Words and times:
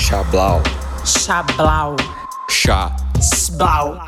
Chablau. 0.00 0.62
Chablau. 1.04 1.96
Chá. 2.48 2.96
Sblau. 3.20 3.98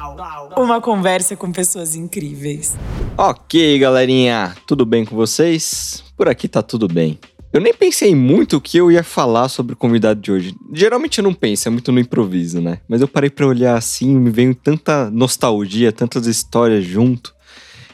Uma 0.57 0.81
conversa 0.81 1.37
com 1.37 1.53
pessoas 1.53 1.95
incríveis. 1.95 2.75
Ok, 3.19 3.79
galerinha, 3.79 4.55
tudo 4.67 4.87
bem 4.87 5.05
com 5.05 5.15
vocês? 5.15 6.03
Por 6.17 6.27
aqui 6.27 6.49
tá 6.49 6.63
tudo 6.63 6.89
bem. 6.89 7.19
Eu 7.53 7.61
nem 7.61 7.75
pensei 7.75 8.15
muito 8.15 8.57
o 8.57 8.61
que 8.63 8.79
eu 8.79 8.91
ia 8.91 9.05
falar 9.05 9.51
sobre 9.51 9.75
o 9.75 9.77
convidado 9.77 10.19
de 10.19 10.33
hoje. 10.33 10.57
Geralmente 10.73 11.19
eu 11.19 11.25
não 11.25 11.35
penso, 11.35 11.69
é 11.69 11.71
muito 11.71 11.93
no 11.93 12.01
improviso, 12.01 12.63
né? 12.63 12.79
Mas 12.89 13.03
eu 13.03 13.09
parei 13.09 13.29
pra 13.29 13.47
olhar 13.47 13.77
assim, 13.77 14.17
me 14.17 14.31
veio 14.31 14.55
tanta 14.55 15.11
nostalgia, 15.11 15.93
tantas 15.93 16.27
histórias 16.27 16.83
junto. 16.83 17.35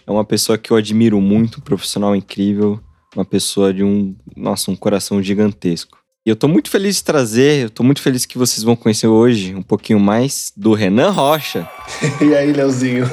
É 0.06 0.12
uma 0.12 0.24
pessoa 0.24 0.56
que 0.56 0.70
eu 0.70 0.76
admiro 0.76 1.20
muito, 1.20 1.58
um 1.58 1.62
profissional 1.62 2.14
incrível, 2.14 2.79
uma 3.16 3.24
pessoa 3.24 3.74
de 3.74 3.82
um, 3.82 4.14
nossa, 4.36 4.70
um 4.70 4.76
coração 4.76 5.20
gigantesco. 5.20 5.98
E 6.26 6.30
eu 6.30 6.36
tô 6.36 6.48
muito 6.48 6.70
feliz 6.70 6.96
de 6.96 7.04
trazer, 7.04 7.64
eu 7.64 7.70
tô 7.70 7.82
muito 7.82 8.02
feliz 8.02 8.26
que 8.26 8.36
vocês 8.36 8.62
vão 8.62 8.76
conhecer 8.76 9.06
hoje 9.06 9.54
um 9.54 9.62
pouquinho 9.62 9.98
mais 9.98 10.52
do 10.56 10.74
Renan 10.74 11.10
Rocha. 11.10 11.68
e 12.20 12.34
aí, 12.34 12.52
Leozinho? 12.52 13.06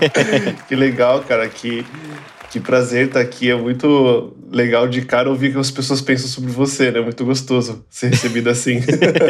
que 0.66 0.74
legal, 0.74 1.22
cara, 1.22 1.48
que, 1.48 1.84
que 2.50 2.58
prazer 2.58 3.08
estar 3.08 3.20
aqui. 3.20 3.50
É 3.50 3.54
muito 3.54 4.34
legal 4.50 4.88
de 4.88 5.02
cara 5.02 5.28
ouvir 5.28 5.52
que 5.52 5.58
as 5.58 5.70
pessoas 5.70 6.00
pensam 6.00 6.26
sobre 6.26 6.50
você, 6.50 6.90
né? 6.90 7.00
Muito 7.00 7.24
gostoso 7.24 7.84
ser 7.90 8.08
recebido 8.08 8.48
assim. 8.50 8.80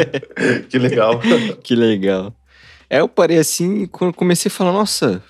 que 0.69 0.79
legal. 0.79 1.21
que 1.61 1.75
legal. 1.75 2.33
É, 2.89 3.01
eu 3.01 3.07
parei 3.07 3.37
assim, 3.37 3.85
quando 3.85 4.13
comecei 4.13 4.49
a 4.49 4.51
falar, 4.51 4.71
nossa, 4.73 5.21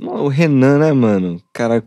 o 0.00 0.28
Renan, 0.28 0.78
né, 0.78 0.92
mano? 0.92 1.42
Cara, 1.52 1.82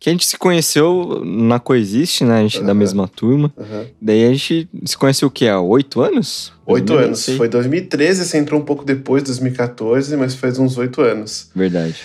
que 0.00 0.08
a 0.08 0.12
gente 0.12 0.26
se 0.26 0.38
conheceu 0.38 1.22
na 1.24 1.58
Coexiste, 1.58 2.24
né? 2.24 2.38
A 2.38 2.42
gente 2.42 2.60
é 2.60 2.62
da 2.62 2.74
mesma 2.74 3.08
turma. 3.08 3.52
Uhum. 3.56 3.86
Daí 4.00 4.24
a 4.24 4.32
gente 4.32 4.68
se 4.84 4.96
conheceu 4.96 5.28
o 5.28 5.30
quê? 5.30 5.48
Há 5.48 5.60
oito 5.60 6.00
anos? 6.00 6.52
Oito 6.66 6.94
anos. 6.94 7.26
Foi 7.36 7.48
2013, 7.48 8.24
você 8.24 8.38
entrou 8.38 8.60
um 8.60 8.64
pouco 8.64 8.84
depois, 8.84 9.22
2014, 9.24 10.16
mas 10.16 10.34
faz 10.34 10.58
uns 10.58 10.78
oito 10.78 11.00
anos. 11.00 11.50
Verdade. 11.54 11.96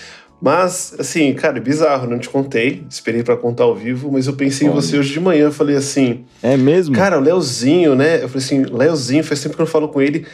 Mas, 0.42 0.94
assim, 0.98 1.32
cara, 1.32 1.56
é 1.56 1.60
bizarro, 1.60 2.08
não 2.08 2.18
te 2.18 2.28
contei. 2.28 2.84
Esperei 2.90 3.22
para 3.22 3.36
contar 3.36 3.64
ao 3.64 3.74
vivo, 3.74 4.10
mas 4.12 4.26
eu 4.26 4.34
pensei 4.34 4.68
Olha. 4.68 4.76
em 4.76 4.80
você 4.80 4.98
hoje 4.98 5.12
de 5.12 5.20
manhã. 5.20 5.44
Eu 5.44 5.52
falei 5.52 5.76
assim. 5.76 6.24
É 6.42 6.56
mesmo? 6.56 6.94
Cara, 6.94 7.18
o 7.18 7.20
Leozinho, 7.22 7.94
né? 7.94 8.22
Eu 8.22 8.28
falei 8.28 8.44
assim, 8.44 8.62
Leozinho, 8.64 9.24
faz 9.24 9.40
tempo 9.40 9.54
que 9.54 9.60
eu 9.62 9.64
não 9.64 9.70
falo 9.70 9.88
com 9.88 10.02
ele. 10.02 10.26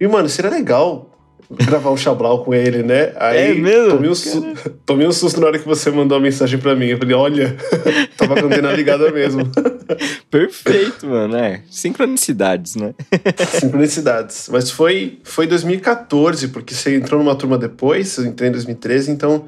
E, 0.00 0.08
mano, 0.08 0.28
seria 0.28 0.50
legal 0.50 1.12
gravar 1.52 1.90
um 1.90 1.96
Chablau 1.96 2.44
com 2.44 2.54
ele, 2.54 2.82
né? 2.82 3.12
Aí, 3.16 3.52
é 3.52 3.54
mesmo? 3.54 3.90
Tomei 3.92 4.10
um, 4.10 4.14
su 4.14 4.54
tomei 4.84 5.06
um 5.06 5.12
susto 5.12 5.40
na 5.40 5.46
hora 5.46 5.58
que 5.58 5.66
você 5.66 5.90
mandou 5.90 6.18
a 6.18 6.20
mensagem 6.20 6.58
pra 6.58 6.74
mim. 6.74 6.86
Eu 6.86 6.98
falei, 6.98 7.14
olha, 7.14 7.56
tava 8.16 8.34
com 8.34 8.40
a 8.40 8.44
antena 8.46 8.72
ligada 8.72 9.10
mesmo. 9.10 9.42
Perfeito, 10.30 11.06
mano. 11.06 11.36
É, 11.36 11.62
sincronicidades, 11.70 12.76
né? 12.76 12.94
sincronicidades. 13.60 14.48
Mas 14.50 14.70
foi, 14.70 15.20
foi 15.24 15.46
2014, 15.46 16.48
porque 16.48 16.74
você 16.74 16.96
entrou 16.96 17.22
numa 17.22 17.34
turma 17.34 17.58
depois, 17.58 18.16
eu 18.16 18.26
entrei 18.26 18.48
em 18.48 18.52
2013, 18.52 19.10
então 19.10 19.46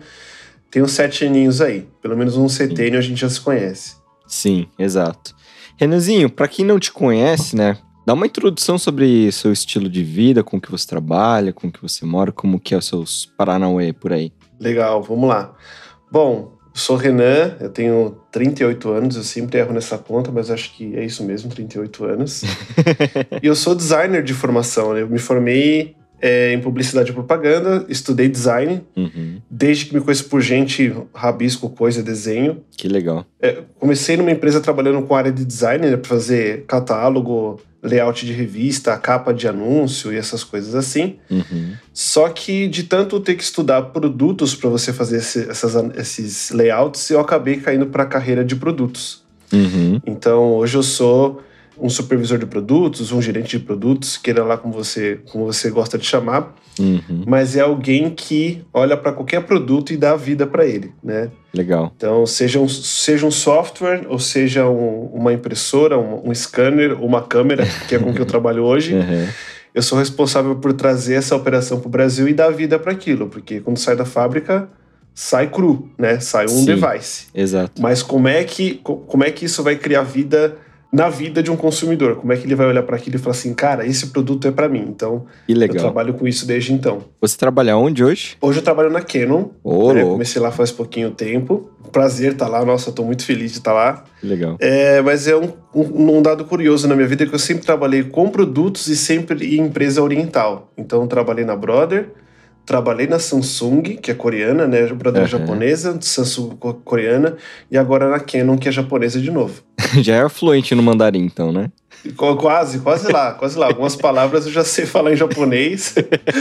tem 0.71 0.83
uns 0.83 0.93
sete 0.93 1.25
aninhos 1.25 1.61
aí. 1.61 1.87
Pelo 2.03 2.17
menos 2.17 2.37
um 2.37 2.49
setênio 2.49 2.99
a 2.99 3.03
gente 3.03 3.21
já 3.21 3.29
se 3.29 3.41
conhece. 3.41 3.97
Sim, 4.27 4.67
exato. 4.79 5.35
Renanzinho, 5.77 6.31
para 6.31 6.49
quem 6.49 6.65
não 6.65 6.79
te 6.79 6.93
conhece, 6.93 7.57
né? 7.57 7.77
Dá 8.07 8.13
uma 8.13 8.27
introdução 8.27 8.77
sobre 8.77 9.33
seu 9.33 9.51
estilo 9.51 9.89
de 9.89 10.03
vida, 10.03 10.45
com 10.45 10.61
que 10.61 10.71
você 10.71 10.87
trabalha, 10.87 11.55
com 11.55 11.73
que 11.73 11.81
você 11.81 12.05
mora, 12.05 12.31
como 12.31 12.61
que 12.61 12.75
é 12.75 12.77
os 12.77 12.87
seus 12.87 13.25
Paranauê 13.25 13.95
por 13.95 14.13
aí. 14.13 14.31
Legal, 14.61 15.03
vamos 15.03 15.27
lá. 15.27 15.55
Bom, 16.13 16.53
eu 16.63 16.71
sou 16.75 16.97
Renan, 16.97 17.57
eu 17.61 17.71
tenho 17.71 18.19
38 18.31 18.91
anos, 18.91 19.17
eu 19.17 19.23
sempre 19.23 19.59
erro 19.59 19.73
nessa 19.73 19.97
conta, 19.97 20.31
mas 20.31 20.51
acho 20.51 20.75
que 20.75 20.95
é 20.95 21.03
isso 21.03 21.25
mesmo, 21.25 21.49
38 21.49 22.05
anos. 22.05 22.43
e 23.43 23.47
eu 23.47 23.55
sou 23.55 23.75
designer 23.75 24.23
de 24.23 24.35
formação, 24.35 24.93
né? 24.93 25.01
Eu 25.01 25.09
me 25.09 25.19
formei 25.19 25.97
é, 26.21 26.53
em 26.53 26.61
publicidade 26.61 27.11
e 27.11 27.15
propaganda, 27.15 27.85
estudei 27.89 28.29
design. 28.29 28.83
Uhum. 28.97 29.41
Desde 29.51 29.87
que 29.87 29.95
me 29.95 30.01
conheço 30.01 30.25
por 30.25 30.41
gente, 30.41 30.93
rabisco, 31.15 31.69
coisa, 31.69 32.03
desenho. 32.03 32.63
Que 32.77 32.89
legal. 32.89 33.27
É, 33.41 33.63
comecei 33.79 34.17
numa 34.17 34.31
empresa 34.31 34.61
trabalhando 34.61 35.03
com 35.03 35.15
área 35.15 35.33
de 35.33 35.45
design, 35.45 35.87
né, 35.87 35.97
para 35.97 36.09
fazer 36.09 36.65
catálogo, 36.67 37.61
layout 37.85 38.25
de 38.25 38.33
revista, 38.33 38.97
capa 38.97 39.35
de 39.35 39.47
anúncio 39.47 40.13
e 40.13 40.17
essas 40.17 40.43
coisas 40.43 40.75
assim. 40.75 41.17
Uhum. 41.31 41.75
Só 41.93 42.31
que 42.31 42.67
de 42.67 42.85
tanto 42.85 43.21
ter 43.21 43.35
que 43.35 43.43
estudar 43.43 43.83
produtos 43.83 44.55
para 44.55 44.71
você 44.71 44.93
fazer 44.93 45.19
esse, 45.19 45.51
essas, 45.51 45.75
esses 45.97 46.51
layouts, 46.51 47.11
eu 47.11 47.21
acabei 47.21 47.59
caindo 47.59 47.87
para 47.87 48.05
a 48.05 48.07
carreira 48.07 48.43
de 48.43 48.57
produtos. 48.57 49.23
Uhum. 49.53 50.01
Então 50.07 50.55
hoje 50.55 50.79
eu 50.79 50.83
sou 50.83 51.43
um 51.79 51.89
supervisor 51.89 52.39
de 52.39 52.47
produtos, 52.47 53.13
um 53.13 53.21
gerente 53.21 53.59
de 53.59 53.65
produtos, 53.65 54.17
queira 54.17 54.45
lá 54.45 54.57
como 54.57 54.73
você, 54.73 55.21
como 55.31 55.45
você 55.47 55.71
gosta 55.71 55.99
de 55.99 56.07
chamar, 56.07 56.55
uhum. 56.79 57.25
mas 57.27 57.57
é 57.57 57.61
alguém 57.61 58.11
que 58.11 58.63
olha 58.73 58.97
para 58.97 59.13
qualquer 59.13 59.43
produto 59.43 59.93
e 59.93 59.97
dá 59.97 60.17
vida 60.17 60.47
para 60.47 60.67
ele, 60.67 60.93
né? 61.03 61.31
Legal. 61.53 61.93
Então, 61.97 62.27
seja 62.27 62.61
um, 62.61 62.69
seja 62.69 63.27
um 63.27 63.31
software, 63.31 64.07
ou 64.09 64.19
seja 64.19 64.67
um, 64.69 65.07
uma 65.13 65.33
impressora, 65.33 65.99
um, 65.99 66.29
um, 66.29 66.35
scanner, 66.35 67.01
uma 67.03 67.23
câmera, 67.23 67.65
que 67.89 67.95
é 67.95 67.99
com 67.99 68.13
que 68.13 68.21
eu 68.21 68.27
trabalho 68.27 68.65
hoje, 68.65 68.95
uhum. 68.95 69.29
eu 69.75 69.83
sou 69.83 69.99
responsável 69.99 70.57
por 70.57 70.73
trazer 70.73 71.15
essa 71.15 71.35
operação 71.35 71.81
para 71.81 71.89
o 71.89 71.91
Brasil 71.91 72.29
e 72.29 72.35
dar 72.35 72.51
vida 72.51 72.79
para 72.79 72.93
aquilo, 72.93 73.29
porque 73.29 73.61
quando 73.61 73.79
sai 73.79 73.97
da 73.97 74.05
fábrica 74.05 74.69
sai 75.15 75.49
cru, 75.49 75.89
né? 75.97 76.19
Sai 76.19 76.47
um 76.47 76.49
Sim, 76.49 76.65
device. 76.65 77.27
Exato. 77.33 77.81
Mas 77.81 78.03
como 78.03 78.27
é 78.27 78.43
que 78.43 78.81
como 78.83 79.23
é 79.23 79.31
que 79.31 79.45
isso 79.45 79.63
vai 79.63 79.77
criar 79.77 80.03
vida 80.03 80.57
na 80.95 81.09
vida 81.09 81.43
de 81.43 81.51
um 81.51 81.57
consumidor. 81.57 82.15
Como 82.17 82.33
é 82.33 82.37
que 82.37 82.47
ele 82.47 82.55
vai 82.55 82.69
olhar 82.69 82.85
para 82.85 82.95
aquilo 82.95 83.17
e 83.17 83.19
falar 83.19 83.33
assim, 83.33 83.53
cara, 83.53 83.85
esse 83.85 84.07
produto 84.07 84.47
é 84.47 84.53
para 84.53 84.69
mim. 84.69 84.87
Então, 84.89 85.27
eu 85.49 85.69
trabalho 85.75 86.15
com 86.15 86.27
isso 86.29 86.47
desde 86.47 86.73
então. 86.73 87.03
Você 87.21 87.37
trabalha 87.37 87.77
onde 87.77 88.05
hoje? 88.05 88.37
Hoje 88.41 88.61
eu 88.61 88.63
trabalho 88.63 88.91
na 88.91 89.01
Canon. 89.01 89.49
Oh, 89.65 89.93
né? 89.93 90.05
Comecei 90.05 90.41
lá 90.41 90.53
faz 90.53 90.71
pouquinho 90.71 91.11
tempo. 91.11 91.69
Prazer 91.91 92.33
estar 92.33 92.45
tá 92.45 92.51
lá. 92.51 92.65
Nossa, 92.65 92.91
eu 92.91 92.95
tô 92.95 93.03
muito 93.03 93.25
feliz 93.25 93.51
de 93.51 93.59
estar 93.59 93.73
tá 93.73 93.77
lá. 93.77 94.05
Legal. 94.23 94.57
É, 94.61 95.03
mas 95.03 95.27
é 95.27 95.35
um, 95.35 95.53
um, 95.75 96.19
um, 96.19 96.23
dado 96.23 96.45
curioso 96.45 96.87
na 96.87 96.95
minha 96.95 97.09
vida 97.09 97.27
que 97.27 97.35
eu 97.35 97.41
sempre 97.41 97.67
trabalhei 97.67 98.05
com 98.05 98.31
produtos 98.31 98.87
e 98.87 98.95
sempre 98.95 99.57
em 99.57 99.63
empresa 99.63 100.01
oriental. 100.01 100.71
Então, 100.79 101.03
eu 101.03 101.09
trabalhei 101.09 101.45
na 101.45 101.57
Brother, 101.57 102.09
trabalhei 102.65 103.07
na 103.07 103.19
Samsung, 103.19 103.83
que 103.83 104.11
é 104.11 104.15
coreana, 104.15 104.67
né? 104.67 104.87
Brother 104.87 105.23
uhum. 105.23 105.29
japonesa, 105.29 105.99
Samsung 106.01 106.57
coreana, 106.85 107.37
e 107.71 107.77
agora 107.77 108.09
na 108.09 108.19
Canon, 108.21 108.57
que 108.57 108.69
é 108.69 108.73
japonesa 108.73 109.21
de 109.21 109.31
novo. 109.31 109.63
Já 110.01 110.17
é 110.17 110.29
fluente 110.29 110.75
no 110.75 110.83
mandarim, 110.83 111.25
então, 111.25 111.53
né? 111.53 111.71
Quase, 112.17 112.81
quase 112.81 113.11
lá, 113.11 113.33
quase 113.33 113.59
lá. 113.59 113.67
Algumas 113.67 113.97
palavras 113.97 114.45
eu 114.45 114.53
já 114.53 114.63
sei 114.63 114.85
falar 114.85 115.15
em 115.15 115.17
japonês, 115.17 115.95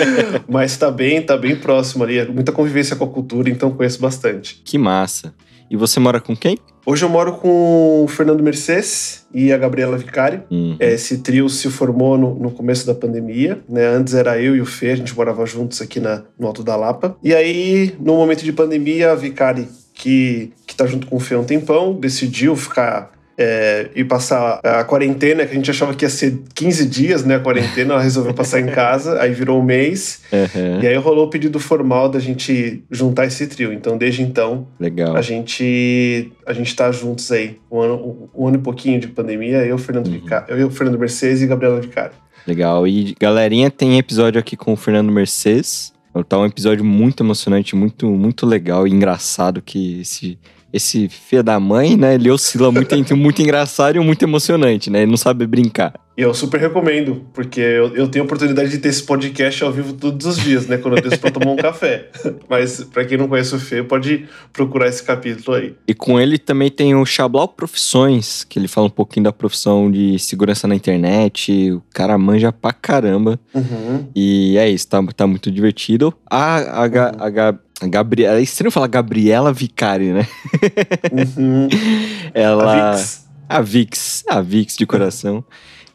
mas 0.50 0.76
tá 0.76 0.92
bem, 0.92 1.22
tá 1.22 1.38
bem 1.38 1.56
próximo 1.56 2.04
ali. 2.04 2.26
Muita 2.28 2.52
convivência 2.52 2.98
com 2.98 3.06
a 3.06 3.08
cultura, 3.08 3.50
então 3.50 3.72
conheço 3.72 4.02
bastante. 4.02 4.62
Que 4.66 4.78
massa. 4.78 5.34
E 5.70 5.76
você 5.76 6.00
mora 6.00 6.20
com 6.20 6.36
quem? 6.36 6.58
Hoje 6.86 7.06
eu 7.06 7.10
moro 7.10 7.38
com 7.38 8.04
o 8.04 8.08
Fernando 8.10 8.44
Mercedes 8.44 9.26
e 9.34 9.54
a 9.54 9.58
Gabriela 9.58 9.98
Vicari. 9.98 10.42
Uhum. 10.52 10.76
Esse 10.80 11.20
trio 11.20 11.48
se 11.48 11.70
formou 11.70 12.18
no, 12.18 12.36
no, 12.36 12.52
começo 12.52 12.86
da 12.86 12.94
pandemia, 12.94 13.62
né? 13.70 13.88
Antes 13.88 14.14
era 14.14 14.42
eu 14.42 14.54
e 14.54 14.60
o 14.60 14.66
Fê, 14.66 14.92
a 14.92 14.96
gente 14.96 15.16
morava 15.16 15.46
juntos 15.46 15.82
aqui 15.82 16.02
na, 16.02 16.24
no 16.38 16.46
Alto 16.46 16.62
da 16.62 16.76
Lapa. 16.76 17.16
E 17.24 17.34
aí, 17.34 17.96
no 18.02 18.18
momento 18.18 18.44
de 18.44 18.52
pandemia, 18.52 19.14
a 19.14 19.16
Vicari, 19.16 19.70
que, 19.94 20.52
que 20.68 20.76
tá 20.76 20.86
junto 20.86 21.08
com 21.08 21.16
o 21.16 21.20
Fê 21.22 21.36
há 21.36 21.40
um 21.40 21.46
tempão, 21.46 21.94
decidiu 21.94 22.54
ficar 22.56 23.13
é, 23.38 23.90
e 23.96 24.04
passar 24.04 24.60
a 24.64 24.84
quarentena, 24.84 25.46
que 25.46 25.52
a 25.52 25.56
gente 25.56 25.70
achava 25.70 25.94
que 25.94 26.06
ia 26.06 26.10
ser 26.10 26.42
15 26.54 26.86
dias, 26.88 27.26
né? 27.26 27.36
A 27.36 27.40
quarentena, 27.40 27.94
ela 27.94 28.04
resolveu 28.04 28.34
passar 28.34 28.60
em 28.60 28.68
casa, 28.68 29.20
aí 29.20 29.34
virou 29.34 29.60
um 29.60 29.64
mês. 29.64 30.22
Uhum. 30.32 30.82
E 30.82 30.88
aí 30.88 30.96
rolou 30.96 31.26
o 31.26 31.30
pedido 31.30 31.60
formal 31.60 32.10
da 32.10 32.20
gente 32.20 32.84
juntar 32.92 33.26
esse 33.26 33.48
trio. 33.48 33.74
Então, 33.74 33.98
desde 33.98 34.22
então, 34.22 34.68
Legal. 34.80 35.16
a 35.16 35.22
gente 35.22 36.32
a 36.46 36.54
gente 36.54 36.76
tá 36.76 36.92
juntos 36.92 37.32
aí. 37.32 37.58
Um 37.72 37.80
ano, 37.80 38.30
um 38.36 38.48
ano 38.48 38.58
e 38.58 38.62
pouquinho 38.62 39.00
de 39.00 39.08
pandemia, 39.08 39.66
eu, 39.66 39.78
Fernando, 39.78 40.08
uhum. 40.08 40.22
eu, 40.48 40.70
Fernando 40.70 41.00
Mercedes 41.00 41.42
e 41.42 41.48
Gabriela 41.48 41.82
Vicari. 41.82 42.14
Legal. 42.46 42.88
E 42.88 43.16
galerinha, 43.20 43.72
tem 43.72 43.98
episódio 43.98 44.40
aqui 44.40 44.56
com 44.56 44.74
o 44.74 44.76
Fernando 44.76 45.12
Mercedes. 45.12 45.92
Tá 46.30 46.38
um 46.38 46.46
episódio 46.46 46.86
muito 46.86 47.24
emocionante, 47.24 47.76
muito, 47.76 48.08
muito 48.08 48.46
legal 48.46 48.88
e 48.88 48.92
engraçado 48.92 49.64
que 49.64 50.02
esse 50.02 50.38
esse 50.74 51.08
filho 51.08 51.44
da 51.44 51.60
mãe, 51.60 51.96
né? 51.96 52.16
Ele 52.16 52.32
oscila 52.32 52.72
muito 52.72 52.94
entre 52.96 53.14
muito 53.14 53.42
engraçado 53.42 53.96
e 53.96 54.00
muito 54.00 54.24
emocionante, 54.24 54.90
né? 54.90 55.04
Ele 55.04 55.12
não 55.12 55.18
sabe 55.18 55.46
brincar. 55.46 55.94
E 56.16 56.22
eu 56.22 56.32
super 56.34 56.60
recomendo, 56.60 57.26
porque 57.34 57.60
eu, 57.60 57.96
eu 57.96 58.08
tenho 58.08 58.24
a 58.24 58.26
oportunidade 58.26 58.70
de 58.70 58.78
ter 58.78 58.90
esse 58.90 59.02
podcast 59.02 59.64
ao 59.64 59.72
vivo 59.72 59.94
todos 59.94 60.28
os 60.28 60.38
dias, 60.38 60.68
né? 60.68 60.78
Quando 60.78 60.98
eu 60.98 61.02
desço 61.02 61.20
pra 61.20 61.32
tomar 61.32 61.52
um 61.52 61.56
café. 61.56 62.10
Mas 62.48 62.84
para 62.84 63.04
quem 63.04 63.18
não 63.18 63.28
conhece 63.28 63.56
o 63.56 63.60
Fê, 63.60 63.82
pode 63.82 64.28
procurar 64.52 64.88
esse 64.88 65.02
capítulo 65.02 65.58
aí. 65.58 65.76
E 65.88 65.94
com 65.94 66.20
ele 66.20 66.38
também 66.38 66.70
tem 66.70 66.94
o 66.94 67.04
Chablau 67.04 67.48
Profissões, 67.48 68.44
que 68.44 68.60
ele 68.60 68.68
fala 68.68 68.88
um 68.88 68.92
pouquinho 68.92 69.24
da 69.24 69.34
profissão 69.34 69.90
de 69.90 70.20
segurança 70.20 70.68
na 70.68 70.76
internet. 70.76 71.72
O 71.72 71.82
cara 71.92 72.16
manja 72.16 72.52
pra 72.52 72.72
caramba. 72.74 73.40
Uhum. 73.52 74.08
E 74.16 74.56
é 74.60 74.70
isso, 74.70 74.88
tá, 74.88 75.04
tá 75.16 75.26
muito 75.26 75.50
divertido. 75.52 76.14
A, 76.30 76.84
a, 76.84 76.86
uhum. 76.86 77.00
a, 77.20 77.50
a, 77.50 77.56
Gabriela. 77.82 78.40
É 78.40 78.42
estranho 78.42 78.72
falar 78.72 78.88
Gabriela 78.88 79.52
Vicari, 79.52 80.14
né? 80.14 80.28
Uhum. 81.12 81.68
ela. 82.34 82.96
A 83.50 83.62
Vix, 83.62 84.24
a 84.28 84.42
Vix 84.42 84.76
de 84.76 84.86
coração. 84.86 85.44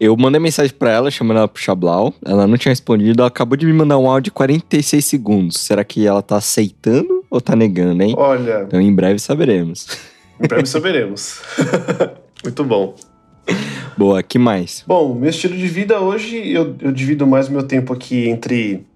Eu 0.00 0.16
mandei 0.16 0.38
mensagem 0.38 0.72
para 0.72 0.92
ela, 0.92 1.10
chamando 1.10 1.38
ela 1.38 1.48
pro 1.48 1.60
Chablau. 1.60 2.14
Ela 2.24 2.46
não 2.46 2.56
tinha 2.56 2.70
respondido. 2.70 3.20
Ela 3.20 3.28
acabou 3.28 3.56
de 3.56 3.66
me 3.66 3.72
mandar 3.72 3.98
um 3.98 4.08
áudio 4.08 4.24
de 4.24 4.30
46 4.30 5.04
segundos. 5.04 5.56
Será 5.60 5.82
que 5.82 6.06
ela 6.06 6.22
tá 6.22 6.36
aceitando 6.36 7.24
ou 7.28 7.40
tá 7.40 7.56
negando, 7.56 8.02
hein? 8.02 8.14
Olha. 8.16 8.64
Então 8.66 8.80
em 8.80 8.94
breve 8.94 9.18
saberemos. 9.18 9.88
Em 10.40 10.46
breve 10.46 10.66
saberemos. 10.66 11.40
Muito 12.44 12.62
bom. 12.62 12.94
Boa, 13.96 14.22
que 14.22 14.38
mais? 14.38 14.84
Bom, 14.86 15.12
meu 15.14 15.30
estilo 15.30 15.56
de 15.56 15.66
vida 15.66 16.00
hoje, 16.00 16.48
eu, 16.52 16.76
eu 16.80 16.92
divido 16.92 17.26
mais 17.26 17.48
meu 17.48 17.64
tempo 17.64 17.92
aqui 17.92 18.28
entre 18.28 18.86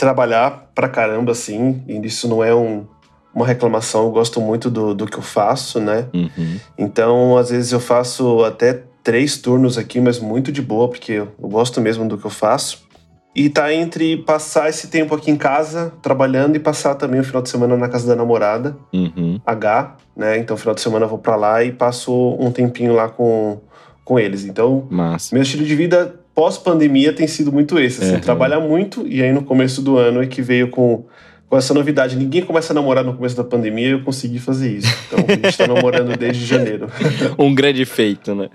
trabalhar 0.00 0.70
pra 0.74 0.88
caramba, 0.88 1.32
assim, 1.32 1.82
e 1.86 1.94
isso 2.06 2.26
não 2.26 2.42
é 2.42 2.54
um, 2.54 2.86
uma 3.34 3.46
reclamação, 3.46 4.04
eu 4.04 4.10
gosto 4.10 4.40
muito 4.40 4.70
do, 4.70 4.94
do 4.94 5.04
que 5.04 5.18
eu 5.18 5.22
faço, 5.22 5.78
né? 5.78 6.06
Uhum. 6.14 6.58
Então, 6.78 7.36
às 7.36 7.50
vezes 7.50 7.70
eu 7.70 7.80
faço 7.80 8.42
até 8.42 8.82
três 9.04 9.36
turnos 9.36 9.76
aqui, 9.76 10.00
mas 10.00 10.18
muito 10.18 10.50
de 10.50 10.62
boa, 10.62 10.88
porque 10.88 11.12
eu, 11.12 11.28
gosto 11.38 11.82
mesmo 11.82 12.08
do 12.08 12.16
que 12.16 12.24
eu 12.24 12.30
faço. 12.30 12.88
E 13.36 13.50
tá 13.50 13.72
entre 13.74 14.16
passar 14.16 14.70
esse 14.70 14.88
tempo 14.88 15.14
aqui 15.14 15.30
em 15.30 15.36
casa, 15.36 15.92
trabalhando, 16.00 16.56
e 16.56 16.58
passar 16.58 16.94
também 16.94 17.20
o 17.20 17.24
final 17.24 17.42
de 17.42 17.50
semana 17.50 17.76
na 17.76 17.88
casa 17.88 18.08
da 18.08 18.16
namorada, 18.16 18.76
Uhum. 18.94 19.38
H, 19.44 19.96
né? 20.16 20.38
Então, 20.38 20.56
final 20.56 20.74
de 20.74 20.80
semana 20.80 21.04
eu 21.04 21.10
vou 21.10 21.18
pra 21.18 21.36
lá 21.36 21.62
e 21.62 21.72
passo 21.72 22.36
um 22.40 22.50
tempinho 22.50 22.94
lá 22.94 23.10
com, 23.10 23.58
com 24.02 24.18
eles. 24.18 24.46
Então, 24.46 24.86
Massa. 24.90 25.34
meu 25.34 25.42
estilo 25.42 25.64
de 25.64 25.76
vida 25.76 26.18
pós-pandemia 26.40 27.12
tem 27.12 27.26
sido 27.26 27.52
muito 27.52 27.78
esse, 27.78 28.02
assim, 28.02 28.14
Uhum. 28.14 28.20
trabalhar 28.20 28.60
muito, 28.60 29.06
e 29.06 29.22
aí 29.22 29.30
no 29.30 29.42
começo 29.42 29.82
do 29.82 29.98
ano 29.98 30.22
é 30.22 30.26
que 30.26 30.40
veio 30.40 30.68
com, 30.68 31.04
com 31.46 31.54
essa 31.58 31.74
novidade. 31.74 32.16
Ninguém 32.16 32.40
começa 32.40 32.72
a 32.72 32.74
namorar 32.74 33.04
no 33.04 33.12
começo 33.12 33.36
da 33.36 33.44
pandemia 33.44 33.88
e 33.88 33.90
eu 33.90 34.00
consegui 34.02 34.38
fazer 34.38 34.74
isso. 34.74 34.90
Então, 35.06 35.22
a 35.28 35.32
gente 35.32 35.58
tá 35.58 35.66
namorando 35.66 36.16
desde 36.16 36.46
janeiro. 36.46 36.86
Um 37.38 37.54
grande 37.54 37.84
feito, 37.84 38.34
né? 38.34 38.48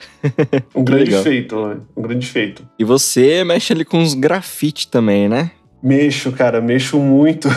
Um 0.73 0.83
grande 0.83 1.11
legal. 1.11 1.21
feito, 1.21 1.81
um 1.95 2.01
grande 2.01 2.25
feito. 2.25 2.67
E 2.79 2.83
você 2.83 3.43
mexe 3.43 3.71
ali 3.71 3.85
com 3.85 3.99
uns 3.99 4.15
grafite 4.15 4.87
também, 4.87 5.29
né? 5.29 5.51
Mexo, 5.83 6.31
cara, 6.31 6.59
mexo 6.61 6.97
muito. 6.97 7.47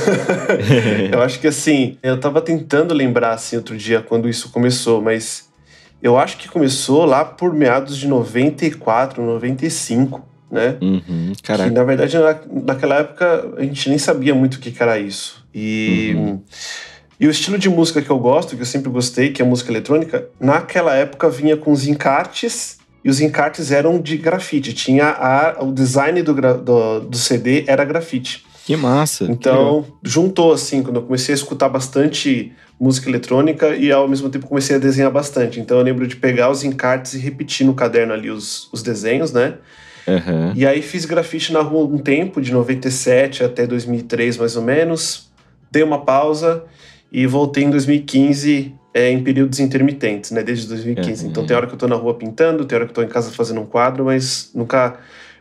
eu 1.10 1.22
acho 1.22 1.40
que 1.40 1.46
assim, 1.46 1.96
eu 2.02 2.20
tava 2.20 2.42
tentando 2.42 2.92
lembrar 2.92 3.30
assim 3.32 3.56
outro 3.56 3.74
dia 3.78 4.02
quando 4.02 4.28
isso 4.28 4.50
começou, 4.50 5.00
mas 5.00 5.47
eu 6.02 6.18
acho 6.18 6.36
que 6.38 6.48
começou 6.48 7.04
lá 7.04 7.24
por 7.24 7.52
meados 7.52 7.96
de 7.96 8.06
94, 8.08 9.22
95, 9.24 10.22
né? 10.50 10.76
Uhum. 10.80 11.32
Que 11.36 11.42
Caraca. 11.42 11.70
na 11.70 11.84
verdade 11.84 12.16
na, 12.18 12.36
naquela 12.64 12.96
época 12.96 13.54
a 13.56 13.62
gente 13.62 13.88
nem 13.88 13.98
sabia 13.98 14.34
muito 14.34 14.54
o 14.54 14.58
que, 14.60 14.70
que 14.70 14.82
era 14.82 14.98
isso. 14.98 15.44
E, 15.54 16.12
Uhum. 16.16 16.42
e 17.20 17.26
o 17.26 17.30
estilo 17.30 17.58
de 17.58 17.68
música 17.68 18.00
que 18.00 18.10
eu 18.10 18.18
gosto, 18.18 18.54
que 18.56 18.62
eu 18.62 18.66
sempre 18.66 18.90
gostei, 18.90 19.30
que 19.32 19.42
é 19.42 19.44
música 19.44 19.70
eletrônica, 19.72 20.28
naquela 20.40 20.94
época 20.94 21.28
vinha 21.28 21.56
com 21.56 21.72
os 21.72 21.86
encartes. 21.86 22.78
E 23.04 23.08
os 23.08 23.20
encartes 23.20 23.70
eram 23.70 24.00
de 24.00 24.16
grafite. 24.16 24.72
Tinha 24.74 25.06
a, 25.10 25.62
o 25.62 25.72
design 25.72 26.20
do, 26.20 26.34
do, 26.34 27.00
do 27.00 27.16
CD 27.16 27.64
era 27.68 27.84
grafite. 27.84 28.44
Que 28.66 28.76
massa. 28.76 29.24
que. 29.24 29.30
Então, 29.32 29.86
juntou 30.02 30.52
assim, 30.52 30.82
quando 30.82 30.96
eu 30.96 31.02
comecei 31.02 31.32
a 31.32 31.36
escutar 31.36 31.68
bastante 31.68 32.52
música 32.80 33.08
eletrônica 33.08 33.74
e 33.74 33.90
ao 33.90 34.06
mesmo 34.06 34.30
tempo 34.30 34.46
comecei 34.46 34.76
a 34.76 34.78
desenhar 34.78 35.10
bastante. 35.10 35.60
Então 35.60 35.78
eu 35.78 35.84
lembro 35.84 36.06
de 36.06 36.16
pegar 36.16 36.50
os 36.50 36.62
encartes 36.62 37.14
e 37.14 37.18
repetir 37.18 37.66
no 37.66 37.74
caderno 37.74 38.12
ali 38.12 38.30
os, 38.30 38.68
os 38.72 38.82
desenhos, 38.82 39.32
né? 39.32 39.54
Aham. 40.06 40.52
E 40.54 40.66
aí 40.66 40.80
fiz 40.80 41.04
grafite 41.04 41.52
na 41.52 41.60
rua 41.60 41.86
um 41.86 41.98
tempo, 41.98 42.40
de 42.40 42.52
97 42.52 43.44
até 43.44 43.66
2003 43.66 44.36
mais 44.36 44.56
ou 44.56 44.62
menos. 44.62 45.28
Dei 45.70 45.82
uma 45.82 46.04
pausa 46.04 46.64
e 47.12 47.26
voltei 47.26 47.64
em 47.64 47.70
2015 47.70 48.74
é, 48.94 49.10
em 49.10 49.22
períodos 49.22 49.60
intermitentes, 49.60 50.30
né? 50.30 50.42
Desde 50.42 50.66
2015. 50.66 51.24
Uhum. 51.24 51.30
Então 51.30 51.46
tem 51.46 51.56
hora 51.56 51.66
que 51.66 51.74
eu 51.74 51.78
tô 51.78 51.86
na 51.86 51.96
rua 51.96 52.14
pintando, 52.14 52.64
tem 52.64 52.76
hora 52.76 52.86
que 52.86 52.90
eu 52.92 52.94
tô 52.94 53.02
em 53.02 53.08
casa 53.08 53.30
fazendo 53.30 53.60
um 53.60 53.66
quadro, 53.66 54.04
mas 54.04 54.50
nunca... 54.54 54.98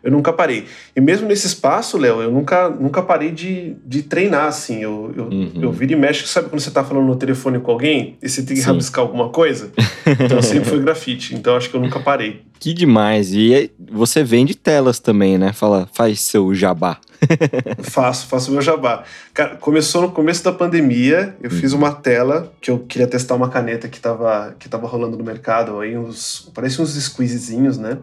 Eu 0.08 0.12
nunca 0.14 0.32
parei. 0.32 0.64
E 0.96 1.02
mesmo 1.02 1.28
nesse 1.28 1.46
espaço, 1.48 1.98
Léo, 1.98 2.22
eu 2.22 2.32
nunca, 2.32 2.70
nunca 2.70 3.02
parei 3.02 3.30
de, 3.30 3.76
de 3.86 4.02
treinar, 4.04 4.46
assim. 4.46 4.82
Eu, 4.82 5.14
eu, 5.14 5.26
Uhum. 5.26 5.52
eu 5.62 5.70
viro 5.70 5.92
e 5.92 5.96
mexo, 5.98 6.26
sabe 6.26 6.48
quando 6.48 6.62
você 6.62 6.72
tá 6.72 6.82
falando 6.82 7.06
no 7.06 7.16
telefone 7.18 7.60
com 7.60 7.70
alguém 7.72 8.18
e 8.24 8.30
você 8.30 8.42
tem 8.42 8.56
que 8.56 8.62
Sim. 8.62 8.68
rabiscar 8.68 9.02
alguma 9.04 9.28
coisa? 9.28 9.70
Então 10.08 10.42
sempre 10.42 10.70
foi 10.70 10.80
grafite. 10.80 11.36
Então 11.36 11.58
acho 11.58 11.70
que 11.70 11.76
eu 11.76 11.82
nunca 11.82 12.00
parei. 12.00 12.42
Que 12.58 12.74
demais. 12.74 13.34
E 13.34 13.54
aí, 13.54 13.72
você 13.92 14.24
vende 14.24 14.56
telas 14.56 14.98
também, 14.98 15.38
né? 15.38 15.52
Fala, 15.52 15.90
faz 15.94 16.22
seu 16.22 16.56
jabá. 16.56 16.98
Faço, 17.82 18.28
faço 18.28 18.52
meu 18.52 18.62
jabá. 18.62 19.04
Cara, 19.34 19.56
começou 19.56 20.04
no 20.04 20.12
começo 20.12 20.44
da 20.44 20.52
pandemia, 20.52 21.36
eu 21.42 21.50
fiz 21.50 21.74
uma 21.74 21.92
tela 21.92 22.54
que 22.62 22.70
eu 22.70 22.80
queria 22.80 23.08
testar 23.08 23.34
uma 23.36 23.50
caneta 23.50 23.88
que 23.88 24.00
tava, 24.00 24.56
que 24.60 24.70
tava 24.70 24.88
rolando 24.88 25.18
no 25.18 25.24
mercado, 25.24 25.80
aí 25.80 25.98
uns, 25.98 26.50
parece 26.54 26.80
uns 26.82 26.92
squeezezinhos, 26.96 27.78
né? 27.78 27.98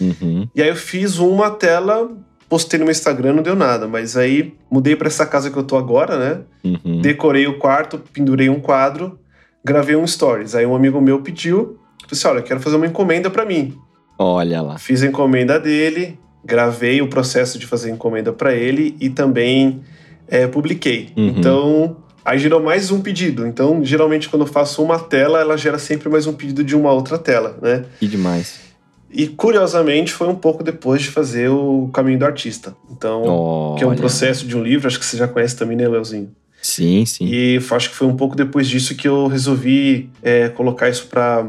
Uhum. 0.00 0.48
E 0.54 0.62
aí 0.62 0.68
eu 0.68 0.76
fiz 0.76 1.18
uma 1.18 1.50
tela, 1.50 2.10
postei 2.48 2.78
no 2.78 2.84
meu 2.84 2.92
Instagram, 2.92 3.34
não 3.34 3.42
deu 3.42 3.56
nada, 3.56 3.86
mas 3.86 4.16
aí 4.16 4.54
mudei 4.70 4.96
pra 4.96 5.08
essa 5.08 5.26
casa 5.26 5.50
que 5.50 5.56
eu 5.56 5.64
tô 5.64 5.76
agora, 5.76 6.18
né? 6.18 6.40
Uhum. 6.64 7.00
Decorei 7.00 7.46
o 7.46 7.58
quarto, 7.58 8.00
pendurei 8.12 8.48
um 8.48 8.60
quadro, 8.60 9.18
gravei 9.64 9.96
um 9.96 10.06
stories. 10.06 10.54
Aí 10.54 10.64
um 10.64 10.74
amigo 10.74 11.00
meu 11.00 11.20
pediu, 11.20 11.78
disse, 12.08 12.26
olha, 12.26 12.38
eu 12.38 12.44
quero 12.44 12.60
fazer 12.60 12.76
uma 12.76 12.86
encomenda 12.86 13.30
pra 13.30 13.44
mim. 13.44 13.76
Olha 14.18 14.62
lá. 14.62 14.78
Fiz 14.78 15.02
a 15.02 15.06
encomenda 15.06 15.60
dele, 15.60 16.18
gravei 16.44 17.00
o 17.02 17.08
processo 17.08 17.58
de 17.58 17.66
fazer 17.66 17.90
a 17.90 17.94
encomenda 17.94 18.32
para 18.32 18.54
ele 18.54 18.96
e 19.00 19.10
também 19.10 19.82
é, 20.26 20.46
publiquei. 20.46 21.12
Uhum. 21.16 21.28
Então, 21.28 21.96
aí 22.24 22.38
gerou 22.38 22.62
mais 22.62 22.90
um 22.90 23.00
pedido. 23.00 23.46
Então, 23.46 23.84
geralmente, 23.84 24.28
quando 24.28 24.42
eu 24.42 24.46
faço 24.46 24.82
uma 24.82 24.98
tela, 24.98 25.40
ela 25.40 25.56
gera 25.56 25.78
sempre 25.78 26.08
mais 26.08 26.26
um 26.26 26.32
pedido 26.32 26.64
de 26.64 26.74
uma 26.74 26.92
outra 26.92 27.18
tela, 27.18 27.58
né? 27.60 27.84
Que 28.00 28.08
demais. 28.08 28.67
E 29.10 29.26
curiosamente, 29.26 30.12
foi 30.12 30.28
um 30.28 30.34
pouco 30.34 30.62
depois 30.62 31.02
de 31.02 31.08
fazer 31.08 31.48
o 31.48 31.88
Caminho 31.92 32.18
do 32.18 32.24
Artista. 32.24 32.76
Então, 32.90 33.74
que 33.76 33.82
é 33.82 33.86
um 33.86 33.90
Olha. 33.90 33.98
processo 33.98 34.46
de 34.46 34.56
um 34.56 34.62
livro, 34.62 34.86
acho 34.86 34.98
que 34.98 35.06
você 35.06 35.16
já 35.16 35.26
conhece 35.26 35.56
também, 35.56 35.76
né, 35.76 35.88
Leozinho? 35.88 36.30
Sim, 36.60 37.06
sim. 37.06 37.26
E 37.26 37.60
acho 37.70 37.90
que 37.90 37.96
foi 37.96 38.06
um 38.06 38.16
pouco 38.16 38.36
depois 38.36 38.68
disso 38.68 38.94
que 38.94 39.08
eu 39.08 39.26
resolvi 39.26 40.10
é, 40.22 40.48
colocar 40.48 40.88
isso 40.88 41.06
pra, 41.06 41.46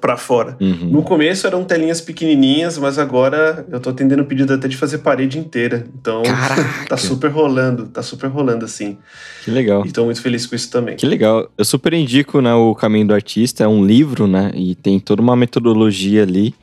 pra 0.00 0.16
fora. 0.16 0.56
Uhum. 0.60 0.88
No 0.90 1.02
começo 1.02 1.46
eram 1.46 1.64
telinhas 1.64 2.00
pequenininhas, 2.00 2.78
mas 2.78 2.98
agora 2.98 3.66
eu 3.70 3.80
tô 3.80 3.90
atendendo 3.90 4.22
o 4.22 4.26
pedido 4.26 4.54
até 4.54 4.68
de 4.68 4.76
fazer 4.76 4.98
parede 4.98 5.38
inteira. 5.38 5.84
Então 6.00 6.22
tá 6.88 6.96
super 6.96 7.30
rolando, 7.30 7.86
tá 7.88 8.02
super 8.02 8.28
rolando 8.28 8.64
assim. 8.64 8.98
Que 9.44 9.50
legal. 9.50 9.84
E 9.84 9.90
tô 9.90 10.04
muito 10.04 10.22
feliz 10.22 10.46
com 10.46 10.54
isso 10.54 10.70
também. 10.70 10.96
Que 10.96 11.06
legal. 11.06 11.50
Eu 11.58 11.64
super 11.64 11.92
indico 11.92 12.40
né, 12.40 12.54
o 12.54 12.74
Caminho 12.74 13.08
do 13.08 13.14
Artista. 13.14 13.64
É 13.64 13.68
um 13.68 13.84
livro, 13.84 14.26
né? 14.26 14.52
E 14.54 14.74
tem 14.74 14.98
toda 14.98 15.20
uma 15.20 15.36
metodologia 15.36 16.22
ali. 16.22 16.54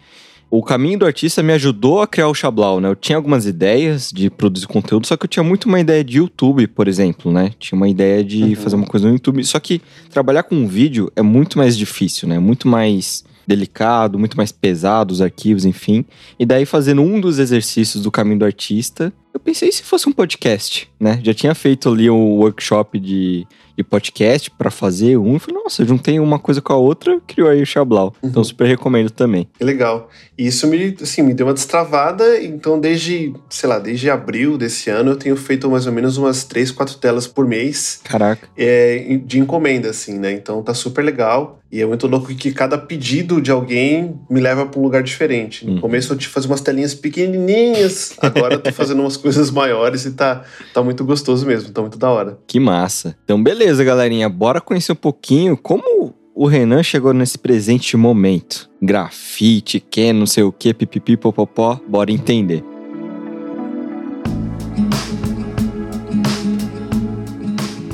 O 0.52 0.64
Caminho 0.64 0.98
do 1.00 1.06
Artista 1.06 1.44
me 1.44 1.54
ajudou 1.54 2.02
a 2.02 2.08
criar 2.08 2.28
o 2.28 2.34
Xablau, 2.34 2.80
né? 2.82 2.90
Eu 2.90 2.96
tinha 2.96 3.16
algumas 3.16 3.46
ideias 3.46 4.12
de 4.12 4.32
produzir 4.32 4.66
conteúdo, 4.68 5.06
só 5.06 5.16
que 5.16 5.26
eu 5.26 5.30
tinha 5.30 5.44
muito 5.44 5.66
uma 5.66 5.80
ideia 5.80 6.04
de 6.04 6.18
YouTube, 6.18 6.66
por 6.68 6.88
exemplo, 6.88 7.32
né? 7.32 7.52
Tinha 7.60 7.78
uma 7.78 7.88
ideia 7.88 8.24
de 8.24 8.44
Uhum. 8.44 8.56
fazer 8.56 8.76
uma 8.76 8.88
coisa 8.88 9.08
no 9.08 9.14
YouTube. 9.14 9.44
Só 9.44 9.60
que 9.60 9.80
trabalhar 10.10 10.42
com 10.44 10.56
um 10.56 10.68
vídeo 10.68 11.12
é 11.16 11.22
muito 11.22 11.58
mais 11.58 11.78
difícil, 11.78 12.28
né? 12.28 12.40
Muito 12.40 12.68
mais 12.68 13.24
delicado, 13.46 14.18
muito 14.20 14.38
mais 14.38 14.52
pesado 14.52 15.12
os 15.12 15.22
arquivos, 15.22 15.66
enfim. 15.66 16.04
E 16.40 16.46
daí, 16.46 16.66
fazendo 16.66 17.02
um 17.02 17.20
dos 17.20 17.38
exercícios 17.40 18.02
do 18.04 18.12
Caminho 18.12 18.40
do 18.40 18.46
Artista, 18.46 19.12
eu 19.34 19.40
pensei 19.40 19.72
se 19.72 19.84
fosse 19.84 20.08
um 20.10 20.12
podcast, 20.12 20.88
né? 21.00 21.20
Já 21.24 21.34
tinha 21.34 21.54
feito 21.56 21.90
ali 21.90 22.10
um 22.10 22.32
workshop 22.38 23.00
de, 23.00 23.48
de 23.80 23.84
podcast 23.84 24.52
pra 24.52 24.70
fazer 24.70 25.16
um. 25.18 25.38
E 25.38 25.40
falei, 25.40 25.62
nossa, 25.64 25.86
juntei 25.86 26.20
uma 26.20 26.38
coisa 26.38 26.62
com 26.62 26.74
a 26.74 26.76
outra, 26.76 27.18
criou 27.26 27.48
aí 27.50 27.62
o 27.62 27.66
Xablau. 27.66 28.14
Então, 28.22 28.42
Uhum. 28.42 28.44
super 28.44 28.68
recomendo 28.68 29.10
também. 29.10 29.48
Que 29.58 29.64
legal. 29.64 30.10
E 30.38 30.48
isso 30.48 30.68
me, 30.68 30.96
assim, 31.02 31.22
me 31.22 31.34
deu 31.34 31.48
uma 31.48 31.54
destravada. 31.54 32.42
Então, 32.44 32.78
desde, 32.80 33.34
sei 33.50 33.70
lá, 33.70 33.80
desde 33.80 34.10
abril 34.10 34.58
desse 34.58 34.90
ano, 34.90 35.12
eu 35.12 35.16
tenho 35.16 35.36
feito 35.38 35.70
mais 35.70 35.88
ou 35.88 35.94
menos 35.94 36.18
umas 36.18 36.44
três, 36.44 36.72
quatro 36.72 36.96
telas 36.96 37.26
por 37.26 37.48
mês 37.48 38.02
Caraca. 38.04 38.50
é, 38.58 39.20
de 39.26 39.40
encomenda, 39.40 39.90
assim, 39.90 40.20
né? 40.20 40.32
Então 40.34 40.62
tá 40.62 40.74
super 40.74 41.02
legal. 41.04 41.56
E 41.72 41.80
é 41.82 41.86
muito 41.86 42.08
louco 42.08 42.34
que 42.34 42.52
cada 42.52 42.80
pedido 42.80 43.40
de 43.40 43.52
alguém 43.52 44.20
me 44.28 44.40
leva 44.42 44.66
pra 44.66 44.80
um 44.80 44.84
lugar 44.84 45.04
diferente. 45.04 45.66
No 45.68 45.74
Uhum. 45.74 45.82
começo 45.82 46.12
eu 46.12 46.18
te 46.18 46.28
fazia 46.28 46.50
umas 46.50 46.62
telinhas 46.62 46.96
pequenininhas, 46.96 48.16
agora 48.20 48.56
eu 48.56 48.60
tô 48.60 48.72
fazendo 48.74 49.02
umas 49.02 49.16
coisas 49.16 49.52
maiores 49.52 50.04
e 50.06 50.12
tá, 50.12 50.44
tá 50.74 50.82
muito 50.82 51.06
gostoso 51.06 51.46
mesmo, 51.46 51.70
tá 51.72 51.82
muito 51.82 52.00
da 52.00 52.10
hora. 52.10 52.40
Que 52.48 52.60
massa. 52.60 53.16
Então, 53.24 53.42
beleza, 53.42 53.69
galerinha. 53.78 54.28
Bora 54.28 54.60
conhecer 54.60 54.94
um 54.94 54.96
pouquinho 54.96 55.56
como 55.56 56.16
o 56.34 56.48
Renan 56.48 56.82
chegou 56.82 57.14
nesse 57.14 57.38
presente 57.38 57.96
momento. 57.96 58.70
Grafite, 58.82 59.80
que, 59.80 60.12
não 60.14 60.26
sei 60.26 60.44
o 60.44 60.52
que, 60.52 60.74
pipipi, 60.74 61.18
popopó. 61.18 61.80
Bora 61.88 62.12
entender. 62.12 62.64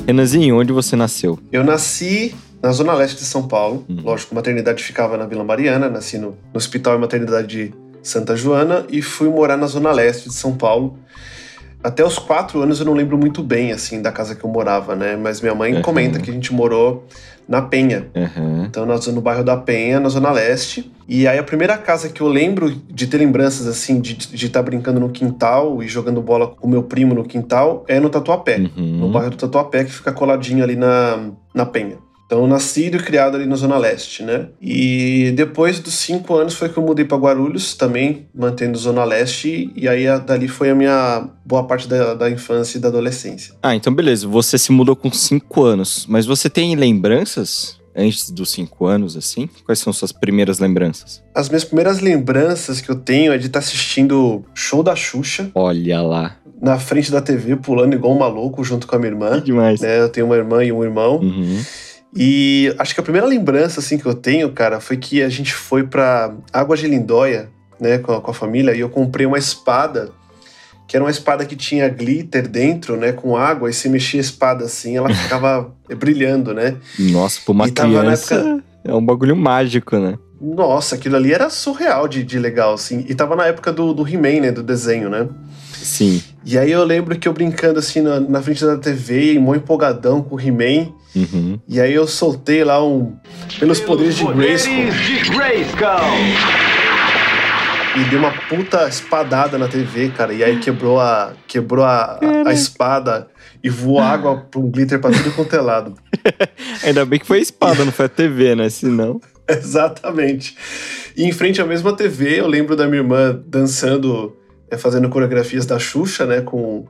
Renanzinho, 0.06 0.58
onde 0.58 0.72
você 0.72 0.94
nasceu? 0.94 1.38
Eu 1.50 1.64
nasci 1.64 2.32
na 2.62 2.70
zona 2.70 2.94
leste 2.94 3.16
de 3.16 3.24
São 3.24 3.48
Paulo. 3.48 3.84
Uhum. 3.88 4.02
Lógico, 4.02 4.32
a 4.32 4.36
maternidade 4.36 4.82
ficava 4.82 5.16
na 5.16 5.26
Vila 5.26 5.42
Mariana, 5.42 5.88
nasci 5.88 6.16
no, 6.16 6.28
no 6.28 6.36
Hospital 6.54 6.94
e 6.96 6.98
Maternidade 6.98 7.48
de 7.48 7.74
Santa 8.02 8.36
Joana 8.36 8.86
e 8.88 9.02
fui 9.02 9.28
morar 9.28 9.56
na 9.56 9.66
zona 9.66 9.90
leste 9.90 10.28
de 10.28 10.34
São 10.34 10.56
Paulo. 10.56 10.96
Até 11.82 12.04
os 12.04 12.18
quatro 12.18 12.60
anos 12.60 12.80
eu 12.80 12.86
não 12.86 12.94
lembro 12.94 13.16
muito 13.16 13.42
bem, 13.42 13.72
assim, 13.72 14.02
da 14.02 14.10
casa 14.10 14.34
que 14.34 14.44
eu 14.44 14.50
morava, 14.50 14.96
né? 14.96 15.16
Mas 15.16 15.40
minha 15.40 15.54
mãe 15.54 15.74
uhum. 15.74 15.82
comenta 15.82 16.18
que 16.18 16.30
a 16.30 16.34
gente 16.34 16.52
morou 16.52 17.06
na 17.48 17.62
Penha. 17.62 18.08
Uhum. 18.14 18.64
Então, 18.64 18.84
nós 18.84 19.06
no 19.06 19.20
bairro 19.20 19.44
da 19.44 19.56
Penha, 19.56 20.00
na 20.00 20.08
Zona 20.08 20.32
Leste. 20.32 20.92
E 21.08 21.28
aí, 21.28 21.38
a 21.38 21.42
primeira 21.42 21.78
casa 21.78 22.08
que 22.08 22.20
eu 22.20 22.28
lembro 22.28 22.70
de 22.70 23.06
ter 23.06 23.18
lembranças, 23.18 23.66
assim, 23.68 24.00
de 24.00 24.16
estar 24.34 24.58
tá 24.58 24.62
brincando 24.62 24.98
no 24.98 25.10
quintal 25.10 25.82
e 25.82 25.86
jogando 25.86 26.20
bola 26.20 26.48
com 26.48 26.66
o 26.66 26.70
meu 26.70 26.82
primo 26.82 27.14
no 27.14 27.24
quintal, 27.24 27.84
é 27.86 28.00
no 28.00 28.10
Tatuapé. 28.10 28.58
Uhum. 28.58 28.98
No 28.98 29.10
bairro 29.10 29.30
do 29.30 29.36
Tatuapé, 29.36 29.84
que 29.84 29.92
fica 29.92 30.12
coladinho 30.12 30.64
ali 30.64 30.74
na, 30.74 31.30
na 31.54 31.64
Penha. 31.64 31.98
Então, 32.26 32.44
nascido 32.48 32.96
e 32.96 33.02
criado 33.02 33.36
ali 33.36 33.46
na 33.46 33.54
Zona 33.54 33.78
Leste, 33.78 34.24
né? 34.24 34.48
E 34.60 35.32
depois 35.36 35.78
dos 35.78 35.94
cinco 35.94 36.34
anos 36.34 36.54
foi 36.54 36.68
que 36.68 36.76
eu 36.76 36.82
mudei 36.82 37.04
para 37.04 37.16
Guarulhos, 37.16 37.74
também 37.74 38.26
mantendo 38.34 38.76
Zona 38.76 39.04
Leste, 39.04 39.72
e 39.76 39.88
aí 39.88 40.06
dali 40.20 40.48
foi 40.48 40.70
a 40.70 40.74
minha 40.74 41.28
boa 41.44 41.64
parte 41.64 41.86
da, 41.88 42.14
da 42.14 42.28
infância 42.28 42.78
e 42.78 42.80
da 42.80 42.88
adolescência. 42.88 43.54
Ah, 43.62 43.76
então 43.76 43.94
beleza. 43.94 44.26
Você 44.26 44.58
se 44.58 44.72
mudou 44.72 44.96
com 44.96 45.10
cinco 45.12 45.62
anos, 45.62 46.04
mas 46.08 46.26
você 46.26 46.50
tem 46.50 46.74
lembranças 46.74 47.78
antes 47.94 48.30
dos 48.30 48.50
cinco 48.50 48.86
anos, 48.86 49.16
assim? 49.16 49.48
Quais 49.64 49.78
são 49.78 49.92
suas 49.92 50.12
primeiras 50.12 50.58
lembranças? 50.58 51.22
As 51.34 51.48
minhas 51.48 51.64
primeiras 51.64 52.00
lembranças 52.00 52.80
que 52.80 52.90
eu 52.90 52.96
tenho 52.96 53.32
é 53.32 53.38
de 53.38 53.46
estar 53.46 53.60
assistindo 53.60 54.44
show 54.52 54.82
da 54.82 54.94
Xuxa. 54.94 55.50
Olha 55.54 56.02
lá. 56.02 56.36
Na 56.60 56.78
frente 56.78 57.10
da 57.10 57.20
TV, 57.20 57.56
pulando 57.56 57.94
igual 57.94 58.14
um 58.14 58.18
maluco 58.18 58.64
junto 58.64 58.86
com 58.86 58.96
a 58.96 58.98
minha 58.98 59.12
irmã. 59.12 59.40
Que 59.40 59.46
demais. 59.46 59.80
Né? 59.80 60.00
Eu 60.00 60.08
tenho 60.08 60.26
uma 60.26 60.36
irmã 60.36 60.64
e 60.64 60.72
um 60.72 60.82
irmão. 60.82 61.20
Uhum. 61.20 61.62
E 62.16 62.74
acho 62.78 62.94
que 62.94 63.00
a 63.00 63.02
primeira 63.02 63.26
lembrança 63.26 63.80
assim 63.80 63.98
que 63.98 64.06
eu 64.06 64.14
tenho, 64.14 64.50
cara, 64.50 64.80
foi 64.80 64.96
que 64.96 65.22
a 65.22 65.28
gente 65.28 65.52
foi 65.52 65.84
para 65.84 66.34
Águas 66.50 66.80
de 66.80 66.86
Lindóia, 66.86 67.50
né, 67.78 67.98
com 67.98 68.12
a, 68.12 68.20
com 68.22 68.30
a, 68.30 68.34
família, 68.34 68.74
e 68.74 68.80
eu 68.80 68.88
comprei 68.88 69.26
uma 69.26 69.36
espada, 69.36 70.10
que 70.88 70.96
era 70.96 71.04
uma 71.04 71.10
espada 71.10 71.44
que 71.44 71.54
tinha 71.54 71.86
glitter 71.90 72.48
dentro, 72.48 72.96
né, 72.96 73.12
com 73.12 73.36
água, 73.36 73.68
e 73.68 73.72
se 73.74 73.90
mexia 73.90 74.18
a 74.18 74.22
espada 74.22 74.64
assim, 74.64 74.96
ela 74.96 75.12
ficava 75.14 75.70
brilhando, 75.98 76.54
né? 76.54 76.76
Nossa, 76.98 77.40
pra 77.44 77.52
uma 77.52 77.68
e 77.68 77.72
criança 77.72 78.34
época... 78.34 78.64
é 78.82 78.94
um 78.94 79.04
bagulho 79.04 79.36
mágico, 79.36 79.98
né? 79.98 80.18
Nossa, 80.40 80.94
aquilo 80.94 81.16
ali 81.16 81.34
era 81.34 81.50
surreal 81.50 82.08
de, 82.08 82.22
de 82.22 82.38
legal, 82.38 82.74
assim. 82.74 83.04
E 83.08 83.14
tava 83.14 83.36
na 83.36 83.46
época 83.46 83.72
do, 83.72 83.92
do 83.92 84.06
He-Man, 84.06 84.40
né, 84.40 84.52
do 84.52 84.62
desenho, 84.62 85.10
né? 85.10 85.28
Sim. 85.74 86.22
E 86.46 86.56
aí 86.56 86.70
eu 86.70 86.84
lembro 86.84 87.18
que 87.18 87.26
eu 87.26 87.32
brincando 87.32 87.78
assim 87.78 88.00
na, 88.00 88.20
na 88.20 88.40
frente 88.40 88.64
da 88.64 88.78
TV, 88.78 89.38
mó 89.38 89.54
empolgadão 89.54 90.22
com 90.22 90.36
o 90.36 90.40
He-Man, 90.40 90.94
Uhum. 91.16 91.58
E 91.66 91.80
aí 91.80 91.94
eu 91.94 92.06
soltei 92.06 92.62
lá 92.62 92.84
um. 92.84 93.16
Pelos, 93.58 93.80
poderes, 93.80 94.16
de 94.16 94.24
Grayskull. 94.26 94.74
De 94.74 95.30
Grayskull. 95.30 95.86
E 97.96 98.10
deu 98.10 98.18
uma 98.18 98.32
puta 98.48 98.86
espadada 98.86 99.56
na 99.56 99.66
TV, 99.66 100.10
cara. 100.10 100.34
E 100.34 100.44
aí 100.44 100.58
quebrou 100.60 101.00
a, 101.00 101.32
quebrou 101.48 101.82
a, 101.82 102.20
a, 102.20 102.50
a 102.50 102.52
espada 102.52 103.28
e 103.64 103.70
voou 103.70 103.98
água 103.98 104.36
pra 104.50 104.60
um 104.60 104.70
glitter 104.70 105.00
pra 105.00 105.10
tudo 105.10 105.32
quanto 105.32 105.56
é 105.56 105.60
lado. 105.60 105.94
Ainda 106.84 107.06
bem 107.06 107.18
que 107.18 107.26
foi 107.26 107.38
a 107.38 107.42
espada, 107.42 107.82
não 107.82 107.92
foi 107.92 108.04
a 108.04 108.10
TV, 108.10 108.54
né? 108.54 108.68
Senão. 108.68 109.18
Exatamente. 109.48 110.54
E 111.16 111.24
em 111.24 111.32
frente 111.32 111.62
à 111.62 111.64
mesma 111.64 111.96
TV, 111.96 112.40
eu 112.40 112.46
lembro 112.46 112.76
da 112.76 112.86
minha 112.86 113.00
irmã 113.00 113.40
dançando, 113.46 114.36
é, 114.70 114.76
fazendo 114.76 115.08
coreografias 115.08 115.66
da 115.66 115.78
Xuxa, 115.78 116.26
né? 116.26 116.40
Com 116.40 116.86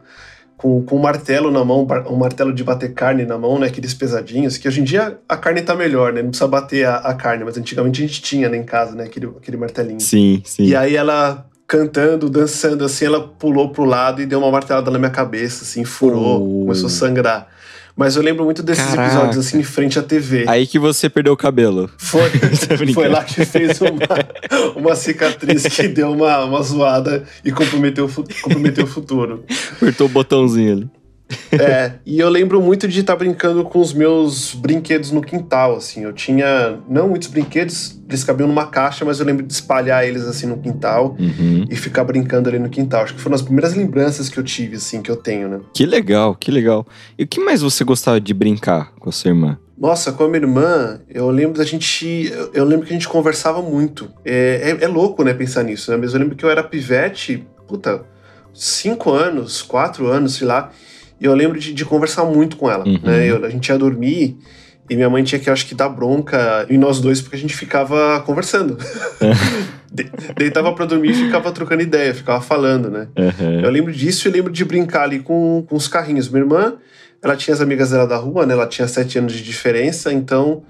com, 0.56 0.83
com 0.83 0.97
um 0.97 1.00
martelo 1.00 1.50
na 1.50 1.64
mão, 1.64 1.87
um 2.09 2.16
martelo 2.16 2.52
de 2.52 2.64
bater 2.64 2.95
carne 2.95 3.25
na 3.25 3.37
mão, 3.37 3.59
né? 3.59 3.66
Aqueles 3.66 3.92
pesadinhos, 3.92 4.56
que 4.56 4.66
hoje 4.66 4.80
em 4.80 4.85
dia 4.85 5.18
a 5.28 5.37
carne 5.37 5.61
tá 5.61 5.75
melhor, 5.75 6.12
né? 6.12 6.23
Não 6.23 6.30
precisa 6.30 6.49
bater 6.49 6.87
a, 6.87 6.97
a 6.97 7.14
carne, 7.14 7.45
mas 7.45 7.59
antigamente 7.59 8.02
a 8.02 8.06
gente 8.06 8.23
tinha, 8.23 8.49
né, 8.49 8.56
em 8.56 8.64
casa, 8.64 8.95
né? 8.95 9.04
Aquele, 9.04 9.26
aquele 9.26 9.56
martelinho. 9.56 10.00
Sim, 10.00 10.40
sim. 10.45 10.64
E 10.64 10.75
aí 10.75 10.97
ela 10.97 11.47
cantando, 11.66 12.30
dançando, 12.30 12.85
assim, 12.85 13.04
ela 13.04 13.21
pulou 13.21 13.71
pro 13.71 13.85
lado 13.85 14.23
e 14.23 14.26
deu 14.26 14.38
uma 14.38 14.50
martelada 14.50 14.90
na 14.90 14.99
minha 14.99 15.11
cabeça, 15.11 15.64
assim, 15.64 15.85
furou, 15.85 16.37
oh. 16.37 16.61
começou 16.61 16.87
a 16.87 16.90
sangrar. 16.90 17.49
Mas 17.97 18.15
eu 18.15 18.23
lembro 18.23 18.45
muito 18.45 18.62
desses 18.62 18.85
Caraca. 18.85 19.07
episódios 19.07 19.47
assim 19.47 19.59
em 19.59 19.62
frente 19.62 19.99
à 19.99 20.03
TV. 20.03 20.45
Aí 20.47 20.67
que 20.67 20.79
você 20.79 21.09
perdeu 21.09 21.33
o 21.33 21.37
cabelo. 21.37 21.91
Foi. 21.97 22.31
foi 22.93 23.09
lá 23.09 23.25
que 23.25 23.43
fez 23.47 23.81
uma, 23.81 23.91
uma 24.76 24.95
cicatriz 24.95 25.62
que 25.62 25.88
deu 25.88 26.12
uma, 26.12 26.45
uma 26.45 26.62
zoada 26.62 27.25
e 27.43 27.50
comprometeu, 27.50 28.07
comprometeu 28.43 28.85
o 28.85 28.87
futuro. 28.87 29.45
Apertou 29.73 30.07
o 30.07 30.11
botãozinho 30.11 30.73
ali. 30.73 30.91
É, 31.52 31.95
e 32.04 32.18
eu 32.18 32.28
lembro 32.28 32.61
muito 32.61 32.87
de 32.87 33.00
estar 33.00 33.16
brincando 33.16 33.64
com 33.64 33.80
os 33.80 33.92
meus 33.92 34.54
brinquedos 34.54 35.11
no 35.11 35.23
quintal, 35.23 35.76
assim. 35.76 36.02
Eu 36.02 36.12
tinha, 36.12 36.78
não 36.88 37.09
muitos 37.09 37.28
brinquedos, 37.28 37.99
eles 38.06 38.23
cabiam 38.25 38.47
numa 38.47 38.66
caixa, 38.66 39.04
mas 39.04 39.21
eu 39.21 39.26
lembro 39.26 39.45
de 39.45 39.52
espalhar 39.52 40.06
eles, 40.06 40.25
assim, 40.25 40.47
no 40.47 40.59
quintal 40.59 41.16
uhum. 41.18 41.64
e 41.71 41.75
ficar 41.75 42.04
brincando 42.04 42.49
ali 42.49 42.59
no 42.59 42.68
quintal. 42.68 43.04
Acho 43.04 43.14
que 43.14 43.21
foram 43.21 43.35
as 43.35 43.42
primeiras 43.42 43.75
lembranças 43.75 44.28
que 44.28 44.38
eu 44.38 44.45
tive, 44.45 44.76
assim, 44.76 45.00
que 45.00 45.11
eu 45.11 45.16
tenho, 45.16 45.49
né? 45.49 45.61
Que 45.73 45.87
legal, 45.87 46.35
que 46.35 46.50
legal. 46.50 46.87
E 47.18 47.25
o 47.25 47.26
que 47.26 47.40
mais 47.40 47.62
você 47.62 47.85
gostava 47.85 48.21
de 48.21 48.35
brincar 48.35 48.92
com 48.99 49.09
a 49.09 49.12
sua 49.12 49.30
irmã? 49.30 49.59
Nossa, 49.78 50.12
com 50.12 50.25
a 50.25 50.28
minha 50.28 50.42
irmã, 50.42 51.00
eu 51.09 51.30
lembro 51.30 51.59
da 51.59 51.64
gente. 51.64 52.33
Eu 52.54 52.64
lembro 52.64 52.87
que 52.87 52.92
a 52.92 52.97
gente 52.97 53.09
conversava 53.09 53.61
muito. 53.61 54.11
É, 54.25 54.76
é, 54.80 54.85
é 54.85 54.88
louco, 54.88 55.23
né, 55.23 55.35
pensar 55.35 55.62
nisso, 55.62 55.90
né? 55.90 55.97
Mas 55.97 56.14
eu 56.14 56.21
lembro 56.21 56.35
que 56.35 56.45
eu 56.45 56.50
era 56.50 56.62
pivete, 56.62 57.47
puta, 57.68 58.04
cinco 58.54 59.12
anos, 59.12 59.61
quatro 59.62 60.06
anos, 60.06 60.35
sei 60.35 60.47
lá. 60.47 60.73
E 61.20 61.25
eu 61.25 61.35
lembro 61.35 61.58
de, 61.58 61.73
de 61.73 61.85
conversar 61.85 62.25
muito 62.25 62.56
com 62.56 62.70
ela, 62.70 62.87
uhum. 62.87 63.00
né? 63.02 63.30
Eu, 63.30 63.44
a 63.44 63.50
gente 63.50 63.68
ia 63.68 63.78
dormir 63.78 64.37
e 64.88 64.94
minha 64.94 65.11
mãe 65.11 65.25
tinha 65.25 65.38
que, 65.38 65.50
acho 65.50 65.66
que, 65.66 65.75
dar 65.75 65.88
bronca 65.88 66.66
em 66.68 66.78
nós 66.78 67.00
dois 67.00 67.20
porque 67.20 67.37
a 67.37 67.38
gente 67.38 67.56
ficava 67.56 68.20
conversando. 68.20 68.78
De, 69.90 70.11
deitava 70.37 70.73
pra 70.75 70.85
dormir 70.85 71.12
e 71.12 71.14
ficava 71.14 71.50
trocando 71.52 71.80
ideia, 71.80 72.12
ficava 72.12 72.42
falando, 72.42 72.90
né? 72.90 73.08
Uhum. 73.16 73.61
Eu 73.61 73.70
lembro 73.70 73.92
disso 73.92 74.28
e 74.28 74.30
lembro 74.30 74.52
de 74.52 74.62
brincar 74.64 75.04
ali 75.04 75.20
com, 75.20 75.64
com 75.66 75.75
os 75.75 75.88
carrinhos. 75.88 76.28
Minha 76.28 76.42
irmã, 76.42 76.75
ela 77.23 77.35
tinha 77.35 77.54
as 77.54 77.62
amigas 77.62 77.90
dela 77.90 78.06
da 78.06 78.16
rua, 78.16 78.44
né? 78.44 78.52
Ela 78.52 78.66
tinha 78.66 78.87
sete 78.87 79.18
anos 79.18 79.32
de 79.32 79.42
diferença, 79.42 80.12
então 80.12 80.64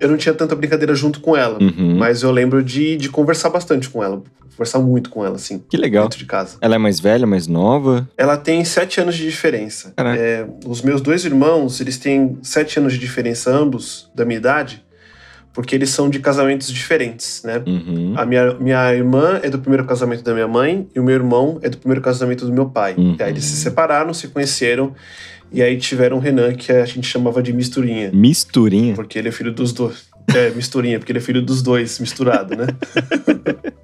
eu 0.00 0.08
não 0.08 0.16
tinha 0.16 0.34
tanta 0.34 0.56
brincadeira 0.56 0.94
junto 0.94 1.20
com 1.20 1.36
ela. 1.36 1.58
Uhum. 1.60 1.98
Mas 1.98 2.22
eu 2.22 2.30
lembro 2.32 2.64
de, 2.64 2.96
de 2.96 3.08
conversar 3.10 3.50
bastante 3.50 3.88
com 3.88 4.02
ela. 4.02 4.22
Conversar 4.56 4.78
muito 4.78 5.10
com 5.10 5.24
ela, 5.24 5.36
assim. 5.36 5.62
Que 5.68 5.76
legal. 5.76 6.04
Dentro 6.04 6.18
de 6.18 6.24
casa. 6.24 6.56
Ela 6.60 6.74
é 6.74 6.78
mais 6.78 6.98
velha, 6.98 7.26
mais 7.26 7.46
nova? 7.46 8.08
Ela 8.16 8.36
tem 8.36 8.64
sete 8.64 9.00
anos 9.00 9.14
de 9.14 9.24
diferença. 9.24 9.92
É, 9.96 10.46
os 10.66 10.82
meus 10.82 11.00
dois 11.00 11.24
irmãos, 11.24 11.80
eles 11.80 11.98
têm 11.98 12.38
sete 12.42 12.78
anos 12.78 12.94
de 12.94 12.98
diferença, 12.98 13.50
ambos, 13.50 14.10
da 14.14 14.24
minha 14.24 14.38
idade. 14.38 14.82
Porque 15.52 15.74
eles 15.74 15.90
são 15.90 16.08
de 16.08 16.20
casamentos 16.20 16.70
diferentes, 16.72 17.42
né? 17.44 17.60
Uhum. 17.66 18.14
A 18.16 18.24
minha, 18.24 18.54
minha 18.54 18.94
irmã 18.94 19.40
é 19.42 19.50
do 19.50 19.58
primeiro 19.58 19.84
casamento 19.84 20.22
da 20.22 20.32
minha 20.32 20.46
mãe 20.46 20.88
e 20.94 21.00
o 21.00 21.02
meu 21.02 21.14
irmão 21.14 21.58
é 21.60 21.68
do 21.68 21.76
primeiro 21.76 22.00
casamento 22.00 22.46
do 22.46 22.52
meu 22.52 22.66
pai. 22.66 22.94
Uhum. 22.96 23.16
E 23.18 23.22
aí 23.22 23.32
eles 23.32 23.44
se 23.44 23.56
separaram, 23.56 24.14
se 24.14 24.28
conheceram 24.28 24.94
e 25.52 25.62
aí 25.62 25.76
tiveram 25.76 26.18
o 26.18 26.20
Renan, 26.20 26.54
que 26.54 26.70
a 26.72 26.84
gente 26.84 27.06
chamava 27.06 27.42
de 27.42 27.52
misturinha. 27.52 28.10
Misturinha? 28.12 28.94
Porque 28.94 29.18
ele 29.18 29.28
é 29.28 29.32
filho 29.32 29.52
dos 29.52 29.72
dois. 29.72 30.08
É, 30.34 30.50
misturinha, 30.50 30.98
porque 30.98 31.10
ele 31.10 31.18
é 31.18 31.22
filho 31.22 31.42
dos 31.42 31.60
dois, 31.62 31.98
misturado, 31.98 32.56
né? 32.56 32.66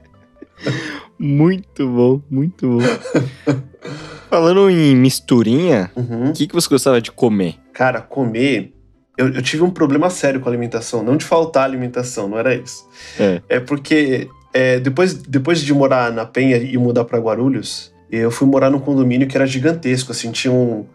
muito 1.19 1.89
bom, 1.89 2.23
muito 2.31 2.69
bom. 2.69 2.79
Falando 4.31 4.71
em 4.71 4.95
misturinha, 4.95 5.91
o 5.95 6.01
uhum. 6.01 6.33
que, 6.33 6.47
que 6.47 6.55
você 6.55 6.69
gostava 6.69 7.01
de 7.01 7.11
comer? 7.11 7.57
Cara, 7.73 8.01
comer. 8.01 8.73
Eu, 9.17 9.33
eu, 9.33 9.43
tive 9.43 9.63
um 9.63 9.71
problema 9.71 10.11
sério 10.11 10.41
com 10.41 10.49
a 10.49 10.53
alimentação. 10.53 11.03
Não 11.03 11.17
de 11.17 11.25
faltar 11.25 11.65
alimentação, 11.65 12.29
não 12.29 12.39
era 12.39 12.55
isso. 12.55 12.87
É, 13.19 13.41
é 13.49 13.61
porque 13.61 14.29
é, 14.53 14.79
depois, 14.79 15.15
depois 15.15 15.61
de 15.61 15.73
morar 15.73 16.13
na 16.13 16.27
Penha 16.27 16.59
e 16.59 16.77
mudar 16.77 17.05
para 17.05 17.19
Guarulhos, 17.19 17.93
eu 18.11 18.31
fui 18.31 18.47
morar 18.47 18.71
num 18.71 18.79
condomínio 18.79 19.27
que 19.27 19.37
era 19.37 19.47
gigantesco. 19.47 20.13
Assim, 20.13 20.31
tinha 20.33 20.53
um, 20.53 20.87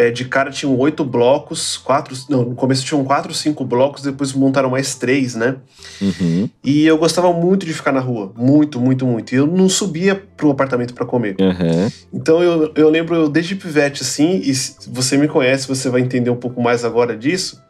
é, 0.00 0.10
de 0.10 0.24
cara 0.24 0.50
tinham 0.50 0.78
oito 0.78 1.04
blocos, 1.04 1.76
quatro. 1.76 2.16
Não, 2.26 2.42
no 2.42 2.54
começo 2.54 2.82
tinham 2.82 3.04
quatro, 3.04 3.34
cinco 3.34 3.66
blocos, 3.66 4.02
depois 4.02 4.32
montaram 4.32 4.70
mais 4.70 4.94
três, 4.94 5.34
né? 5.34 5.56
Uhum. 6.00 6.48
E 6.64 6.86
eu 6.86 6.96
gostava 6.96 7.30
muito 7.34 7.66
de 7.66 7.74
ficar 7.74 7.92
na 7.92 8.00
rua. 8.00 8.32
Muito, 8.34 8.80
muito, 8.80 9.04
muito. 9.04 9.34
E 9.34 9.36
eu 9.36 9.46
não 9.46 9.68
subia 9.68 10.14
pro 10.14 10.50
apartamento 10.50 10.94
para 10.94 11.04
comer. 11.04 11.36
Uhum. 11.38 11.90
Então 12.14 12.42
eu, 12.42 12.72
eu 12.74 12.88
lembro 12.88 13.14
eu 13.14 13.28
desde 13.28 13.54
pivete, 13.54 14.00
assim, 14.00 14.40
e 14.42 14.54
se 14.54 14.88
você 14.88 15.18
me 15.18 15.28
conhece, 15.28 15.68
você 15.68 15.90
vai 15.90 16.00
entender 16.00 16.30
um 16.30 16.36
pouco 16.36 16.62
mais 16.62 16.82
agora 16.82 17.14
disso. 17.14 17.62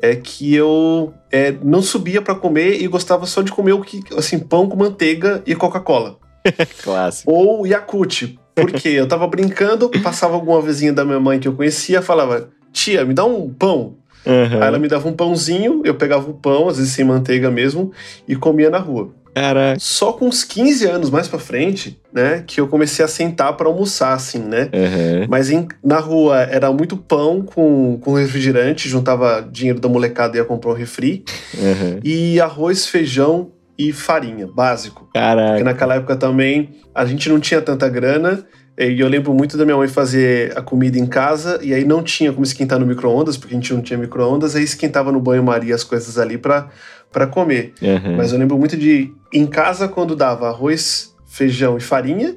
É 0.00 0.14
que 0.14 0.54
eu 0.54 1.12
é, 1.28 1.50
não 1.60 1.82
subia 1.82 2.22
para 2.22 2.36
comer 2.36 2.80
e 2.80 2.86
gostava 2.86 3.26
só 3.26 3.42
de 3.42 3.50
comer 3.50 3.72
o 3.72 3.80
que, 3.80 4.00
assim, 4.16 4.38
pão 4.38 4.68
com 4.68 4.76
manteiga 4.76 5.42
e 5.44 5.56
Coca-Cola. 5.56 6.18
Clássico. 6.84 7.32
Ou 7.32 7.66
Yakut, 7.66 8.38
porque 8.60 8.88
eu 8.88 9.06
tava 9.06 9.26
brincando, 9.26 9.90
passava 10.02 10.34
alguma 10.34 10.60
vizinha 10.60 10.92
da 10.92 11.04
minha 11.04 11.20
mãe 11.20 11.38
que 11.38 11.48
eu 11.48 11.52
conhecia, 11.52 12.02
falava: 12.02 12.48
Tia, 12.72 13.04
me 13.04 13.14
dá 13.14 13.24
um 13.24 13.48
pão. 13.48 13.94
Uhum. 14.26 14.60
Aí 14.60 14.68
ela 14.68 14.78
me 14.78 14.88
dava 14.88 15.08
um 15.08 15.12
pãozinho, 15.12 15.82
eu 15.84 15.94
pegava 15.94 16.28
o 16.28 16.34
pão, 16.34 16.68
às 16.68 16.76
vezes 16.76 16.92
sem 16.92 17.04
manteiga 17.04 17.50
mesmo, 17.50 17.92
e 18.26 18.36
comia 18.36 18.68
na 18.68 18.78
rua. 18.78 19.10
Caraca. 19.34 19.78
Só 19.78 20.12
com 20.12 20.26
uns 20.26 20.42
15 20.42 20.86
anos 20.86 21.10
mais 21.10 21.28
pra 21.28 21.38
frente, 21.38 21.98
né, 22.12 22.42
que 22.46 22.60
eu 22.60 22.66
comecei 22.66 23.04
a 23.04 23.08
sentar 23.08 23.56
para 23.56 23.68
almoçar, 23.68 24.12
assim, 24.12 24.40
né? 24.40 24.68
Uhum. 24.72 25.26
Mas 25.28 25.50
em, 25.50 25.66
na 25.82 25.98
rua 25.98 26.42
era 26.42 26.72
muito 26.72 26.96
pão 26.96 27.42
com, 27.42 27.98
com 28.00 28.14
refrigerante, 28.14 28.88
juntava 28.88 29.48
dinheiro 29.50 29.80
da 29.80 29.88
molecada 29.88 30.36
e 30.36 30.40
ia 30.40 30.44
comprar 30.44 30.72
um 30.72 30.74
refri. 30.74 31.24
Uhum. 31.56 32.00
E 32.02 32.40
arroz, 32.40 32.86
feijão 32.86 33.52
e 33.78 33.92
farinha, 33.92 34.46
básico. 34.46 35.08
Caraca. 35.14 35.50
Porque 35.50 35.62
naquela 35.62 35.94
época 35.94 36.16
também 36.16 36.70
a 36.92 37.04
gente 37.04 37.28
não 37.28 37.38
tinha 37.38 37.62
tanta 37.62 37.88
grana, 37.88 38.44
E 38.76 38.98
eu 39.00 39.08
lembro 39.08 39.32
muito 39.32 39.56
da 39.56 39.64
minha 39.64 39.76
mãe 39.76 39.88
fazer 39.88 40.56
a 40.56 40.62
comida 40.62 40.98
em 40.98 41.06
casa 41.06 41.58
e 41.62 41.72
aí 41.74 41.84
não 41.84 42.02
tinha 42.02 42.32
como 42.32 42.44
esquentar 42.44 42.78
no 42.78 42.86
micro-ondas, 42.86 43.36
porque 43.36 43.54
a 43.54 43.56
gente 43.56 43.72
não 43.72 43.82
tinha 43.82 43.98
micro-ondas, 43.98 44.54
aí 44.54 44.62
esquentava 44.62 45.10
no 45.12 45.20
banho-maria 45.20 45.74
as 45.74 45.84
coisas 45.84 46.18
ali 46.18 46.38
para 46.38 47.26
comer. 47.30 47.74
Uhum. 47.80 48.16
Mas 48.16 48.32
eu 48.32 48.38
lembro 48.38 48.58
muito 48.58 48.76
de 48.76 49.12
em 49.32 49.46
casa 49.46 49.88
quando 49.88 50.16
dava 50.16 50.48
arroz, 50.48 51.14
feijão 51.26 51.76
e 51.76 51.80
farinha, 51.80 52.36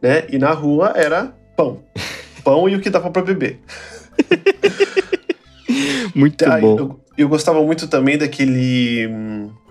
né? 0.00 0.24
E 0.30 0.38
na 0.38 0.52
rua 0.52 0.92
era 0.94 1.34
pão. 1.56 1.82
Pão 2.42 2.68
e 2.68 2.74
o 2.74 2.80
que 2.80 2.90
dava 2.90 3.08
para 3.08 3.22
beber. 3.22 3.60
muito 6.12 6.44
bom. 6.60 6.76
Eu, 6.76 7.00
eu 7.16 7.28
gostava 7.28 7.62
muito 7.62 7.86
também 7.86 8.18
daquele 8.18 9.08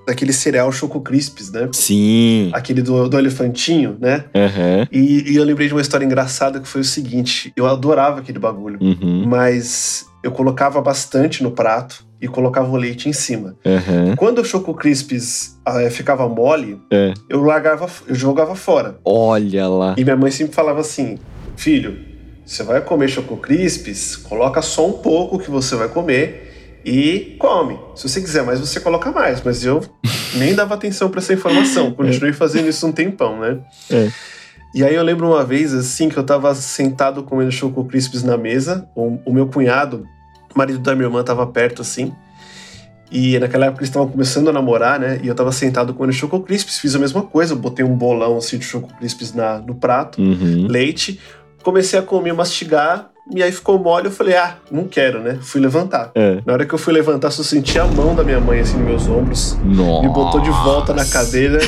daquele 0.06 0.34
cereal 0.34 0.72
Choco 0.72 1.02
Crisps, 1.02 1.52
né? 1.52 1.70
Sim. 1.72 2.50
Aquele 2.54 2.82
do, 2.82 3.08
do 3.08 3.18
elefantinho, 3.18 3.98
né? 4.00 4.26
Uhum. 4.36 4.88
E, 4.92 5.32
e, 5.32 5.36
eu 5.36 5.44
lembrei 5.44 5.68
de 5.68 5.74
uma 5.74 5.82
história 5.82 6.06
engraçada 6.06 6.60
que 6.60 6.68
foi 6.68 6.82
o 6.82 6.86
seguinte: 6.86 7.52
eu 7.56 7.68
adorava 7.68 8.20
aquele 8.20 8.40
bagulho, 8.40 8.80
uhum. 8.82 9.26
mas 9.26 10.06
eu 10.24 10.32
colocava 10.32 10.82
bastante 10.82 11.44
no 11.44 11.52
prato 11.52 12.06
e 12.22 12.28
colocava 12.28 12.70
o 12.70 12.76
leite 12.76 13.10
em 13.10 13.14
cima. 13.14 13.56
Uhum. 13.66 14.16
Quando 14.16 14.40
o 14.40 14.46
Choco 14.46 14.74
Crisps 14.74 15.58
uh, 15.68 15.90
ficava 15.90 16.28
mole, 16.30 16.80
é. 16.92 17.14
eu 17.28 17.42
largava, 17.42 17.90
eu 18.08 18.14
jogava 18.14 18.56
fora. 18.56 19.00
Olha 19.04 19.68
lá. 19.68 19.96
E 19.98 20.04
minha 20.04 20.16
mãe 20.16 20.32
sempre 20.32 20.54
falava 20.54 20.82
assim: 20.82 21.18
filho, 21.56 21.98
você 22.46 22.64
vai 22.64 22.82
comer 22.82 23.10
Choco 23.10 23.38
Crisps, 23.38 24.16
coloca 24.16 24.62
só 24.62 24.88
um 24.88 24.94
pouco 24.94 25.40
que 25.40 25.50
você 25.50 25.76
vai 25.76 25.88
comer 25.88 26.51
e 26.84 27.36
come. 27.40 27.80
Se 27.96 28.08
você 28.08 28.22
quiser 28.22 28.44
mais, 28.44 28.60
você 28.60 28.80
coloca 28.80 29.12
mais. 29.12 29.42
Mas 29.44 29.64
eu 29.64 29.84
nem 30.36 30.56
dava 30.56 30.74
atenção 30.74 31.10
para 31.10 31.20
essa 31.20 31.34
informação. 31.34 31.92
Continuei 31.92 32.34
fazendo 32.34 32.68
isso 32.68 32.86
um 32.88 32.92
tempão, 32.92 33.40
né? 33.40 33.60
É. 33.90 34.10
E 34.74 34.84
aí 34.84 34.96
eu 34.96 35.04
lembro 35.04 35.28
uma 35.28 35.44
vez, 35.44 35.74
assim, 35.74 36.08
que 36.08 36.18
eu 36.18 36.24
tava 36.24 36.56
sentado 36.56 37.24
comendo 37.24 37.52
Choco 37.52 37.84
Crisps 37.86 38.24
na 38.24 38.38
mesa. 38.38 38.88
O, 38.96 39.20
o 39.26 39.34
meu 39.34 39.48
cunhado, 39.48 40.06
marido 40.56 40.80
da 40.80 40.96
minha 40.96 41.08
irmã, 41.08 41.24
tava 41.24 41.46
perto, 41.46 41.82
assim. 41.82 42.14
E 43.12 43.38
naquela 43.40 43.66
época 43.66 43.82
eles 43.82 43.90
estavam 43.90 44.08
começando 44.08 44.50
a 44.50 44.54
namorar, 44.54 44.98
né? 44.98 45.20
E 45.22 45.28
eu 45.28 45.36
tava 45.36 45.52
sentado 45.52 45.94
comendo 45.94 46.14
Choco 46.14 46.40
Crisps, 46.40 46.80
fiz 46.80 46.96
a 46.96 47.00
mesma 47.00 47.22
coisa. 47.22 47.54
Botei 47.54 47.84
um 47.84 47.96
bolão, 47.96 48.38
assim, 48.38 48.58
de 48.58 48.64
Choco 48.64 48.90
na, 49.36 49.60
no 49.60 49.76
prato, 49.76 50.22
uhum. 50.22 50.68
leite. 50.68 51.20
Comecei 51.64 52.00
a 52.00 52.02
comer, 52.02 52.34
mastigar. 52.34 53.10
E 53.34 53.42
aí 53.42 53.52
ficou 53.52 53.78
mole, 53.80 54.08
eu 54.08 54.12
falei, 54.12 54.36
ah, 54.36 54.58
não 54.70 54.88
quero, 54.88 55.20
né? 55.22 55.38
Fui 55.42 55.62
levantar. 55.62 56.12
É. 56.16 56.42
Na 56.46 56.54
hora 56.54 56.66
que 56.66 56.74
eu 56.74 56.80
fui 56.80 56.92
levantar, 56.92 57.30
só 57.32 57.44
senti 57.44 57.80
a 57.80 57.86
mão 57.86 58.16
da 58.16 58.24
minha 58.24 58.40
mãe, 58.40 58.60
assim, 58.60 58.78
nos 58.78 58.86
meus 58.86 59.08
ombros. 59.08 59.58
Nossa. 59.64 60.08
Me 60.08 60.14
botou 60.14 60.42
de 60.42 60.50
volta 60.50 60.92
na 60.94 61.06
cadeira 61.06 61.60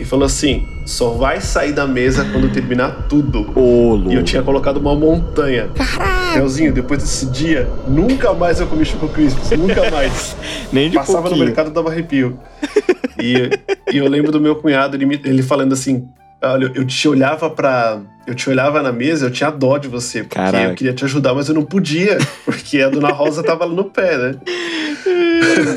e 0.00 0.04
falou 0.04 0.24
assim: 0.24 0.66
só 0.86 1.10
vai 1.10 1.40
sair 1.40 1.72
da 1.72 1.86
mesa 1.86 2.24
quando 2.32 2.50
terminar 2.50 3.06
tudo. 3.08 3.52
Ô, 3.54 4.02
e 4.10 4.14
eu 4.14 4.24
tinha 4.24 4.42
colocado 4.42 4.78
uma 4.78 4.96
montanha. 4.96 5.68
Caralho! 5.74 6.38
Leozinho, 6.38 6.72
depois 6.72 7.00
desse 7.00 7.26
dia, 7.26 7.68
nunca 7.86 8.32
mais 8.32 8.58
eu 8.58 8.66
comi 8.66 8.84
Choco 8.84 9.06
Crisps. 9.08 9.50
nunca 9.50 9.88
mais. 9.90 10.34
Nem 10.72 10.88
de 10.90 10.96
Passava 10.96 11.20
pouquinho. 11.20 11.40
no 11.40 11.44
mercado, 11.44 11.70
dava 11.70 11.90
arrepio. 11.90 12.38
e, 13.22 13.50
e 13.92 13.98
eu 13.98 14.08
lembro 14.08 14.32
do 14.32 14.40
meu 14.40 14.56
cunhado, 14.56 14.96
ele, 14.96 15.20
ele 15.22 15.42
falando 15.42 15.74
assim: 15.74 16.08
Olha, 16.44 16.70
eu 16.74 16.84
te 16.84 17.08
olhava 17.08 17.48
pra. 17.50 18.00
Eu 18.26 18.34
te 18.34 18.48
olhava 18.48 18.80
na 18.82 18.90
mesa, 18.92 19.26
eu 19.26 19.30
tinha 19.30 19.50
dó 19.50 19.76
de 19.76 19.86
você. 19.88 20.22
Porque 20.22 20.36
Caraca. 20.36 20.70
eu 20.70 20.74
queria 20.74 20.92
te 20.94 21.04
ajudar, 21.04 21.34
mas 21.34 21.48
eu 21.48 21.54
não 21.54 21.64
podia. 21.64 22.18
Porque 22.44 22.80
a 22.80 22.88
dona 22.88 23.08
Rosa 23.12 23.42
tava 23.42 23.64
lá 23.66 23.74
no 23.74 23.84
pé, 23.84 24.16
né? 24.16 24.34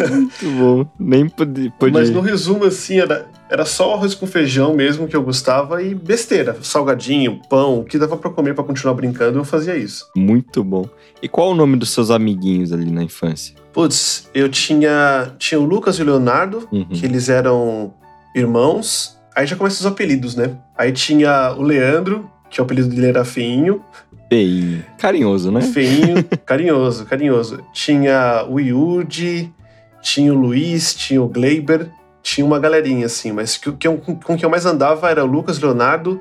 Muito 0.10 0.50
bom. 0.52 0.86
Nem 1.00 1.28
podia. 1.28 1.72
podia. 1.78 2.00
Mas 2.00 2.10
no 2.10 2.22
resumo, 2.22 2.66
assim, 2.66 3.00
era, 3.00 3.26
era 3.50 3.66
só 3.66 3.94
arroz 3.94 4.14
com 4.16 4.26
feijão 4.26 4.74
mesmo 4.74 5.08
que 5.08 5.16
eu 5.16 5.22
gostava 5.24 5.82
e 5.82 5.94
besteira. 5.94 6.58
Salgadinho, 6.62 7.42
pão, 7.50 7.80
o 7.80 7.84
que 7.84 7.98
dava 7.98 8.16
pra 8.18 8.30
comer 8.32 8.54
pra 8.56 8.64
continuar 8.64 8.94
brincando, 8.94 9.38
eu 9.40 9.44
fazia 9.44 9.76
isso. 9.76 10.08
Muito 10.16 10.64
bom. 10.64 10.88
E 11.22 11.28
qual 11.28 11.52
o 11.52 11.56
nome 11.56 11.76
dos 11.78 11.90
seus 11.90 12.10
amiguinhos 12.12 12.72
ali 12.72 12.90
na 12.92 13.04
infância? 13.04 13.56
Putz, 13.74 14.30
eu 14.34 14.48
tinha. 14.50 15.32
Tinha 15.38 15.60
o 15.60 15.66
Lucas 15.66 15.98
e 16.00 16.02
o 16.02 16.06
Leonardo, 16.06 16.68
Uhum. 16.72 16.86
que 16.86 17.06
eles 17.06 17.30
eram 17.30 17.94
irmãos. 18.34 19.17
Aí 19.38 19.46
já 19.46 19.56
começam 19.56 19.82
os 19.88 19.94
apelidos, 19.94 20.36
né? 20.36 20.56
Aí 20.76 20.92
tinha 20.92 21.54
o 21.56 21.62
Leandro, 21.62 22.28
que 22.50 22.60
o 22.60 22.64
apelido 22.64 22.90
dele 22.90 23.06
era 23.10 23.24
Feinho. 23.24 23.84
Feinho. 24.28 24.84
Carinhoso, 24.98 25.52
né? 25.52 25.62
Feinho, 25.62 26.24
carinhoso, 26.44 27.06
carinhoso. 27.06 27.60
Tinha 27.72 28.44
o 28.50 28.60
Yudi, 28.60 29.54
tinha 30.02 30.34
o 30.34 30.36
Luiz, 30.36 30.96
tinha 30.96 31.22
o 31.22 31.28
Gleiber, 31.28 31.88
tinha 32.24 32.44
uma 32.46 32.58
galerinha 32.60 33.06
assim, 33.06 33.32
mas 33.32 33.58
que, 33.58 33.72
que 33.74 33.88
eu- 33.88 33.98
com 34.00 34.16
quem 34.36 34.40
eu 34.42 34.50
mais 34.50 34.66
andava 34.66 35.08
era 35.10 35.24
o 35.24 35.28
Lucas, 35.28 35.60
Leonardo, 35.60 36.20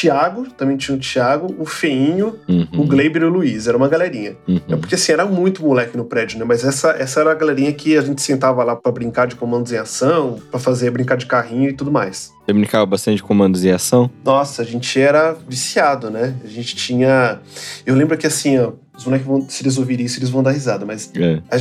Thiago, 0.00 0.46
também 0.56 0.76
tinha 0.78 0.96
o 0.96 1.00
Thiago, 1.00 1.54
o 1.58 1.66
Feinho, 1.66 2.38
Uhum. 2.48 2.66
o 2.78 2.84
Gleiber 2.86 3.22
e 3.22 3.24
o 3.26 3.28
Luiz, 3.28 3.66
era 3.66 3.76
uma 3.76 3.88
galerinha. 3.88 4.36
É 4.48 4.50
Uhum. 4.50 4.80
porque 4.80 4.94
assim, 4.94 5.12
era 5.12 5.26
muito 5.26 5.62
moleque 5.62 5.96
no 5.98 6.04
prédio, 6.06 6.38
né? 6.38 6.44
Mas 6.46 6.64
essa, 6.64 6.92
essa 6.92 7.20
era 7.20 7.30
a 7.30 7.34
galerinha 7.34 7.70
que 7.74 7.96
a 7.96 8.00
gente 8.00 8.22
sentava 8.22 8.64
lá 8.64 8.74
pra 8.74 8.90
brincar 8.90 9.26
de 9.26 9.36
comandos 9.36 9.70
em 9.70 9.76
ação, 9.76 10.38
pra 10.50 10.58
fazer 10.58 10.90
brincar 10.90 11.16
de 11.16 11.26
carrinho 11.26 11.68
e 11.68 11.72
tudo 11.74 11.92
mais. 11.92 12.32
Você 12.46 12.52
brincava 12.54 12.86
bastante 12.86 13.16
de 13.16 13.22
comandos 13.22 13.62
e 13.64 13.70
ação? 13.70 14.10
Nossa, 14.24 14.62
a 14.62 14.64
gente 14.64 14.98
era 14.98 15.36
viciado, 15.48 16.10
né? 16.10 16.34
A 16.42 16.48
gente 16.48 16.74
tinha. 16.74 17.38
Eu 17.84 17.94
lembro 17.94 18.16
que 18.16 18.26
assim, 18.26 18.58
ó, 18.58 18.72
os 18.96 19.04
moleques 19.04 19.26
vão, 19.26 19.48
se 19.48 19.62
eles 19.62 19.78
ouvirem 19.78 20.04
isso, 20.06 20.18
eles 20.18 20.28
vão 20.30 20.42
dar 20.42 20.50
risada, 20.50 20.84
mas 20.84 21.10
É. 21.14 21.40
a 21.50 21.56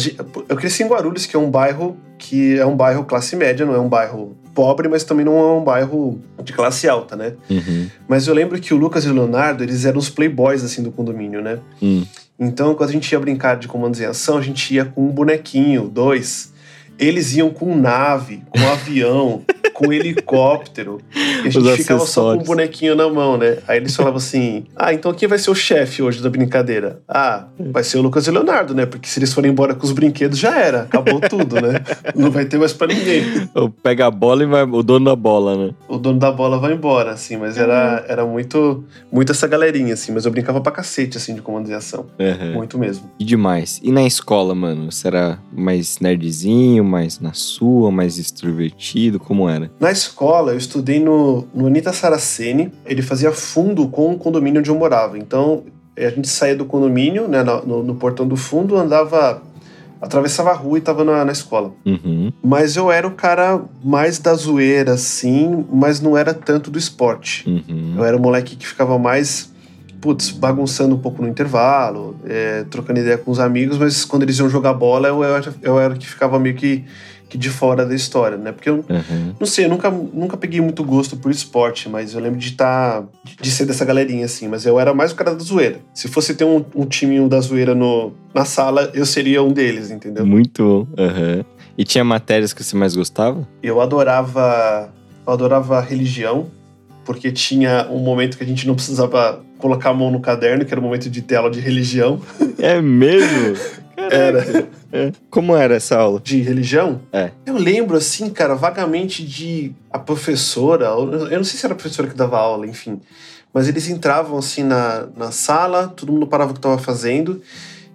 eu 0.50 0.56
cresci 0.56 0.84
em 0.84 0.88
Guarulhos, 0.88 1.26
que 1.26 1.36
é 1.36 1.40
um 1.40 1.50
bairro 1.50 1.98
que 2.18 2.58
é 2.60 2.66
um 2.66 2.76
bairro 2.76 3.04
classe 3.06 3.36
média, 3.36 3.66
não 3.66 3.74
é 3.74 3.80
um 3.80 3.90
bairro 3.90 4.38
pobre, 4.54 4.88
mas 4.88 5.04
também 5.04 5.26
não 5.26 5.38
é 5.38 5.54
um 5.54 5.64
bairro 5.64 6.20
de 6.44 6.54
classe 6.54 6.88
alta, 6.88 7.16
né? 7.16 7.34
Uhum. 7.50 7.88
Mas 8.08 8.28
eu 8.28 8.34
lembro 8.34 8.60
que 8.60 8.74
o 8.74 8.78
Lucas 8.78 9.06
e 9.06 9.10
o 9.10 9.14
Leonardo, 9.14 9.64
eles 9.64 9.86
eram 9.86 9.98
os 9.98 10.10
playboys 10.10 10.64
assim 10.64 10.84
do 10.84 10.92
condomínio, 10.92 11.42
né? 11.42 11.60
Hum. 11.82 12.06
Então, 12.40 12.74
quando 12.76 12.90
a 12.90 12.94
gente 12.94 13.12
ia 13.12 13.20
brincar 13.20 13.56
de 13.56 13.68
comandos 13.68 14.00
em 14.02 14.06
ação, 14.06 14.38
a 14.38 14.42
gente 14.42 14.74
ia 14.74 14.84
com 14.86 15.06
um 15.06 15.10
bonequinho, 15.10 15.88
dois. 15.88 16.51
Eles 17.02 17.36
iam 17.36 17.50
com 17.50 17.76
nave, 17.76 18.44
com 18.50 18.60
avião, 18.68 19.42
com 19.74 19.92
helicóptero. 19.92 21.00
E 21.16 21.46
a 21.46 21.48
Os 21.48 21.54
gente 21.56 21.78
ficava 21.78 22.06
só 22.06 22.36
com 22.36 22.44
um 22.44 22.46
bonequinho 22.46 22.96
na 22.96 23.10
mão, 23.10 23.38
né? 23.38 23.58
Aí 23.68 23.78
eles 23.78 23.96
falavam 23.96 24.18
assim: 24.18 24.66
Ah, 24.76 24.94
então 24.94 25.12
quem 25.12 25.28
vai 25.28 25.40
ser 25.40 25.50
o 25.50 25.56
chefe 25.56 26.04
hoje 26.04 26.22
da 26.22 26.30
brincadeira? 26.30 27.02
Ah, 27.08 27.46
vai 27.60 27.84
ser 27.84 27.98
o 27.98 28.02
Lucas 28.04 28.28
e 28.28 28.30
o 28.30 28.34
Leonardo, 28.34 28.76
né? 28.76 28.86
Porque 28.86 29.10
se 29.10 29.18
eles 29.18 29.34
forem 29.34 29.52
embora 29.52 29.74
com 29.74 29.84
os 29.84 29.92
brinquedos, 29.92 30.38
já 30.38 30.58
era. 30.60 30.82
Acabou 30.82 31.20
tudo, 31.20 31.60
né? 31.60 31.82
Não 32.16 32.30
vai 32.30 32.46
ter 32.46 32.60
mais 32.60 32.74
pra 32.74 32.88
ninguém. 32.88 33.24
Pega 33.82 34.06
a 34.06 34.12
bola 34.12 34.44
e 34.44 34.46
vai. 34.46 34.64
O 34.64 34.84
dono 34.84 35.06
da 35.06 35.16
bola, 35.16 35.58
né? 35.58 35.74
O 35.88 35.98
dono 35.98 36.20
da 36.20 36.32
bola 36.32 36.60
vai 36.60 36.74
embora, 36.74 37.12
assim. 37.12 37.38
Mas 37.38 37.58
era, 37.58 38.06
era 38.08 38.26
muito, 38.26 38.84
muito 39.12 39.32
essa 39.32 39.48
galerinha, 39.48 39.96
assim. 39.96 40.12
Mas 40.12 40.26
eu 40.26 40.32
brincava 40.32 40.62
pra 40.62 40.72
cacete, 40.72 41.18
assim, 41.18 41.34
de 41.34 41.42
comandos 41.42 41.72
em 41.72 41.74
ação. 41.74 42.06
Uhum. 42.20 42.54
Muito 42.54 42.78
mesmo. 42.78 43.10
E 43.20 43.26
demais. 43.26 43.80
E 43.84 43.92
na 43.92 44.04
escola, 44.04 44.54
mano? 44.54 44.92
Você 44.92 45.08
era 45.08 45.40
mais 45.52 46.00
nerdzinho, 46.00 46.84
mais 46.92 47.20
na 47.20 47.32
sua, 47.34 47.90
mais 47.90 48.18
extrovertido? 48.18 49.20
Como 49.20 49.50
era? 49.50 49.72
Na 49.80 49.92
escola, 49.92 50.52
eu 50.52 50.58
estudei 50.58 51.00
no, 51.00 51.48
no 51.56 51.68
Anitta 51.68 51.94
Saraceni. 51.94 52.72
Ele 52.86 53.02
fazia 53.02 53.32
fundo 53.32 53.88
com 53.88 54.12
o 54.12 54.18
condomínio 54.18 54.60
onde 54.60 54.70
eu 54.70 54.76
morava. 54.78 55.18
Então, 55.18 55.64
eh, 55.96 56.06
a 56.08 56.10
gente 56.12 56.28
saía 56.28 56.56
do 56.56 56.66
condomínio, 56.66 57.28
né, 57.28 57.42
no, 57.44 57.66
no- 57.66 57.84
no 57.84 57.96
portão 57.96 58.28
do 58.28 58.36
fundo, 58.36 58.76
andava, 58.78 59.42
atravessava 60.02 60.50
a 60.52 60.54
rua 60.54 60.78
e 60.78 60.82
tava 60.82 61.04
na, 61.04 61.24
na 61.24 61.32
escola. 61.32 61.74
Uhum. 61.86 62.32
Mas 62.44 62.76
eu 62.76 62.92
era 62.92 63.08
o 63.08 63.12
cara 63.12 63.62
mais 63.84 64.20
da 64.20 64.34
zoeira, 64.34 64.94
assim, 64.94 65.66
mas 65.72 66.02
não 66.02 66.18
era 66.18 66.34
tanto 66.34 66.70
do 66.72 66.78
esporte. 66.80 67.48
Uhum. 67.50 67.94
Eu 67.98 68.04
era 68.04 68.18
o 68.18 68.20
moleque 68.20 68.56
que 68.56 68.68
ficava 68.68 68.98
mais, 69.00 69.51
putz, 70.02 70.32
bagunçando 70.32 70.96
um 70.96 71.00
pouco 71.00 71.22
no 71.22 71.28
intervalo, 71.28 72.16
eh, 72.26 72.66
trocando 72.70 73.00
ideia 73.00 73.18
com 73.18 73.30
os 73.32 73.40
amigos, 73.40 73.78
mas 73.78 74.04
quando 74.04 74.24
eles 74.24 74.38
iam 74.40 74.50
jogar 74.50 74.74
bola, 74.74 75.08
eu 75.08 75.24
era, 75.24 75.54
eu 75.62 75.80
era 75.80 75.94
o 75.94 75.98
que 75.98 76.08
ficava 76.08 76.40
meio 76.40 76.56
que, 76.56 76.84
que 77.30 77.38
de 77.38 77.50
fora 77.50 77.86
da 77.86 77.94
história, 77.96 78.36
né? 78.36 78.52
Porque 78.52 78.70
eu, 78.70 78.84
Uhum. 78.90 79.36
não 79.40 79.46
sei, 79.48 79.66
eu 79.66 79.70
nunca, 79.70 79.90
nunca 79.92 80.36
peguei 80.36 80.60
muito 80.60 80.84
gosto 80.84 81.16
por 81.16 81.32
esporte, 81.32 81.88
mas 81.88 82.14
eu 82.16 82.20
lembro 82.20 82.40
de 82.40 82.48
estar. 82.50 83.04
de 83.40 83.52
ser 83.52 83.66
dessa 83.66 83.86
galerinha, 83.86 84.26
assim. 84.26 84.48
Mas 84.50 84.66
eu 84.66 84.80
era 84.80 84.94
mais 84.94 85.12
o 85.12 85.16
cara 85.16 85.34
da 85.34 85.40
zoeira. 85.44 85.78
Se 85.94 86.08
fosse 86.08 86.34
ter 86.34 86.44
um, 86.46 86.66
um 86.76 86.86
timinho 86.86 87.30
da 87.30 87.40
zoeira 87.40 87.74
no, 87.76 88.12
na 88.34 88.44
sala, 88.44 88.90
eu 88.94 89.06
seria 89.06 89.42
um 89.44 89.54
deles, 89.54 89.92
entendeu? 89.92 90.26
Muito 90.26 90.64
bom. 90.98 91.02
Uhum. 91.04 91.44
E 91.78 91.84
tinha 91.86 92.04
matérias 92.04 92.52
que 92.54 92.64
você 92.64 92.76
mais 92.76 92.96
gostava? 92.96 93.48
Eu 93.64 93.80
adorava. 93.80 94.90
Eu 95.26 95.34
adorava 95.34 95.80
religião, 95.80 96.48
porque 97.04 97.32
tinha 97.32 97.88
um 97.90 98.00
momento 98.00 98.38
que 98.38 98.44
a 98.44 98.48
gente 98.48 98.68
não 98.68 98.76
precisava 98.76 99.44
colocar 99.58 99.90
a 99.90 99.94
mão 99.94 100.12
no 100.12 100.20
caderno, 100.20 100.66
que 100.66 100.74
era 100.74 100.80
o 100.80 100.84
momento 100.84 101.10
de 101.10 101.22
ter 101.22 101.36
aula 101.36 101.52
de 101.52 101.60
religião. 101.60 102.22
É 102.58 102.82
mesmo? 102.82 103.56
Era. 104.10 104.68
É. 104.92 105.12
Como 105.30 105.56
era 105.56 105.76
essa 105.76 105.98
aula? 105.98 106.20
De 106.20 106.42
religião? 106.42 107.02
É. 107.14 107.32
Eu 107.46 107.56
lembro, 107.56 107.96
assim, 107.96 108.30
cara, 108.30 108.56
vagamente 108.56 109.24
de 109.24 109.74
a 109.92 110.00
professora, 110.00 110.86
eu 110.86 111.38
não 111.38 111.44
sei 111.44 111.60
se 111.60 111.66
era 111.66 111.74
a 111.74 111.78
professora 111.78 112.08
que 112.08 112.16
dava 112.16 112.38
aula, 112.38 112.66
enfim. 112.66 113.00
Mas 113.54 113.68
eles 113.68 113.88
entravam, 113.90 114.38
assim, 114.38 114.64
na, 114.64 115.08
na 115.16 115.32
sala, 115.32 115.88
todo 115.88 116.12
mundo 116.12 116.26
parava 116.26 116.52
o 116.52 116.54
que 116.54 116.60
estava 116.60 116.78
fazendo, 116.78 117.42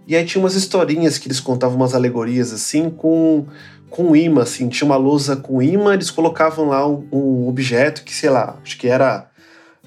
e 0.06 0.14
aí 0.14 0.24
tinha 0.24 0.42
umas 0.42 0.54
historinhas 0.54 1.18
que 1.18 1.26
eles 1.26 1.40
contavam, 1.40 1.76
umas 1.76 1.94
alegorias, 1.94 2.52
assim, 2.52 2.88
com, 2.88 3.46
com 3.90 4.14
imã, 4.14 4.42
assim. 4.42 4.68
Tinha 4.68 4.86
uma 4.86 4.96
lousa 4.96 5.36
com 5.36 5.62
imã, 5.62 5.94
eles 5.94 6.10
colocavam 6.10 6.68
lá 6.68 6.86
um, 6.86 7.06
um 7.12 7.48
objeto 7.48 8.02
que, 8.04 8.14
sei 8.14 8.30
lá, 8.30 8.56
acho 8.62 8.78
que 8.78 8.88
era 8.88 9.28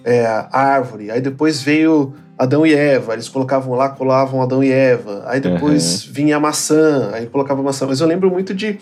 é, 0.03 0.25
árvore. 0.51 1.12
Aí 1.12 1.21
depois 1.21 1.62
veio 1.62 2.13
Adão 2.38 2.65
e 2.65 2.73
Eva. 2.73 3.13
Eles 3.13 3.29
colocavam 3.29 3.75
lá, 3.75 3.89
colavam 3.89 4.41
Adão 4.41 4.63
e 4.63 4.71
Eva. 4.71 5.23
Aí 5.27 5.39
depois 5.39 6.05
uhum. 6.05 6.13
vinha 6.13 6.38
a 6.38 6.39
maçã, 6.39 7.12
aí 7.13 7.27
colocava 7.27 7.62
a 7.62 7.63
maçã. 7.63 7.85
Mas 7.85 7.99
eu 7.99 8.07
lembro 8.07 8.29
muito 8.29 8.53
de, 8.53 8.79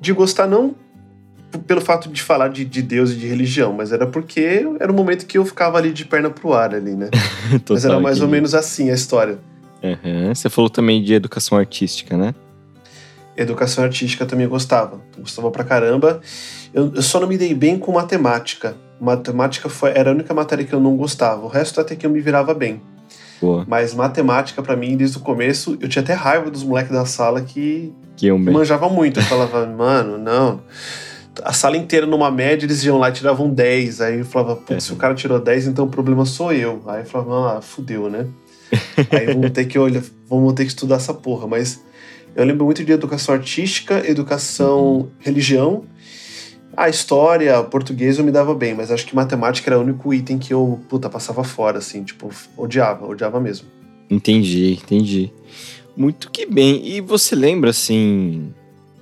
de 0.00 0.12
gostar, 0.12 0.46
não 0.46 0.74
pelo 1.66 1.80
fato 1.80 2.08
de 2.08 2.22
falar 2.22 2.48
de, 2.48 2.64
de 2.64 2.82
Deus 2.82 3.10
e 3.10 3.16
de 3.16 3.26
religião, 3.26 3.72
mas 3.72 3.92
era 3.92 4.06
porque 4.06 4.64
era 4.78 4.90
o 4.90 4.94
momento 4.94 5.26
que 5.26 5.36
eu 5.36 5.44
ficava 5.44 5.78
ali 5.78 5.92
de 5.92 6.04
perna 6.04 6.30
pro 6.30 6.52
ar 6.52 6.74
ali, 6.74 6.94
né? 6.94 7.08
Mas 7.68 7.84
era 7.84 7.98
mais 7.98 8.20
ou 8.20 8.28
menos 8.28 8.54
assim 8.54 8.90
a 8.90 8.94
história. 8.94 9.38
Uhum. 9.82 10.34
Você 10.34 10.48
falou 10.48 10.70
também 10.70 11.02
de 11.02 11.14
educação 11.14 11.58
artística, 11.58 12.16
né? 12.16 12.34
Educação 13.42 13.84
artística 13.84 14.26
também 14.26 14.46
gostava. 14.48 15.00
Gostava 15.18 15.50
pra 15.50 15.64
caramba. 15.64 16.20
Eu, 16.72 16.92
eu, 16.94 17.02
só 17.02 17.20
não 17.20 17.26
me 17.26 17.38
dei 17.38 17.54
bem 17.54 17.78
com 17.78 17.92
matemática. 17.92 18.76
Matemática 19.00 19.68
foi, 19.68 19.90
era 19.90 20.10
a 20.10 20.14
única 20.14 20.34
matéria 20.34 20.64
que 20.64 20.72
eu 20.72 20.80
não 20.80 20.96
gostava. 20.96 21.44
O 21.44 21.48
resto 21.48 21.80
até 21.80 21.96
que 21.96 22.04
eu 22.04 22.10
me 22.10 22.20
virava 22.20 22.52
bem. 22.52 22.80
Boa. 23.40 23.64
Mas 23.66 23.94
matemática, 23.94 24.62
para 24.62 24.76
mim, 24.76 24.96
desde 24.96 25.16
o 25.16 25.20
começo, 25.20 25.76
eu 25.80 25.88
tinha 25.88 26.02
até 26.02 26.12
raiva 26.12 26.50
dos 26.50 26.62
moleques 26.62 26.92
da 26.92 27.06
sala 27.06 27.40
que, 27.40 27.92
que, 28.16 28.26
eu 28.26 28.36
que 28.36 28.50
manjavam 28.50 28.90
muito. 28.90 29.18
Eu 29.18 29.24
falava, 29.24 29.64
mano, 29.66 30.18
não. 30.18 30.60
A 31.42 31.52
sala 31.52 31.76
inteira 31.76 32.06
numa 32.06 32.30
média, 32.30 32.66
eles 32.66 32.84
iam 32.84 32.98
lá 32.98 33.08
e 33.08 33.12
tiravam 33.12 33.48
10. 33.48 34.00
Aí 34.02 34.18
eu 34.18 34.24
falava, 34.24 34.56
putz, 34.56 34.76
é. 34.76 34.80
se 34.80 34.92
o 34.92 34.96
cara 34.96 35.14
tirou 35.14 35.40
10, 35.40 35.68
então 35.68 35.86
o 35.86 35.88
problema 35.88 36.26
sou 36.26 36.52
eu. 36.52 36.82
Aí 36.86 37.00
eu 37.00 37.06
falava, 37.06 37.58
ah, 37.58 37.62
fudeu, 37.62 38.10
né? 38.10 38.26
Aí 39.10 39.26
vamos 39.26 39.50
ter 39.50 39.64
que 39.64 39.78
olhar, 39.78 40.02
vamos 40.28 40.52
ter 40.52 40.64
que 40.64 40.70
estudar 40.70 40.96
essa 40.96 41.14
porra. 41.14 41.46
Mas 41.46 41.82
eu 42.34 42.44
lembro 42.44 42.64
muito 42.64 42.84
de 42.84 42.92
educação 42.92 43.34
artística, 43.34 44.06
educação, 44.08 44.80
uhum. 44.80 45.08
religião. 45.18 45.84
A 46.76 46.88
história, 46.88 47.62
português 47.64 48.18
eu 48.18 48.24
me 48.24 48.30
dava 48.30 48.54
bem, 48.54 48.74
mas 48.74 48.90
acho 48.90 49.04
que 49.04 49.14
matemática 49.14 49.68
era 49.70 49.78
o 49.78 49.82
único 49.82 50.14
item 50.14 50.38
que 50.38 50.54
eu, 50.54 50.80
puta, 50.88 51.10
passava 51.10 51.42
fora, 51.42 51.78
assim, 51.78 52.02
tipo, 52.04 52.30
odiava, 52.56 53.06
odiava 53.06 53.40
mesmo. 53.40 53.66
Entendi, 54.08 54.72
entendi. 54.72 55.32
Muito 55.96 56.30
que 56.30 56.46
bem. 56.46 56.86
E 56.86 57.00
você 57.00 57.34
lembra, 57.34 57.70
assim, 57.70 58.54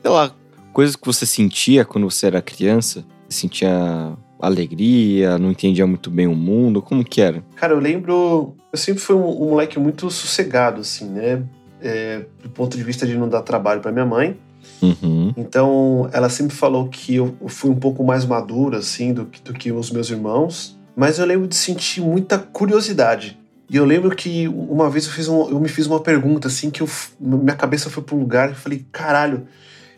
sei 0.02 0.10
lá, 0.10 0.34
coisas 0.72 0.96
que 0.96 1.06
você 1.06 1.26
sentia 1.26 1.84
quando 1.84 2.10
você 2.10 2.26
era 2.26 2.42
criança? 2.42 3.04
Você 3.28 3.40
sentia 3.40 4.16
alegria, 4.40 5.38
não 5.38 5.50
entendia 5.50 5.86
muito 5.86 6.10
bem 6.10 6.26
o 6.26 6.34
mundo? 6.34 6.80
Como 6.80 7.04
que 7.04 7.20
era? 7.20 7.44
Cara, 7.56 7.74
eu 7.74 7.78
lembro. 7.78 8.54
Eu 8.72 8.78
sempre 8.78 9.02
fui 9.02 9.16
um, 9.16 9.42
um 9.42 9.50
moleque 9.50 9.78
muito 9.78 10.10
sossegado, 10.10 10.80
assim, 10.80 11.06
né? 11.06 11.42
É, 11.80 12.24
do 12.42 12.48
ponto 12.48 12.76
de 12.76 12.82
vista 12.82 13.06
de 13.06 13.16
não 13.16 13.28
dar 13.28 13.42
trabalho 13.42 13.80
para 13.80 13.92
minha 13.92 14.06
mãe. 14.06 14.36
Uhum. 14.82 15.32
Então, 15.36 16.08
ela 16.12 16.28
sempre 16.28 16.54
falou 16.54 16.88
que 16.88 17.16
eu 17.16 17.36
fui 17.46 17.70
um 17.70 17.76
pouco 17.76 18.04
mais 18.04 18.24
maduro, 18.24 18.76
assim, 18.76 19.12
do, 19.12 19.28
do 19.44 19.52
que 19.52 19.70
os 19.72 19.90
meus 19.90 20.10
irmãos. 20.10 20.78
Mas 20.96 21.18
eu 21.18 21.26
lembro 21.26 21.46
de 21.46 21.54
sentir 21.54 22.00
muita 22.00 22.38
curiosidade. 22.38 23.38
E 23.70 23.76
eu 23.76 23.84
lembro 23.84 24.14
que 24.16 24.48
uma 24.48 24.88
vez 24.88 25.06
eu, 25.06 25.12
fiz 25.12 25.28
um, 25.28 25.48
eu 25.50 25.60
me 25.60 25.68
fiz 25.68 25.86
uma 25.86 26.00
pergunta, 26.00 26.48
assim, 26.48 26.70
que 26.70 26.80
eu, 26.80 26.88
minha 27.20 27.54
cabeça 27.54 27.90
foi 27.90 28.02
para 28.02 28.16
um 28.16 28.20
lugar 28.20 28.50
e 28.50 28.54
falei, 28.54 28.86
caralho, 28.90 29.46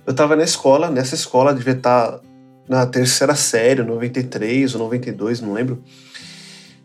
eu 0.06 0.12
tava 0.12 0.34
na 0.34 0.42
escola, 0.42 0.90
nessa 0.90 1.14
escola, 1.14 1.54
devia 1.54 1.74
estar 1.74 2.12
tá 2.12 2.20
na 2.68 2.84
terceira 2.84 3.34
série, 3.34 3.82
93 3.82 4.74
ou 4.74 4.80
92, 4.80 5.40
não 5.40 5.52
lembro. 5.52 5.82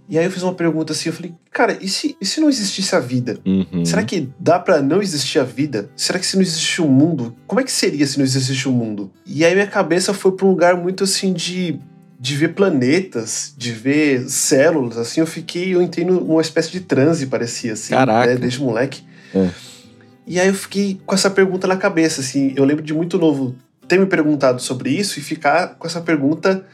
E 0.07 0.17
aí 0.19 0.25
eu 0.25 0.31
fiz 0.31 0.43
uma 0.43 0.53
pergunta 0.53 0.93
assim, 0.93 1.09
eu 1.09 1.13
falei, 1.13 1.33
cara, 1.51 1.77
e 1.81 1.87
se, 1.87 2.15
e 2.21 2.25
se 2.25 2.39
não 2.39 2.47
existisse 2.47 2.95
a 2.95 2.99
vida? 2.99 3.39
Uhum. 3.45 3.83
Será 3.83 4.03
que 4.03 4.29
dá 4.39 4.59
para 4.59 4.81
não 4.81 5.01
existir 5.01 5.39
a 5.39 5.43
vida? 5.43 5.89
Será 5.95 6.19
que 6.19 6.25
se 6.25 6.35
não 6.35 6.43
existe 6.43 6.81
o 6.81 6.85
um 6.85 6.89
mundo, 6.89 7.35
como 7.47 7.59
é 7.59 7.63
que 7.63 7.71
seria 7.71 8.05
se 8.05 8.17
não 8.17 8.25
existisse 8.25 8.67
o 8.67 8.71
um 8.71 8.75
mundo? 8.75 9.11
E 9.25 9.43
aí 9.43 9.53
minha 9.53 9.67
cabeça 9.67 10.13
foi 10.13 10.33
para 10.33 10.45
um 10.45 10.49
lugar 10.49 10.77
muito 10.77 11.03
assim 11.03 11.33
de 11.33 11.79
de 12.17 12.35
ver 12.35 12.53
planetas, 12.53 13.53
de 13.57 13.71
ver 13.71 14.27
células, 14.29 14.97
assim, 14.97 15.19
eu 15.19 15.27
fiquei, 15.27 15.75
eu 15.75 15.81
entrei 15.81 16.05
numa 16.05 16.41
espécie 16.41 16.71
de 16.71 16.79
transe, 16.79 17.27
parecia, 17.27 17.73
assim, 17.73 17.93
Caraca. 17.93 18.31
Né, 18.31 18.37
desde 18.37 18.59
moleque. 18.61 19.03
É. 19.33 19.49
E 20.25 20.39
aí 20.39 20.47
eu 20.47 20.53
fiquei 20.53 20.99
com 21.05 21.13
essa 21.13 21.29
pergunta 21.29 21.67
na 21.67 21.77
cabeça, 21.77 22.21
assim, 22.21 22.53
eu 22.55 22.63
lembro 22.63 22.83
de 22.83 22.93
muito 22.93 23.19
novo 23.19 23.55
ter 23.87 23.99
me 23.99 24.05
perguntado 24.05 24.59
sobre 24.61 24.89
isso 24.89 25.19
e 25.19 25.21
ficar 25.21 25.75
com 25.75 25.85
essa 25.85 26.01
pergunta 26.01 26.65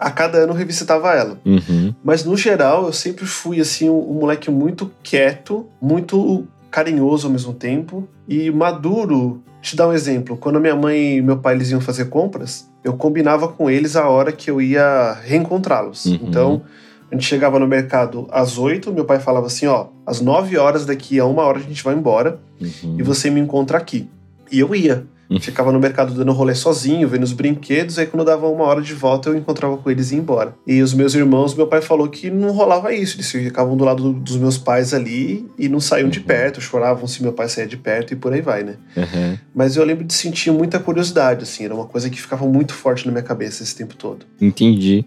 a 0.00 0.10
cada 0.10 0.38
ano 0.38 0.54
revisitava 0.54 1.14
ela. 1.14 1.38
Uhum. 1.44 1.94
Mas 2.02 2.24
no 2.24 2.34
geral, 2.36 2.86
eu 2.86 2.92
sempre 2.92 3.26
fui 3.26 3.60
assim 3.60 3.90
um, 3.90 4.10
um, 4.10 4.14
moleque 4.14 4.50
muito 4.50 4.90
quieto, 5.02 5.66
muito 5.80 6.46
carinhoso 6.70 7.26
ao 7.26 7.32
mesmo 7.32 7.52
tempo 7.52 8.08
e 8.26 8.50
maduro. 8.50 9.42
Te 9.60 9.76
dar 9.76 9.88
um 9.88 9.92
exemplo, 9.92 10.38
quando 10.38 10.58
minha 10.58 10.74
mãe 10.74 11.18
e 11.18 11.22
meu 11.22 11.36
pai 11.36 11.54
eles 11.54 11.70
iam 11.70 11.82
fazer 11.82 12.06
compras, 12.06 12.66
eu 12.82 12.94
combinava 12.94 13.46
com 13.46 13.68
eles 13.68 13.94
a 13.94 14.08
hora 14.08 14.32
que 14.32 14.50
eu 14.50 14.58
ia 14.58 15.18
reencontrá-los. 15.22 16.06
Uhum. 16.06 16.18
Então, 16.22 16.62
a 17.10 17.14
gente 17.14 17.26
chegava 17.26 17.58
no 17.58 17.68
mercado 17.68 18.26
às 18.30 18.56
8, 18.56 18.90
meu 18.90 19.04
pai 19.04 19.20
falava 19.20 19.48
assim, 19.48 19.66
ó, 19.66 19.88
às 20.06 20.22
9 20.22 20.56
horas 20.56 20.86
daqui 20.86 21.20
a 21.20 21.26
uma 21.26 21.42
hora 21.42 21.58
a 21.58 21.62
gente 21.62 21.84
vai 21.84 21.94
embora 21.94 22.40
uhum. 22.58 22.96
e 22.98 23.02
você 23.02 23.28
me 23.28 23.38
encontra 23.38 23.76
aqui. 23.76 24.08
E 24.50 24.60
eu 24.60 24.74
ia. 24.74 25.04
Ficava 25.38 25.70
no 25.70 25.78
mercado 25.78 26.12
dando 26.12 26.32
rolê 26.32 26.54
sozinho, 26.54 27.08
vendo 27.08 27.22
os 27.22 27.32
brinquedos, 27.32 27.98
aí 27.98 28.06
quando 28.06 28.24
dava 28.24 28.48
uma 28.48 28.64
hora 28.64 28.82
de 28.82 28.94
volta 28.94 29.28
eu 29.28 29.36
encontrava 29.36 29.76
com 29.76 29.90
eles 29.90 30.10
e 30.10 30.14
ia 30.14 30.20
embora. 30.20 30.54
E 30.66 30.82
os 30.82 30.92
meus 30.92 31.14
irmãos, 31.14 31.54
meu 31.54 31.66
pai 31.66 31.80
falou 31.80 32.08
que 32.08 32.30
não 32.30 32.50
rolava 32.50 32.92
isso, 32.92 33.16
eles 33.16 33.30
ficavam 33.30 33.76
do 33.76 33.84
lado 33.84 34.12
dos 34.12 34.36
meus 34.36 34.58
pais 34.58 34.92
ali 34.92 35.46
e 35.58 35.68
não 35.68 35.78
saíam 35.78 36.06
uhum. 36.06 36.10
de 36.10 36.20
perto, 36.20 36.60
choravam 36.60 37.06
se 37.06 37.22
meu 37.22 37.32
pai 37.32 37.48
saía 37.48 37.68
de 37.68 37.76
perto 37.76 38.12
e 38.12 38.16
por 38.16 38.32
aí 38.32 38.40
vai, 38.40 38.64
né? 38.64 38.74
Uhum. 38.96 39.38
Mas 39.54 39.76
eu 39.76 39.84
lembro 39.84 40.04
de 40.04 40.14
sentir 40.14 40.50
muita 40.50 40.80
curiosidade, 40.80 41.44
assim, 41.44 41.64
era 41.64 41.74
uma 41.74 41.86
coisa 41.86 42.10
que 42.10 42.20
ficava 42.20 42.44
muito 42.46 42.74
forte 42.74 43.06
na 43.06 43.12
minha 43.12 43.22
cabeça 43.22 43.62
esse 43.62 43.76
tempo 43.76 43.94
todo. 43.94 44.26
Entendi. 44.40 45.04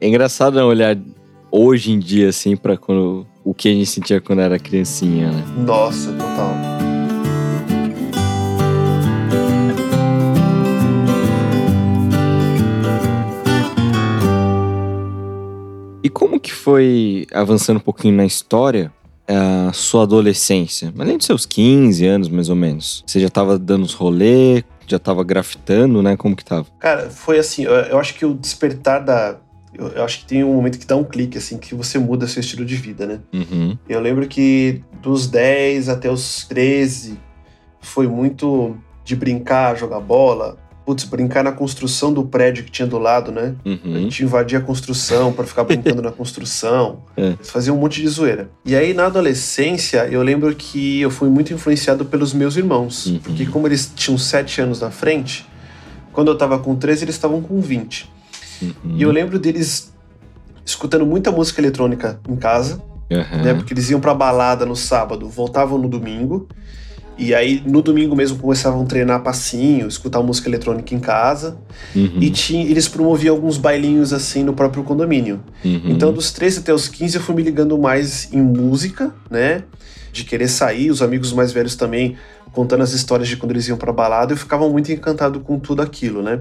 É 0.00 0.08
engraçado 0.08 0.54
né, 0.54 0.62
olhar 0.62 0.96
hoje 1.50 1.92
em 1.92 1.98
dia, 1.98 2.28
assim, 2.28 2.56
para 2.56 2.76
quando 2.76 3.26
o 3.44 3.52
que 3.52 3.68
a 3.68 3.72
gente 3.72 3.86
sentia 3.86 4.20
quando 4.20 4.40
era 4.40 4.58
criancinha, 4.58 5.30
né? 5.30 5.44
Nossa, 5.66 6.12
total. 6.12 6.54
E 16.02 16.08
como 16.08 16.38
que 16.38 16.52
foi, 16.52 17.26
avançando 17.32 17.78
um 17.78 17.80
pouquinho 17.80 18.14
na 18.14 18.24
história, 18.24 18.92
a 19.26 19.72
sua 19.72 20.04
adolescência? 20.04 20.92
Além 20.98 21.16
dos 21.16 21.26
seus 21.26 21.44
15 21.44 22.06
anos, 22.06 22.28
mais 22.28 22.48
ou 22.48 22.56
menos. 22.56 23.02
Você 23.06 23.18
já 23.18 23.28
tava 23.28 23.58
dando 23.58 23.82
os 23.82 23.94
rolê, 23.94 24.62
já 24.86 24.98
tava 24.98 25.24
grafitando, 25.24 26.02
né? 26.02 26.16
Como 26.16 26.36
que 26.36 26.44
tava? 26.44 26.66
Cara, 26.78 27.10
foi 27.10 27.38
assim, 27.38 27.64
eu, 27.64 27.72
eu 27.72 27.98
acho 27.98 28.14
que 28.14 28.24
o 28.24 28.34
despertar 28.34 29.04
da... 29.04 29.36
Eu, 29.74 29.88
eu, 29.88 30.04
acho 30.04 30.20
que 30.20 30.26
tem 30.26 30.42
um 30.42 30.54
momento 30.54 30.78
que 30.78 30.86
dá 30.86 30.96
um 30.96 31.04
clique, 31.04 31.36
assim, 31.36 31.58
que 31.58 31.74
você 31.74 31.98
muda 31.98 32.26
seu 32.26 32.40
estilo 32.40 32.64
de 32.64 32.74
vida, 32.74 33.06
né? 33.06 33.20
Uhum. 33.32 33.76
Eu 33.88 34.00
lembro 34.00 34.26
que 34.26 34.82
dos 35.02 35.26
10 35.26 35.88
até 35.88 36.10
os 36.10 36.44
13 36.46 37.18
foi 37.80 38.08
muito 38.08 38.76
de 39.04 39.14
brincar, 39.14 39.76
jogar 39.76 40.00
bola, 40.00 40.58
putz, 40.88 41.04
brincar 41.04 41.44
na 41.44 41.52
construção 41.52 42.14
do 42.14 42.24
prédio 42.24 42.64
que 42.64 42.70
tinha 42.70 42.88
do 42.88 42.96
lado, 42.96 43.30
né? 43.30 43.54
Uhum. 43.62 43.94
A 43.94 43.98
gente 43.98 44.24
invadia 44.24 44.58
a 44.58 44.62
construção 44.62 45.34
para 45.34 45.44
ficar 45.44 45.64
brincando 45.64 46.00
na 46.00 46.10
construção. 46.10 47.00
É. 47.14 47.34
Fazia 47.42 47.74
um 47.74 47.76
monte 47.76 48.00
de 48.00 48.08
zoeira. 48.08 48.48
E 48.64 48.74
aí, 48.74 48.94
na 48.94 49.04
adolescência, 49.04 50.08
eu 50.10 50.22
lembro 50.22 50.54
que 50.54 51.02
eu 51.02 51.10
fui 51.10 51.28
muito 51.28 51.52
influenciado 51.52 52.06
pelos 52.06 52.32
meus 52.32 52.56
irmãos. 52.56 53.04
Uhum. 53.04 53.18
Porque 53.18 53.44
como 53.44 53.68
eles 53.68 53.92
tinham 53.94 54.16
7 54.16 54.62
anos 54.62 54.80
na 54.80 54.90
frente, 54.90 55.46
quando 56.10 56.28
eu 56.28 56.38
tava 56.38 56.58
com 56.58 56.74
13, 56.74 57.04
eles 57.04 57.16
estavam 57.16 57.42
com 57.42 57.60
20. 57.60 58.10
Uhum. 58.62 58.72
E 58.96 59.02
eu 59.02 59.12
lembro 59.12 59.38
deles 59.38 59.92
escutando 60.64 61.04
muita 61.04 61.30
música 61.30 61.60
eletrônica 61.60 62.18
em 62.26 62.36
casa, 62.36 62.82
né? 63.10 63.52
Porque 63.52 63.74
eles 63.74 63.90
iam 63.90 64.00
pra 64.00 64.14
balada 64.14 64.64
no 64.64 64.74
sábado, 64.74 65.28
voltavam 65.28 65.76
no 65.76 65.86
domingo. 65.86 66.48
E 67.18 67.34
aí, 67.34 67.60
no 67.66 67.82
domingo 67.82 68.14
mesmo, 68.14 68.38
começavam 68.38 68.82
a 68.82 68.84
treinar 68.84 69.22
passinho, 69.22 69.88
escutar 69.88 70.22
música 70.22 70.48
eletrônica 70.48 70.94
em 70.94 71.00
casa. 71.00 71.58
Uhum. 71.94 72.18
E 72.20 72.30
tinha, 72.30 72.64
eles 72.64 72.86
promoviam 72.86 73.34
alguns 73.34 73.58
bailinhos 73.58 74.12
assim 74.12 74.44
no 74.44 74.52
próprio 74.52 74.84
condomínio. 74.84 75.40
Uhum. 75.64 75.82
Então, 75.86 76.12
dos 76.12 76.30
13 76.30 76.60
até 76.60 76.72
os 76.72 76.86
15, 76.86 77.16
eu 77.16 77.22
fui 77.22 77.34
me 77.34 77.42
ligando 77.42 77.76
mais 77.76 78.32
em 78.32 78.40
música, 78.40 79.12
né? 79.28 79.64
De 80.12 80.22
querer 80.24 80.48
sair, 80.48 80.90
os 80.90 81.02
amigos 81.02 81.32
mais 81.32 81.50
velhos 81.50 81.74
também 81.74 82.16
contando 82.52 82.82
as 82.82 82.92
histórias 82.92 83.28
de 83.28 83.36
quando 83.36 83.50
eles 83.52 83.66
iam 83.68 83.76
pra 83.76 83.92
balada. 83.92 84.32
Eu 84.32 84.36
ficava 84.36 84.68
muito 84.68 84.90
encantado 84.92 85.40
com 85.40 85.58
tudo 85.58 85.82
aquilo, 85.82 86.22
né? 86.22 86.40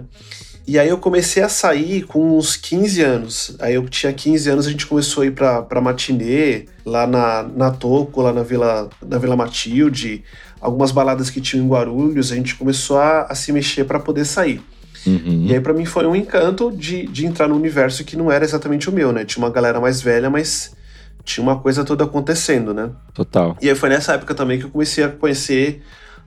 E 0.68 0.78
aí 0.78 0.90
eu 0.90 0.98
comecei 0.98 1.42
a 1.42 1.48
sair 1.48 2.04
com 2.04 2.38
uns 2.38 2.58
15 2.58 3.02
anos. 3.02 3.56
Aí 3.60 3.76
eu 3.76 3.88
tinha 3.88 4.12
15 4.12 4.50
anos, 4.50 4.68
a 4.68 4.72
gente 4.72 4.86
começou 4.86 5.24
a 5.24 5.26
ir 5.26 5.32
pra, 5.32 5.62
pra 5.62 5.80
matinê, 5.80 6.66
lá 6.86 7.08
na, 7.08 7.44
na 7.44 7.72
Toco, 7.72 8.22
lá 8.22 8.34
na 8.34 8.44
Vila, 8.44 8.90
na 9.02 9.18
Vila 9.18 9.36
Matilde 9.36 10.24
algumas 10.60 10.92
baladas 10.92 11.30
que 11.30 11.42
tinham 11.42 11.66
em 11.66 11.70
Guarulhos, 11.70 12.32
a 12.32 12.36
gente 12.36 12.56
começou 12.56 12.98
a, 12.98 13.24
a 13.24 13.36
se 13.36 13.52
mexer 13.52 13.86
para 13.86 14.00
poder 14.00 14.26
sair. 14.26 14.62
Uhum. 15.06 15.46
E 15.48 15.54
aí 15.54 15.62
para 15.62 15.74
mim 15.74 15.86
foi 15.86 16.06
um 16.06 16.16
encanto 16.16 16.72
de, 16.72 17.08
de 17.08 17.26
entrar 17.26 17.48
no 17.48 17.56
universo 17.56 18.04
que 18.04 18.18
não 18.18 18.32
era 18.32 18.44
exatamente 18.44 18.90
o 18.90 18.94
meu, 18.94 19.12
né? 19.12 19.24
Tinha 19.24 19.44
uma 19.44 19.52
galera 19.52 19.80
mais 19.80 20.02
velha, 20.02 20.30
mas 20.30 20.76
tinha 21.24 21.44
uma 21.44 21.60
coisa 21.60 21.84
toda 21.84 22.04
acontecendo, 22.04 22.74
né? 22.74 22.90
Total. 23.14 23.58
E 23.62 23.70
aí 23.70 23.76
foi 23.76 23.90
nessa 23.90 24.14
época 24.14 24.34
também 24.34 24.60
que 24.60 24.66
eu 24.66 24.70
comecei 24.70 25.04
a 25.04 25.10
conhecer 25.10 25.82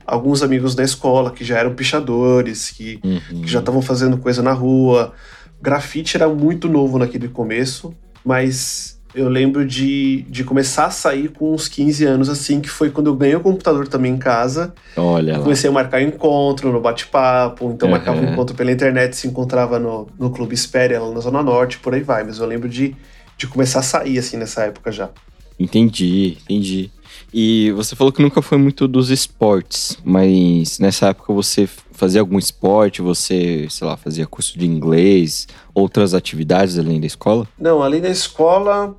alguns 0.07 0.43
amigos 0.43 0.75
da 0.75 0.83
escola 0.83 1.31
que 1.31 1.45
já 1.45 1.59
eram 1.59 1.75
pichadores, 1.75 2.71
que, 2.71 3.01
uhum. 3.03 3.43
que 3.43 3.47
já 3.47 3.61
estavam 3.61 3.83
fazendo 3.83 4.19
coisa 4.19 4.43
na 4.43 4.53
rua. 4.53 5.13
Grafite 5.61 6.17
era 6.17 6.29
muito 6.29 6.69
novo 6.69 6.99
naquele 6.99 7.29
começo. 7.29 7.95
mas 8.25 9.00
eu 9.15 9.29
lembro 9.29 9.67
de, 9.67 10.23
de 10.29 10.45
começar 10.45 10.87
a 10.87 10.91
sair 10.91 11.29
com 11.29 11.53
uns 11.53 11.69
15 11.69 12.05
anos, 12.05 12.29
assim, 12.29 12.61
que 12.61 12.69
foi 12.69 12.91
quando 12.91 13.09
eu 13.09 13.15
ganhei 13.15 13.35
o 13.35 13.41
computador 13.41 13.89
também 13.89 14.13
em 14.13 14.19
casa. 14.19 14.73
Olha 14.97 15.37
lá. 15.37 15.43
Comecei 15.43 15.69
a 15.69 15.73
marcar 15.73 16.01
encontro 16.01 16.73
no 16.73 16.81
bate-papo, 16.81 17.71
então 17.73 17.89
uhum. 17.89 17.95
marcava 17.95 18.21
um 18.21 18.33
encontro 18.33 18.55
pela 18.55 18.71
internet, 18.71 19.17
se 19.17 19.27
encontrava 19.27 19.79
no, 19.79 20.09
no 20.19 20.31
Clube 20.31 20.55
Espéria, 20.55 21.01
lá 21.01 21.13
na 21.13 21.21
Zona 21.21 21.43
Norte, 21.43 21.79
por 21.79 21.95
aí 21.95 22.03
vai. 22.03 22.23
Mas 22.23 22.39
eu 22.39 22.47
lembro 22.47 22.69
de, 22.69 22.95
de 23.37 23.47
começar 23.47 23.81
a 23.81 23.83
sair, 23.83 24.19
assim, 24.19 24.37
nessa 24.37 24.63
época 24.65 24.93
já. 24.93 25.11
Entendi, 25.59 26.39
entendi. 26.43 26.91
E 27.33 27.71
você 27.73 27.95
falou 27.95 28.13
que 28.13 28.23
nunca 28.23 28.43
foi 28.43 28.59
muito 28.59 28.89
dos 28.89 29.11
esportes, 29.11 29.97
mas 30.05 30.79
nessa 30.79 31.09
época 31.09 31.33
você 31.33 31.69
fazia 31.93 32.21
algum 32.21 32.39
esporte, 32.39 33.03
você, 33.03 33.67
sei 33.69 33.87
lá, 33.87 33.97
fazia 33.97 34.27
curso 34.27 34.59
de 34.59 34.67
inglês, 34.67 35.47
outras 35.75 36.15
atividades 36.15 36.79
além 36.79 37.01
da 37.01 37.07
escola? 37.07 37.47
Não, 37.59 37.83
além 37.83 38.01
da 38.01 38.09
escola, 38.09 38.97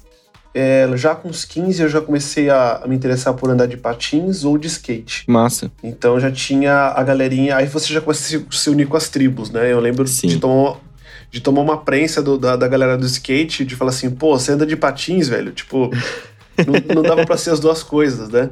é, 0.54 0.88
já 0.96 1.16
com 1.16 1.30
uns 1.30 1.46
15 1.46 1.82
eu 1.82 1.90
já 1.90 2.02
comecei 2.02 2.50
a, 2.50 2.82
a, 2.84 2.88
me 2.88 2.96
interessar 2.96 3.34
por 3.34 3.50
andar 3.50 3.66
de 3.68 3.78
patins 3.78 4.44
ou 4.44 4.58
de 4.58 4.68
skate. 4.68 5.24
Massa. 5.28 5.72
Então 5.82 6.20
já 6.20 6.32
tinha 6.32 6.74
a 6.96 7.04
galerinha, 7.04 7.56
aí 7.56 7.66
você 7.66 7.94
já 7.94 8.02
começa 8.02 8.22
a 8.22 8.40
se, 8.40 8.46
se 8.52 8.70
unir 8.70 8.88
com 8.88 8.98
as 8.98 9.10
tribos, 9.10 9.50
né? 9.50 9.72
Eu 9.72 9.80
lembro 9.80 10.06
Sim. 10.08 10.28
de 10.28 10.40
tomar, 10.40 10.78
de 11.30 11.40
tomar 11.40 11.62
uma 11.62 11.78
prensa 11.78 12.22
do, 12.22 12.38
da, 12.38 12.56
da 12.56 12.68
galera 12.68 12.98
do 12.98 13.06
skate, 13.06 13.66
de 13.66 13.76
falar 13.76 13.92
assim, 13.92 14.10
pô, 14.12 14.38
você 14.38 14.52
anda 14.52 14.66
de 14.66 14.76
patins, 14.76 15.28
velho? 15.28 15.52
Tipo, 15.52 15.90
não, 16.58 16.96
não 16.96 17.02
dava 17.02 17.26
para 17.26 17.38
ser 17.38 17.52
as 17.52 17.60
duas 17.60 17.84
coisas, 17.84 18.30
né? 18.30 18.50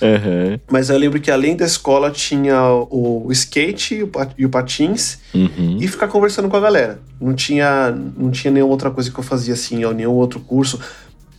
Uhum. 0.00 0.58
Mas 0.70 0.90
eu 0.90 0.98
lembro 0.98 1.20
que 1.20 1.30
além 1.30 1.56
da 1.56 1.64
escola 1.64 2.10
tinha 2.10 2.62
o, 2.90 3.26
o 3.26 3.32
skate 3.32 3.96
e 3.96 4.02
o, 4.02 4.10
e 4.36 4.46
o 4.46 4.48
patins 4.48 5.18
uhum. 5.34 5.78
e 5.80 5.88
ficar 5.88 6.08
conversando 6.08 6.48
com 6.48 6.56
a 6.56 6.60
galera. 6.60 7.00
Não 7.20 7.34
tinha, 7.34 7.90
não 7.90 8.30
tinha 8.30 8.52
nenhuma 8.52 8.72
outra 8.72 8.90
coisa 8.90 9.10
que 9.10 9.18
eu 9.18 9.24
fazia 9.24 9.54
assim, 9.54 9.84
ou 9.84 9.92
nenhum 9.92 10.12
outro 10.12 10.40
curso. 10.40 10.78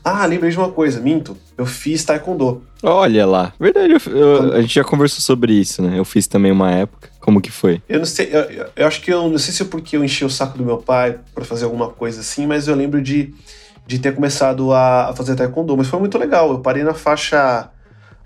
Ah, 0.03 0.25
lembrei 0.25 0.49
de 0.49 0.57
uma 0.57 0.71
coisa, 0.71 0.99
minto. 0.99 1.37
Eu 1.57 1.65
fiz 1.65 2.03
taekwondo. 2.03 2.63
Olha 2.81 3.25
lá. 3.25 3.53
Verdade, 3.59 3.93
eu, 3.93 4.15
eu, 4.15 4.53
a 4.53 4.61
gente 4.61 4.73
já 4.73 4.83
conversou 4.83 5.19
sobre 5.19 5.53
isso, 5.53 5.81
né? 5.81 5.99
Eu 5.99 6.05
fiz 6.05 6.25
também 6.25 6.51
uma 6.51 6.71
época. 6.71 7.09
Como 7.19 7.41
que 7.41 7.51
foi? 7.51 7.81
Eu 7.87 7.99
não 7.99 8.05
sei, 8.05 8.29
eu, 8.31 8.67
eu 8.75 8.87
acho 8.87 9.01
que 9.01 9.11
eu 9.11 9.29
não 9.29 9.37
sei 9.37 9.53
se 9.53 9.61
é 9.61 9.65
porque 9.65 9.95
eu 9.95 10.03
enchi 10.03 10.23
o 10.23 10.29
saco 10.29 10.57
do 10.57 10.65
meu 10.65 10.77
pai 10.77 11.19
para 11.35 11.43
fazer 11.45 11.65
alguma 11.65 11.89
coisa 11.89 12.21
assim, 12.21 12.47
mas 12.47 12.67
eu 12.67 12.75
lembro 12.75 13.01
de 13.01 13.33
de 13.89 13.97
ter 13.97 14.13
começado 14.13 14.71
a, 14.71 15.11
fazer 15.15 15.35
taekwondo, 15.35 15.75
mas 15.75 15.87
foi 15.87 15.97
muito 15.97 16.15
legal. 16.15 16.51
Eu 16.51 16.59
parei 16.59 16.83
na 16.83 16.93
faixa 16.93 17.71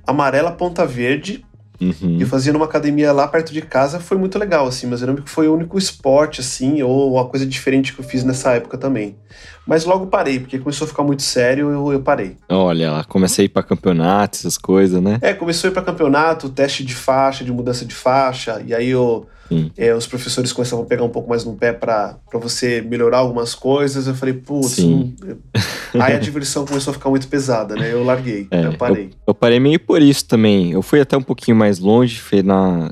amarela 0.06 0.52
ponta 0.52 0.86
verde 0.86 1.46
uhum. 1.80 2.18
e 2.20 2.26
fazia 2.26 2.52
numa 2.52 2.66
academia 2.66 3.14
lá 3.14 3.26
perto 3.30 3.54
de 3.54 3.62
casa, 3.62 3.98
foi 3.98 4.18
muito 4.18 4.38
legal, 4.38 4.68
assim, 4.68 4.88
mas 4.88 5.02
eu 5.02 5.08
lembro 5.08 5.24
que 5.24 5.30
foi 5.30 5.48
o 5.48 5.54
único 5.54 5.78
esporte, 5.78 6.42
assim, 6.42 6.84
ou 6.84 7.18
a 7.18 7.30
coisa 7.30 7.46
diferente 7.46 7.94
que 7.94 8.02
eu 8.02 8.04
fiz 8.04 8.26
nessa 8.26 8.52
época 8.52 8.78
também. 8.78 9.16
Mas 9.66 9.86
logo 9.86 10.08
parei, 10.08 10.38
porque 10.38 10.60
começou 10.60 10.84
a 10.84 10.90
ficar 10.90 11.04
muito 11.04 11.22
sério, 11.22 11.70
eu, 11.72 11.94
eu 11.94 12.02
parei. 12.02 12.36
Olha 12.50 12.92
lá, 12.92 13.06
comecei 13.06 13.44
a 13.44 13.46
ir 13.46 13.50
pra 13.50 13.64
campeonato, 13.64 14.40
essas 14.40 14.58
coisas, 14.58 15.02
né? 15.02 15.18
É, 15.22 15.34
começou 15.34 15.70
a 15.70 15.72
ir 15.72 15.74
pra 15.74 15.82
campeonato, 15.82 16.50
teste 16.50 16.84
de 16.84 16.94
faixa, 16.94 17.46
de 17.46 17.54
mudança 17.54 17.86
de 17.86 17.96
faixa, 17.96 18.62
e 18.68 18.76
aí 18.76 18.90
eu 18.90 19.26
é, 19.78 19.94
os 19.94 20.08
professores 20.08 20.52
começavam 20.52 20.86
a 20.86 20.88
pegar 20.88 21.04
um 21.04 21.10
pouco 21.10 21.30
mais 21.30 21.44
no 21.44 21.54
pé 21.56 21.74
para 21.74 22.18
você 22.34 22.82
melhorar 22.82 23.20
algumas 23.20 23.56
coisas. 23.56 24.08
Eu 24.08 24.16
falei, 24.16 24.34
putz, 24.34 24.78
aí 25.94 26.14
a 26.14 26.20
diversão 26.20 26.66
começou 26.66 26.92
a 26.92 26.94
ficar 26.94 27.10
muito 27.10 27.28
pesada, 27.28 27.76
né? 27.76 27.92
Eu 27.92 28.04
larguei, 28.04 28.48
é, 28.52 28.66
eu 28.66 28.78
parei. 28.78 29.06
Eu, 29.06 29.12
eu, 29.28 29.34
parei 29.34 29.60
meio 29.60 29.80
por 29.80 30.02
isso 30.02 30.26
também. 30.26 30.72
Eu 30.72 30.82
fui 30.82 31.00
até 31.00 31.18
um 31.18 31.24
pouquinho 31.24 31.58
mais 31.58 31.80
longe, 31.80 32.20
fui 32.20 32.42
na 32.42 32.92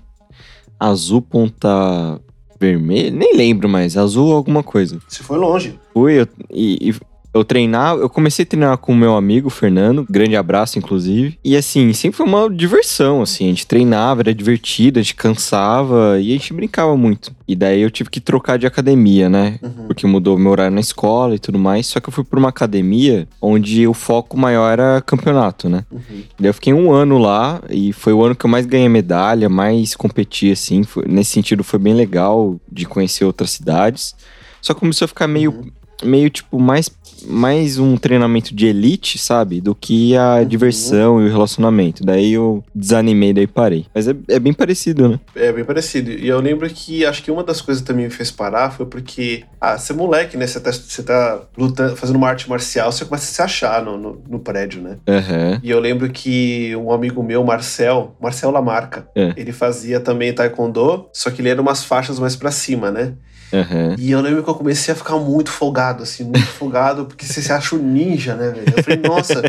Azul 0.80 1.22
Ponta 1.22 2.20
Vermelha, 2.60 3.12
nem 3.12 3.36
lembro 3.36 3.68
mais, 3.68 3.98
Azul 3.98 4.34
alguma 4.34 4.64
coisa. 4.64 5.00
Você 5.08 5.24
foi 5.24 5.38
longe. 5.38 5.80
Fui, 5.94 6.22
eu, 6.22 6.28
e, 6.52 6.90
e 6.90 7.11
eu 7.34 7.44
treinava, 7.44 8.02
eu 8.02 8.10
comecei 8.10 8.44
a 8.44 8.46
treinar 8.46 8.78
com 8.78 8.92
o 8.92 8.96
meu 8.96 9.16
amigo 9.16 9.50
Fernando, 9.50 10.06
grande 10.10 10.36
abraço 10.36 10.78
inclusive. 10.78 11.38
E 11.44 11.56
assim, 11.56 11.94
sempre 11.94 12.18
foi 12.18 12.26
uma 12.26 12.50
diversão, 12.50 13.22
assim, 13.22 13.46
a 13.46 13.50
gente 13.50 13.68
treinava, 13.68 14.22
era 14.22 14.34
divertido, 14.34 15.00
a 15.00 15.02
gente 15.02 15.16
cansava 15.16 16.20
e 16.20 16.30
a 16.30 16.34
gente 16.34 16.54
brincava 16.54 16.96
muito. 16.98 17.34
E 17.48 17.56
daí 17.56 17.82
eu 17.82 17.92
tive 17.92 18.10
que 18.10 18.22
trocar 18.22 18.58
de 18.58 18.66
academia, 18.66 19.30
né? 19.30 19.60
Uhum. 19.62 19.88
Porque 19.88 20.08
mudou 20.08 20.38
meu 20.38 20.52
horário 20.52 20.74
na 20.74 20.80
escola 20.80 21.36
e 21.36 21.40
tudo 21.40 21.60
mais. 21.60 21.88
Só 21.88 22.00
que 22.00 22.08
eu 22.08 22.14
fui 22.14 22.24
para 22.24 22.40
uma 22.40 22.48
academia 22.48 23.28
onde 23.42 23.86
o 23.86 23.94
foco 23.94 24.38
maior 24.38 24.72
era 24.72 25.02
campeonato, 25.02 25.68
né? 25.68 25.84
Uhum. 25.92 26.24
Daí 26.40 26.50
eu 26.50 26.54
fiquei 26.54 26.74
um 26.74 26.94
ano 26.94 27.18
lá 27.18 27.62
e 27.70 27.92
foi 27.92 28.14
o 28.14 28.24
ano 28.24 28.36
que 28.36 28.46
eu 28.46 28.50
mais 28.50 28.66
ganhei 28.66 28.88
medalha, 28.88 29.50
mais 29.50 29.96
competi, 29.96 30.52
assim. 30.52 30.84
Foi, 30.84 31.06
nesse 31.06 31.32
sentido 31.32 31.62
foi 31.62 31.78
bem 31.78 31.94
legal 31.94 32.58
de 32.72 32.86
conhecer 32.86 33.26
outras 33.26 33.52
cidades. 33.52 34.16
Só 34.62 34.74
começou 34.74 35.06
a 35.06 35.10
ficar 35.10 35.28
meio, 35.28 35.52
uhum. 35.52 35.72
Meio 36.04 36.30
tipo, 36.30 36.60
mais 36.60 36.90
mais 37.26 37.78
um 37.78 37.98
treinamento 37.98 38.54
de 38.54 38.68
elite, 38.68 39.18
sabe? 39.18 39.62
Do 39.62 39.76
que 39.76 40.16
a 40.16 40.38
uhum. 40.38 40.46
diversão 40.46 41.22
e 41.22 41.26
o 41.28 41.32
relacionamento. 41.32 42.04
Daí 42.04 42.34
eu 42.34 42.64
desanimei, 42.74 43.34
daí 43.34 43.48
parei. 43.48 43.86
Mas 43.94 44.08
é, 44.08 44.16
é 44.28 44.40
bem 44.40 44.54
parecido, 44.54 45.08
né? 45.08 45.20
É 45.36 45.52
bem 45.52 45.64
parecido. 45.64 46.12
E 46.12 46.28
eu 46.28 46.40
lembro 46.40 46.70
que 46.70 47.06
acho 47.06 47.24
que 47.24 47.32
uma 47.32 47.44
das 47.44 47.62
coisas 47.62 47.82
que 47.82 47.88
também 47.88 48.06
me 48.06 48.12
fez 48.12 48.32
parar 48.32 48.72
foi 48.72 48.86
porque, 48.86 49.44
ah, 49.60 49.78
você 49.78 49.94
é 49.94 49.96
moleque, 49.96 50.38
né? 50.38 50.48
Você 50.48 50.60
tá, 50.60 50.72
você 50.72 51.04
tá 51.04 51.42
lutando, 51.58 51.96
fazendo 51.96 52.16
uma 52.16 52.30
arte 52.30 52.50
marcial, 52.50 52.92
você 52.92 53.06
começa 53.06 53.26
a 53.26 53.34
se 53.34 53.42
achar 53.42 53.84
no, 53.84 53.98
no, 53.98 54.22
no 54.28 54.40
prédio, 54.40 54.82
né? 54.82 54.98
Uhum. 55.08 55.60
E 55.62 55.70
eu 55.70 55.80
lembro 55.80 56.10
que 56.10 56.76
um 56.76 56.92
amigo 56.92 57.24
meu, 57.24 57.44
Marcel, 57.44 58.16
Marcel 58.20 58.52
Lamarca, 58.52 59.08
é. 59.16 59.34
ele 59.38 59.52
fazia 59.52 60.00
também 60.00 60.34
taekwondo, 60.34 61.10
só 61.14 61.30
que 61.30 61.42
ele 61.42 61.50
era 61.50 61.62
umas 61.62 61.84
faixas 61.84 62.20
mais 62.20 62.36
para 62.36 62.52
cima, 62.52 62.92
né? 62.92 63.14
Uhum. 63.52 63.96
E 63.98 64.12
eu 64.12 64.22
lembro 64.22 64.44
que 64.44 64.50
eu 64.50 64.56
comecei 64.56 64.94
a 64.94 64.98
ficar 64.98 65.18
muito 65.18 65.50
folgado, 65.50 66.04
assim, 66.04 66.24
muito 66.24 66.48
folgado, 66.58 67.06
porque 67.06 67.26
você 67.26 67.42
se 67.42 67.52
acha 67.52 67.76
um 67.76 67.80
ninja, 67.80 68.36
né, 68.36 68.50
velho? 68.50 68.74
Eu 68.76 68.84
falei, 68.84 69.00
nossa, 69.00 69.42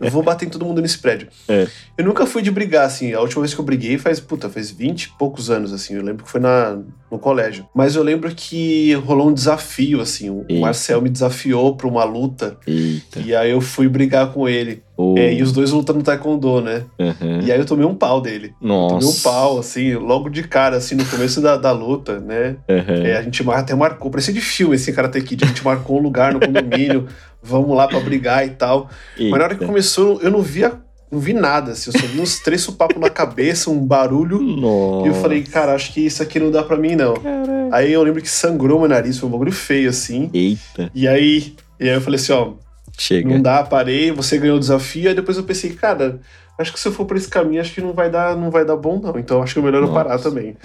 eu 0.00 0.10
vou 0.10 0.22
bater 0.22 0.46
em 0.46 0.48
todo 0.48 0.64
mundo 0.64 0.80
nesse 0.80 0.98
prédio. 0.98 1.28
É. 1.48 1.66
Eu 1.96 2.04
nunca 2.04 2.26
fui 2.26 2.42
de 2.42 2.50
brigar, 2.50 2.86
assim. 2.86 3.12
A 3.12 3.20
última 3.20 3.42
vez 3.42 3.54
que 3.54 3.60
eu 3.60 3.64
briguei 3.64 3.98
faz, 3.98 4.18
puta, 4.20 4.48
faz 4.48 4.70
20 4.70 5.02
e 5.02 5.08
poucos 5.18 5.50
anos, 5.50 5.72
assim. 5.72 5.94
Eu 5.94 6.02
lembro 6.02 6.24
que 6.24 6.30
foi 6.30 6.40
na, 6.40 6.78
no 7.12 7.18
colégio. 7.18 7.68
Mas 7.74 7.94
eu 7.94 8.02
lembro 8.02 8.34
que 8.34 8.94
rolou 8.94 9.28
um 9.28 9.34
desafio, 9.34 10.00
assim. 10.00 10.30
O 10.30 10.46
Eita. 10.48 10.62
Marcel 10.62 11.02
me 11.02 11.10
desafiou 11.10 11.76
pra 11.76 11.86
uma 11.86 12.04
luta. 12.04 12.56
Eita. 12.66 13.20
E 13.20 13.36
aí 13.36 13.50
eu 13.50 13.60
fui 13.60 13.86
brigar 13.86 14.32
com 14.32 14.48
ele. 14.48 14.82
Oh. 14.96 15.14
É, 15.18 15.34
e 15.34 15.42
os 15.42 15.52
dois 15.52 15.72
lutando 15.72 16.02
taekwondo, 16.02 16.62
né? 16.62 16.84
Uhum. 16.98 17.42
E 17.42 17.52
aí 17.52 17.58
eu 17.58 17.66
tomei 17.66 17.84
um 17.84 17.94
pau 17.94 18.18
dele. 18.18 18.54
Nossa. 18.58 18.94
Tomei 18.94 19.08
um 19.08 19.20
pau, 19.20 19.58
assim, 19.58 19.94
logo 19.94 20.30
de 20.30 20.42
cara, 20.42 20.78
assim, 20.78 20.94
no 20.94 21.04
começo 21.04 21.42
da, 21.42 21.58
da 21.58 21.70
luta, 21.70 22.18
né? 22.18 22.56
Uhum. 22.66 23.04
É, 23.04 23.18
a 23.18 23.22
gente 23.22 23.46
até 23.50 23.74
marcou, 23.74 24.10
parecia 24.10 24.32
de 24.32 24.40
filme 24.40 24.76
esse 24.76 24.90
Karate 24.90 25.20
Kid. 25.20 25.44
A 25.44 25.48
gente 25.48 25.62
marcou 25.62 25.98
um 25.98 26.02
lugar 26.02 26.32
no 26.32 26.40
condomínio, 26.40 27.08
vamos 27.42 27.76
lá 27.76 27.86
pra 27.86 28.00
brigar 28.00 28.46
e 28.46 28.50
tal. 28.50 28.88
Eita. 29.18 29.30
Mas 29.30 29.38
na 29.38 29.44
hora 29.44 29.54
que 29.54 29.66
começou, 29.66 30.18
eu 30.22 30.30
não 30.30 30.40
via 30.40 30.80
não 31.12 31.20
vi 31.20 31.34
nada, 31.34 31.72
assim, 31.72 31.90
eu 31.92 32.00
só 32.00 32.06
vi 32.06 32.20
uns 32.20 32.40
três 32.40 32.62
supapos 32.62 32.98
na 32.98 33.10
cabeça, 33.10 33.70
um 33.70 33.86
barulho. 33.86 34.40
Nossa. 34.40 35.06
E 35.06 35.10
eu 35.10 35.14
falei, 35.14 35.42
cara, 35.42 35.74
acho 35.74 35.92
que 35.92 36.00
isso 36.00 36.22
aqui 36.22 36.40
não 36.40 36.50
dá 36.50 36.62
pra 36.62 36.76
mim, 36.76 36.96
não. 36.96 37.14
Caraca. 37.14 37.68
Aí 37.70 37.92
eu 37.92 38.02
lembro 38.02 38.22
que 38.22 38.30
sangrou 38.30 38.80
meu 38.80 38.88
nariz, 38.88 39.18
foi 39.18 39.28
um 39.28 39.32
bagulho 39.32 39.52
feio, 39.52 39.90
assim. 39.90 40.30
Eita. 40.32 40.90
E 40.94 41.06
aí, 41.06 41.54
e 41.78 41.88
aí 41.88 41.94
eu 41.94 42.00
falei 42.00 42.18
assim, 42.18 42.32
ó, 42.32 42.54
Chega. 42.98 43.28
Não 43.28 43.40
dá, 43.40 43.62
parei, 43.62 44.10
você 44.10 44.38
ganhou 44.38 44.56
o 44.56 44.60
desafio, 44.60 45.08
aí 45.08 45.14
depois 45.14 45.36
eu 45.36 45.44
pensei, 45.44 45.72
cara, 45.72 46.20
acho 46.58 46.72
que 46.72 46.80
se 46.80 46.88
eu 46.88 46.92
for 46.92 47.04
por 47.06 47.16
esse 47.16 47.28
caminho, 47.28 47.60
acho 47.60 47.74
que 47.74 47.80
não 47.80 47.92
vai 47.92 48.10
dar, 48.10 48.36
não 48.36 48.50
vai 48.50 48.64
dar 48.64 48.76
bom, 48.76 49.00
não. 49.00 49.18
Então 49.18 49.42
acho 49.42 49.54
que 49.54 49.60
é 49.60 49.62
melhor 49.62 49.80
Nossa. 49.82 49.92
eu 49.92 49.94
parar 49.94 50.18
também. 50.18 50.56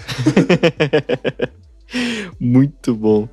Muito 2.38 2.94
bom. 2.94 3.28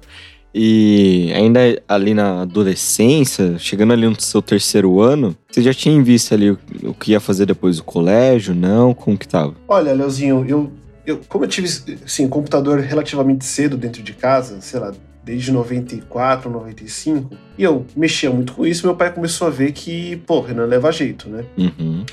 E 0.58 1.34
ainda 1.36 1.60
ali 1.86 2.14
na 2.14 2.44
adolescência, 2.44 3.60
chegando 3.60 3.92
ali 3.92 4.08
no 4.08 4.18
seu 4.18 4.42
terceiro 4.42 5.02
ano, 5.02 5.36
você 5.52 5.62
já 5.62 5.74
tinha 5.74 6.02
visto 6.02 6.34
ali 6.34 6.52
o, 6.52 6.60
o 6.84 6.94
que 6.94 7.12
ia 7.12 7.20
fazer 7.20 7.46
depois 7.46 7.76
do 7.76 7.84
colégio? 7.84 8.56
Não? 8.56 8.94
Como 8.94 9.18
que 9.18 9.28
tava? 9.28 9.54
Olha, 9.68 9.92
Leozinho, 9.92 10.46
eu, 10.48 10.72
eu 11.06 11.20
como 11.28 11.44
eu 11.44 11.50
tive 11.50 11.68
assim, 12.06 12.30
computador 12.30 12.80
relativamente 12.80 13.44
cedo 13.44 13.76
dentro 13.76 14.02
de 14.02 14.14
casa, 14.14 14.62
sei 14.62 14.80
lá, 14.80 14.94
desde 15.26 15.52
94, 15.52 16.50
95, 16.50 17.36
e 17.58 17.64
eu 17.64 17.86
mexia 17.94 18.30
muito 18.30 18.54
com 18.54 18.66
isso, 18.66 18.88
meu 18.88 18.96
pai 18.96 19.12
começou 19.12 19.48
a 19.48 19.50
ver 19.50 19.74
que, 19.74 20.16
pô, 20.26 20.40
Renan 20.40 20.68
leva 20.68 20.90
jeito, 20.90 21.28
né? 21.28 21.44
Uhum. 21.58 22.06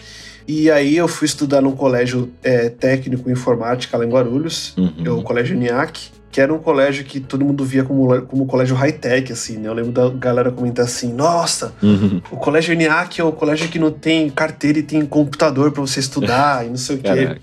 E 0.48 0.68
aí 0.68 0.96
eu 0.96 1.06
fui 1.06 1.26
estudar 1.26 1.60
num 1.60 1.76
colégio 1.76 2.32
é, 2.42 2.68
técnico 2.68 3.28
em 3.28 3.34
informática 3.34 3.96
lá 3.96 4.04
em 4.04 4.08
Guarulhos, 4.08 4.74
uhum. 4.76 5.18
o 5.18 5.22
Colégio 5.22 5.56
NIAC, 5.56 6.10
que 6.32 6.40
era 6.40 6.52
um 6.52 6.58
colégio 6.58 7.04
que 7.04 7.20
todo 7.20 7.44
mundo 7.44 7.62
via 7.62 7.84
como, 7.84 8.22
como 8.22 8.46
colégio 8.46 8.74
high-tech, 8.74 9.30
assim, 9.30 9.58
né? 9.58 9.68
Eu 9.68 9.74
lembro 9.74 9.92
da 9.92 10.08
galera 10.08 10.50
comentar 10.50 10.86
assim, 10.86 11.12
nossa, 11.12 11.74
uhum. 11.82 12.22
o 12.30 12.36
colégio 12.38 12.74
NIAC 12.74 13.20
é 13.20 13.24
o 13.24 13.32
colégio 13.32 13.68
que 13.68 13.78
não 13.78 13.90
tem 13.90 14.30
carteira 14.30 14.78
e 14.78 14.82
tem 14.82 15.04
computador 15.04 15.70
para 15.72 15.82
você 15.82 16.00
estudar 16.00 16.64
e 16.64 16.70
não 16.70 16.78
sei 16.78 16.96
o 16.96 16.98
quê. 17.00 17.36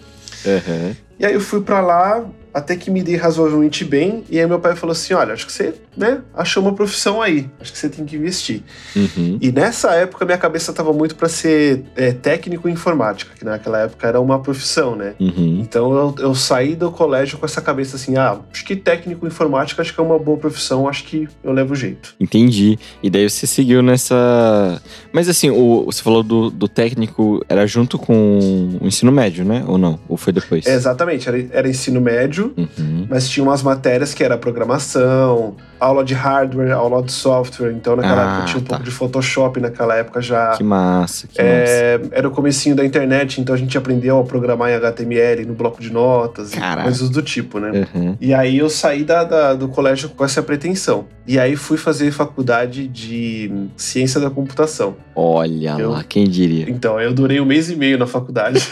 Uhum. 0.43 0.95
E 1.19 1.25
aí 1.25 1.34
eu 1.36 1.39
fui 1.39 1.62
para 1.62 1.82
lá, 1.82 2.25
até 2.53 2.75
que 2.75 2.89
me 2.89 3.03
dei 3.03 3.15
razoavelmente 3.15 3.83
bem. 3.85 4.23
E 4.29 4.39
aí 4.39 4.47
meu 4.47 4.59
pai 4.59 4.75
falou 4.75 4.91
assim: 4.91 5.13
olha, 5.13 5.33
acho 5.33 5.45
que 5.45 5.51
você, 5.51 5.73
né, 5.95 6.21
achou 6.33 6.63
uma 6.63 6.73
profissão 6.73 7.21
aí. 7.21 7.49
Acho 7.59 7.71
que 7.71 7.77
você 7.77 7.89
tem 7.89 8.05
que 8.05 8.15
investir. 8.15 8.62
Uhum. 8.95 9.38
E 9.41 9.51
nessa 9.51 9.93
época, 9.93 10.25
minha 10.25 10.38
cabeça 10.38 10.73
tava 10.73 10.93
muito 10.93 11.15
para 11.15 11.29
ser 11.29 11.83
é, 11.95 12.12
técnico 12.12 12.67
em 12.67 12.73
informática, 12.73 13.31
que 13.38 13.43
naquela 13.43 13.79
época 13.79 14.07
era 14.07 14.19
uma 14.19 14.39
profissão, 14.39 14.95
né? 14.95 15.13
Uhum. 15.19 15.59
Então 15.62 15.93
eu, 15.93 16.15
eu 16.19 16.35
saí 16.35 16.75
do 16.75 16.91
colégio 16.91 17.38
com 17.38 17.45
essa 17.45 17.62
cabeça 17.62 17.95
assim: 17.95 18.15
ah, 18.17 18.39
acho 18.51 18.65
que 18.65 18.75
técnico 18.75 19.25
em 19.25 19.29
informática 19.29 19.81
acho 19.81 19.93
que 19.93 19.99
é 19.99 20.03
uma 20.03 20.19
boa 20.19 20.38
profissão, 20.38 20.88
acho 20.88 21.03
que 21.05 21.27
eu 21.43 21.51
levo 21.51 21.75
jeito. 21.75 22.15
Entendi. 22.19 22.77
E 23.01 23.09
daí 23.09 23.29
você 23.29 23.47
seguiu 23.47 23.81
nessa. 23.81 24.81
Mas 25.12 25.29
assim, 25.29 25.49
o, 25.49 25.85
você 25.85 26.01
falou 26.01 26.23
do, 26.23 26.49
do 26.49 26.67
técnico, 26.67 27.43
era 27.47 27.65
junto 27.65 27.97
com 27.97 28.77
o 28.81 28.88
ensino 28.88 29.12
médio, 29.12 29.45
né? 29.45 29.63
Ou 29.67 29.77
não? 29.77 29.99
Ou 30.07 30.17
foi 30.17 30.33
depois? 30.33 30.65
É, 30.65 30.73
exatamente, 30.73 31.27
era, 31.27 31.47
era 31.51 31.69
ensino 31.69 32.01
médio, 32.01 32.38
uhum. 32.45 33.08
mas 33.10 33.30
tinha 33.30 33.43
umas 33.43 33.63
matérias 33.63 34.13
que 34.13 34.23
era 34.23 34.38
programação, 34.38 35.56
aula 35.80 36.04
de 36.04 36.13
hardware, 36.13 36.71
aula 36.71 37.02
de 37.02 37.12
software. 37.12 37.71
Então 37.71 37.95
naquela 37.95 38.21
ah, 38.21 38.34
época 38.34 38.47
tinha 38.47 38.60
um 38.60 38.63
tá. 38.63 38.69
pouco 38.69 38.84
de 38.84 38.91
Photoshop 38.91 39.60
naquela 39.60 39.95
época 39.95 40.21
já. 40.21 40.52
Que 40.52 40.63
massa, 40.63 41.28
que 41.28 41.39
é, 41.39 41.97
massa. 41.97 42.15
Era 42.15 42.28
o 42.28 42.32
comecinho 42.32 42.75
da 42.75 42.86
internet, 42.86 43.41
então 43.41 43.56
a 43.56 43.58
gente 43.58 43.78
aprendeu 43.78 44.19
a 44.19 44.23
programar 44.23 44.71
em 44.71 44.75
HTML 44.75 45.45
no 45.45 45.54
bloco 45.54 45.82
de 45.82 45.91
notas 45.91 46.54
e 46.54 46.84
coisas 46.84 47.10
do 47.10 47.21
tipo, 47.21 47.60
né? 47.60 47.88
Uhum. 47.93 48.17
E 48.19 48.34
aí 48.34 48.58
eu 48.58 48.69
saí 48.69 49.04
da, 49.04 49.23
da, 49.23 49.54
do 49.54 49.69
colégio 49.69 50.10
com 50.10 50.23
essa 50.23 50.41
pretensão. 50.41 51.06
E 51.28 51.38
aí 51.38 51.56
fui 51.56 51.78
fazer 51.78 52.12
faculdade 52.12 52.88
de 52.88 53.52
ciência 53.78 54.19
da 54.19 54.30
computação. 54.30 54.95
Olha 55.15 55.75
eu, 55.78 55.91
lá, 55.91 56.04
quem 56.04 56.28
diria? 56.28 56.65
Então, 56.67 56.99
eu 56.99 57.13
durei 57.13 57.39
um 57.39 57.45
mês 57.45 57.69
e 57.69 57.75
meio 57.75 57.97
na 57.97 58.08
faculdade. 58.08 58.60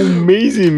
um 0.00 0.24
mês 0.24 0.58
e 0.58 0.70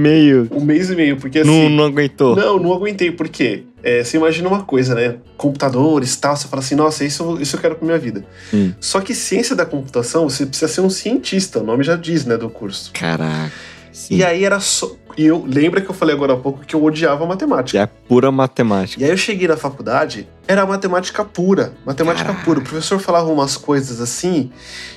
meio? 0.48 0.62
Um 0.62 0.64
mês 0.64 0.90
e 0.90 0.96
meio, 0.96 1.16
porque 1.16 1.40
assim... 1.40 1.50
Não, 1.50 1.68
não 1.68 1.84
aguentou? 1.84 2.37
Não, 2.37 2.58
não 2.58 2.72
aguentei, 2.72 3.11
por 3.11 3.28
quê? 3.28 3.64
É, 3.82 4.02
você 4.02 4.16
imagina 4.16 4.48
uma 4.48 4.64
coisa, 4.64 4.94
né? 4.94 5.16
Computadores 5.37 6.14
e 6.14 6.18
tal, 6.18 6.37
você 6.37 6.48
fala 6.48 6.61
assim, 6.61 6.74
nossa, 6.74 7.04
isso, 7.04 7.38
isso 7.40 7.56
eu 7.56 7.61
quero 7.61 7.76
pra 7.76 7.87
minha 7.87 7.98
vida. 7.98 8.24
Hum. 8.52 8.72
Só 8.80 9.00
que 9.00 9.14
ciência 9.14 9.54
da 9.54 9.64
computação, 9.64 10.28
você 10.28 10.44
precisa 10.44 10.70
ser 10.70 10.80
um 10.80 10.90
cientista, 10.90 11.61
o 11.61 11.64
nome 11.64 11.84
já 11.84 11.96
diz, 11.96 12.24
né, 12.24 12.37
do 12.37 12.50
curso. 12.50 12.90
Caraca. 12.92 13.52
Sim. 13.98 14.16
E 14.16 14.24
aí 14.24 14.44
era 14.44 14.61
só. 14.61 14.92
E 15.16 15.26
eu 15.26 15.44
lembra 15.44 15.80
que 15.80 15.90
eu 15.90 15.94
falei 15.94 16.14
agora 16.14 16.34
há 16.34 16.37
pouco 16.37 16.64
que 16.64 16.76
eu 16.76 16.84
odiava 16.84 17.26
matemática. 17.26 17.80
É 17.80 17.87
pura 17.87 18.30
matemática. 18.30 19.02
E 19.02 19.04
aí 19.04 19.11
eu 19.11 19.16
cheguei 19.16 19.48
na 19.48 19.56
faculdade, 19.56 20.28
era 20.46 20.64
matemática 20.64 21.24
pura. 21.24 21.72
Matemática 21.84 22.26
Caraca. 22.26 22.44
pura. 22.44 22.61
O 22.61 22.62
professor 22.62 23.00
falava 23.00 23.28
umas 23.28 23.56
coisas 23.56 24.00
assim, 24.00 24.52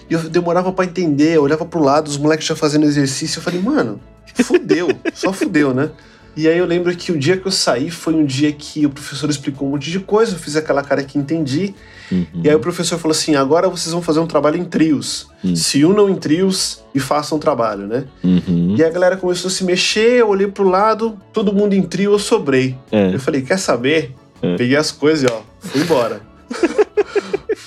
e 0.08 0.14
eu 0.14 0.30
demorava 0.30 0.72
para 0.72 0.86
entender, 0.86 1.36
eu 1.36 1.42
olhava 1.42 1.66
pro 1.66 1.82
lado, 1.82 2.08
os 2.08 2.18
moleques 2.18 2.46
já 2.46 2.56
fazendo 2.56 2.86
exercício, 2.86 3.40
eu 3.40 3.44
falei, 3.44 3.60
mano, 3.60 4.00
fudeu, 4.44 4.90
só 5.14 5.32
fudeu, 5.32 5.74
né? 5.74 5.90
E 6.36 6.48
aí 6.48 6.58
eu 6.58 6.66
lembro 6.66 6.96
que 6.96 7.12
o 7.12 7.20
dia 7.20 7.36
que 7.36 7.46
eu 7.46 7.52
saí 7.52 7.90
foi 7.90 8.14
um 8.14 8.26
dia 8.26 8.52
que 8.54 8.86
o 8.86 8.90
professor 8.90 9.30
explicou 9.30 9.68
um 9.68 9.72
monte 9.72 9.92
de 9.92 10.00
coisa, 10.00 10.34
eu 10.34 10.40
fiz 10.40 10.56
aquela 10.56 10.82
cara 10.82 11.04
que 11.04 11.18
entendi. 11.18 11.74
Uhum. 12.10 12.26
E 12.44 12.50
aí 12.50 12.56
o 12.56 12.60
professor 12.60 12.98
falou 12.98 13.12
assim: 13.12 13.36
agora 13.36 13.68
vocês 13.68 13.92
vão 13.92 14.02
fazer 14.02 14.20
um 14.20 14.28
trabalho 14.28 14.58
em 14.58 14.64
trios. 14.64 15.28
Uhum. 15.44 15.56
Se 15.56 15.84
unam 15.84 16.10
em 16.10 16.16
trios 16.16 16.84
e 16.96 17.00
façam 17.00 17.38
um 17.38 17.42
trabalho, 17.42 17.86
né? 17.86 18.06
Uhum. 18.24 18.76
E 18.78 18.84
a 18.84 18.90
galera 18.90 19.18
começou 19.18 19.50
a 19.50 19.52
se 19.52 19.64
mexer, 19.66 20.20
eu 20.20 20.30
olhei 20.30 20.48
pro 20.48 20.68
lado, 20.68 21.18
todo 21.34 21.54
mundo 21.54 21.74
em 21.74 21.82
trio, 21.82 22.14
eu 22.14 22.20
sobrei. 22.20 22.78
É. 22.92 23.14
Eu 23.14 23.20
falei: 23.20 23.42
quer 23.42 23.58
saber? 23.58 24.16
É. 24.42 24.56
Peguei 24.56 24.78
as 24.78 24.92
coisas 24.92 25.30
e 25.30 25.34
ó, 25.34 25.42
fui 25.60 25.82
embora. 25.82 26.22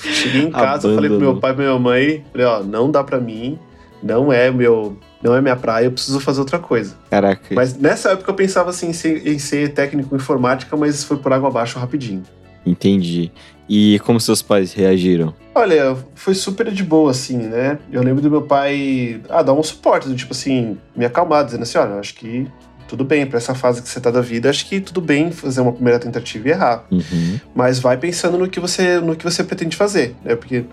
Cheguei 0.00 0.42
em 0.42 0.50
casa, 0.50 0.94
falei 0.94 1.10
pro 1.10 1.20
meu 1.20 1.36
pai 1.36 1.52
e 1.52 1.54
pra 1.54 1.64
minha 1.64 1.78
mãe, 1.78 2.24
falei, 2.32 2.46
ó, 2.46 2.62
não 2.62 2.90
dá 2.90 3.02
pra 3.02 3.20
mim, 3.20 3.58
não 4.02 4.32
é 4.32 4.50
meu 4.50 4.96
não 5.24 5.34
é 5.34 5.40
minha 5.40 5.56
praia, 5.56 5.86
eu 5.86 5.92
preciso 5.92 6.20
fazer 6.20 6.40
outra 6.40 6.58
coisa. 6.58 6.94
Caraca. 7.10 7.54
Mas 7.54 7.74
nessa 7.76 8.10
época 8.10 8.30
eu 8.30 8.34
pensava 8.34 8.68
assim 8.68 8.90
em 8.90 8.92
ser, 8.92 9.26
em 9.26 9.38
ser 9.38 9.72
técnico 9.72 10.14
em 10.14 10.18
informática, 10.18 10.76
mas 10.76 11.02
foi 11.02 11.16
por 11.16 11.32
água 11.32 11.48
abaixo 11.48 11.78
rapidinho. 11.78 12.22
Entendi. 12.66 13.32
E 13.66 13.98
como 14.00 14.20
seus 14.20 14.42
pais 14.42 14.74
reagiram? 14.74 15.34
Olha, 15.54 15.96
foi 16.14 16.34
super 16.34 16.70
de 16.70 16.82
boa, 16.82 17.10
assim, 17.10 17.38
né? 17.38 17.78
Eu 17.90 18.02
lembro 18.02 18.20
do 18.20 18.30
meu 18.30 18.42
pai 18.42 19.22
ah, 19.30 19.42
dar 19.42 19.54
um 19.54 19.62
suporte, 19.62 20.14
tipo 20.14 20.32
assim, 20.32 20.76
me 20.94 21.06
acalmar, 21.06 21.44
dizendo 21.44 21.62
assim: 21.62 21.78
olha, 21.78 21.94
acho 21.94 22.14
que 22.14 22.46
tudo 22.86 23.04
bem, 23.04 23.24
para 23.24 23.38
essa 23.38 23.54
fase 23.54 23.80
que 23.80 23.88
você 23.88 24.00
tá 24.00 24.10
da 24.10 24.20
vida, 24.20 24.50
acho 24.50 24.66
que 24.66 24.80
tudo 24.80 25.00
bem 25.00 25.30
fazer 25.32 25.62
uma 25.62 25.72
primeira 25.72 25.98
tentativa 25.98 26.48
e 26.48 26.50
errar. 26.50 26.84
Uhum. 26.90 27.40
Mas 27.54 27.78
vai 27.78 27.96
pensando 27.96 28.36
no 28.36 28.48
que 28.48 28.60
você 28.60 29.00
no 29.00 29.16
que 29.16 29.24
você 29.24 29.42
pretende 29.42 29.76
fazer, 29.76 30.14
né? 30.22 30.36
Porque 30.36 30.64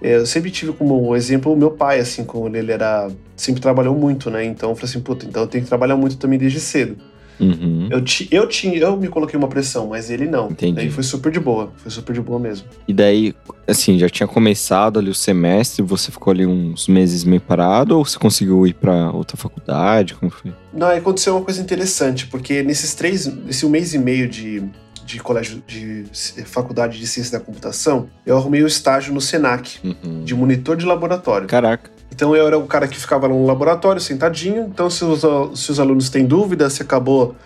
eu 0.00 0.26
sempre 0.26 0.50
tive 0.50 0.72
como 0.72 1.14
exemplo 1.16 1.52
o 1.52 1.56
meu 1.56 1.70
pai, 1.70 2.00
assim, 2.00 2.24
quando 2.24 2.56
ele 2.56 2.72
era. 2.72 3.08
sempre 3.34 3.60
trabalhou 3.60 3.94
muito, 3.94 4.30
né? 4.30 4.44
Então 4.44 4.70
eu 4.70 4.76
falei 4.76 4.90
assim, 4.90 5.00
puta, 5.00 5.26
então 5.26 5.42
eu 5.42 5.48
tenho 5.48 5.64
que 5.64 5.68
trabalhar 5.68 5.96
muito 5.96 6.16
também 6.16 6.38
desde 6.38 6.60
cedo. 6.60 6.96
Uhum. 7.38 7.88
Eu, 7.90 8.02
ti, 8.02 8.28
eu 8.30 8.48
tinha, 8.48 8.78
eu 8.78 8.96
me 8.96 9.08
coloquei 9.08 9.38
uma 9.38 9.48
pressão, 9.48 9.88
mas 9.88 10.10
ele 10.10 10.26
não. 10.26 10.50
Entendi. 10.50 10.74
Daí 10.74 10.90
foi 10.90 11.02
super 11.02 11.30
de 11.30 11.38
boa, 11.38 11.72
foi 11.76 11.90
super 11.90 12.12
de 12.12 12.20
boa 12.20 12.38
mesmo. 12.38 12.66
E 12.88 12.94
daí, 12.94 13.34
assim, 13.66 13.98
já 13.98 14.08
tinha 14.08 14.26
começado 14.26 14.98
ali 14.98 15.10
o 15.10 15.14
semestre, 15.14 15.82
você 15.82 16.10
ficou 16.10 16.30
ali 16.30 16.46
uns 16.46 16.88
meses 16.88 17.24
meio 17.24 17.40
parado 17.40 17.98
ou 17.98 18.04
você 18.04 18.18
conseguiu 18.18 18.66
ir 18.66 18.74
para 18.74 19.10
outra 19.10 19.36
faculdade? 19.36 20.14
Como 20.14 20.30
foi? 20.30 20.52
Não, 20.72 20.88
aconteceu 20.88 21.36
uma 21.36 21.44
coisa 21.44 21.60
interessante, 21.60 22.26
porque 22.26 22.62
nesses 22.62 22.94
três, 22.94 23.26
nesse 23.26 23.66
um 23.66 23.68
mês 23.68 23.92
e 23.92 23.98
meio 23.98 24.28
de, 24.28 24.62
de 25.06 25.20
colégio 25.20 25.62
de 25.66 26.04
faculdade 26.44 26.98
de 26.98 27.06
ciência 27.06 27.38
da 27.38 27.44
computação, 27.44 28.08
eu 28.26 28.36
arrumei 28.36 28.60
o 28.60 28.64
um 28.64 28.66
estágio 28.66 29.14
no 29.14 29.20
Senac, 29.20 29.78
uhum. 29.82 30.24
de 30.24 30.34
monitor 30.34 30.76
de 30.76 30.84
laboratório. 30.84 31.46
Caraca. 31.46 31.90
Então 32.10 32.34
eu 32.34 32.46
era 32.46 32.58
o 32.58 32.66
cara 32.66 32.88
que 32.88 32.98
ficava 32.98 33.28
no 33.28 33.46
laboratório 33.46 34.00
sentadinho. 34.00 34.64
Então, 34.64 34.88
se 34.90 35.04
os, 35.04 35.22
se 35.58 35.70
os 35.70 35.78
alunos 35.78 36.08
têm 36.08 36.24
dúvida, 36.24 36.68
se 36.70 36.82
acabou 36.82 37.36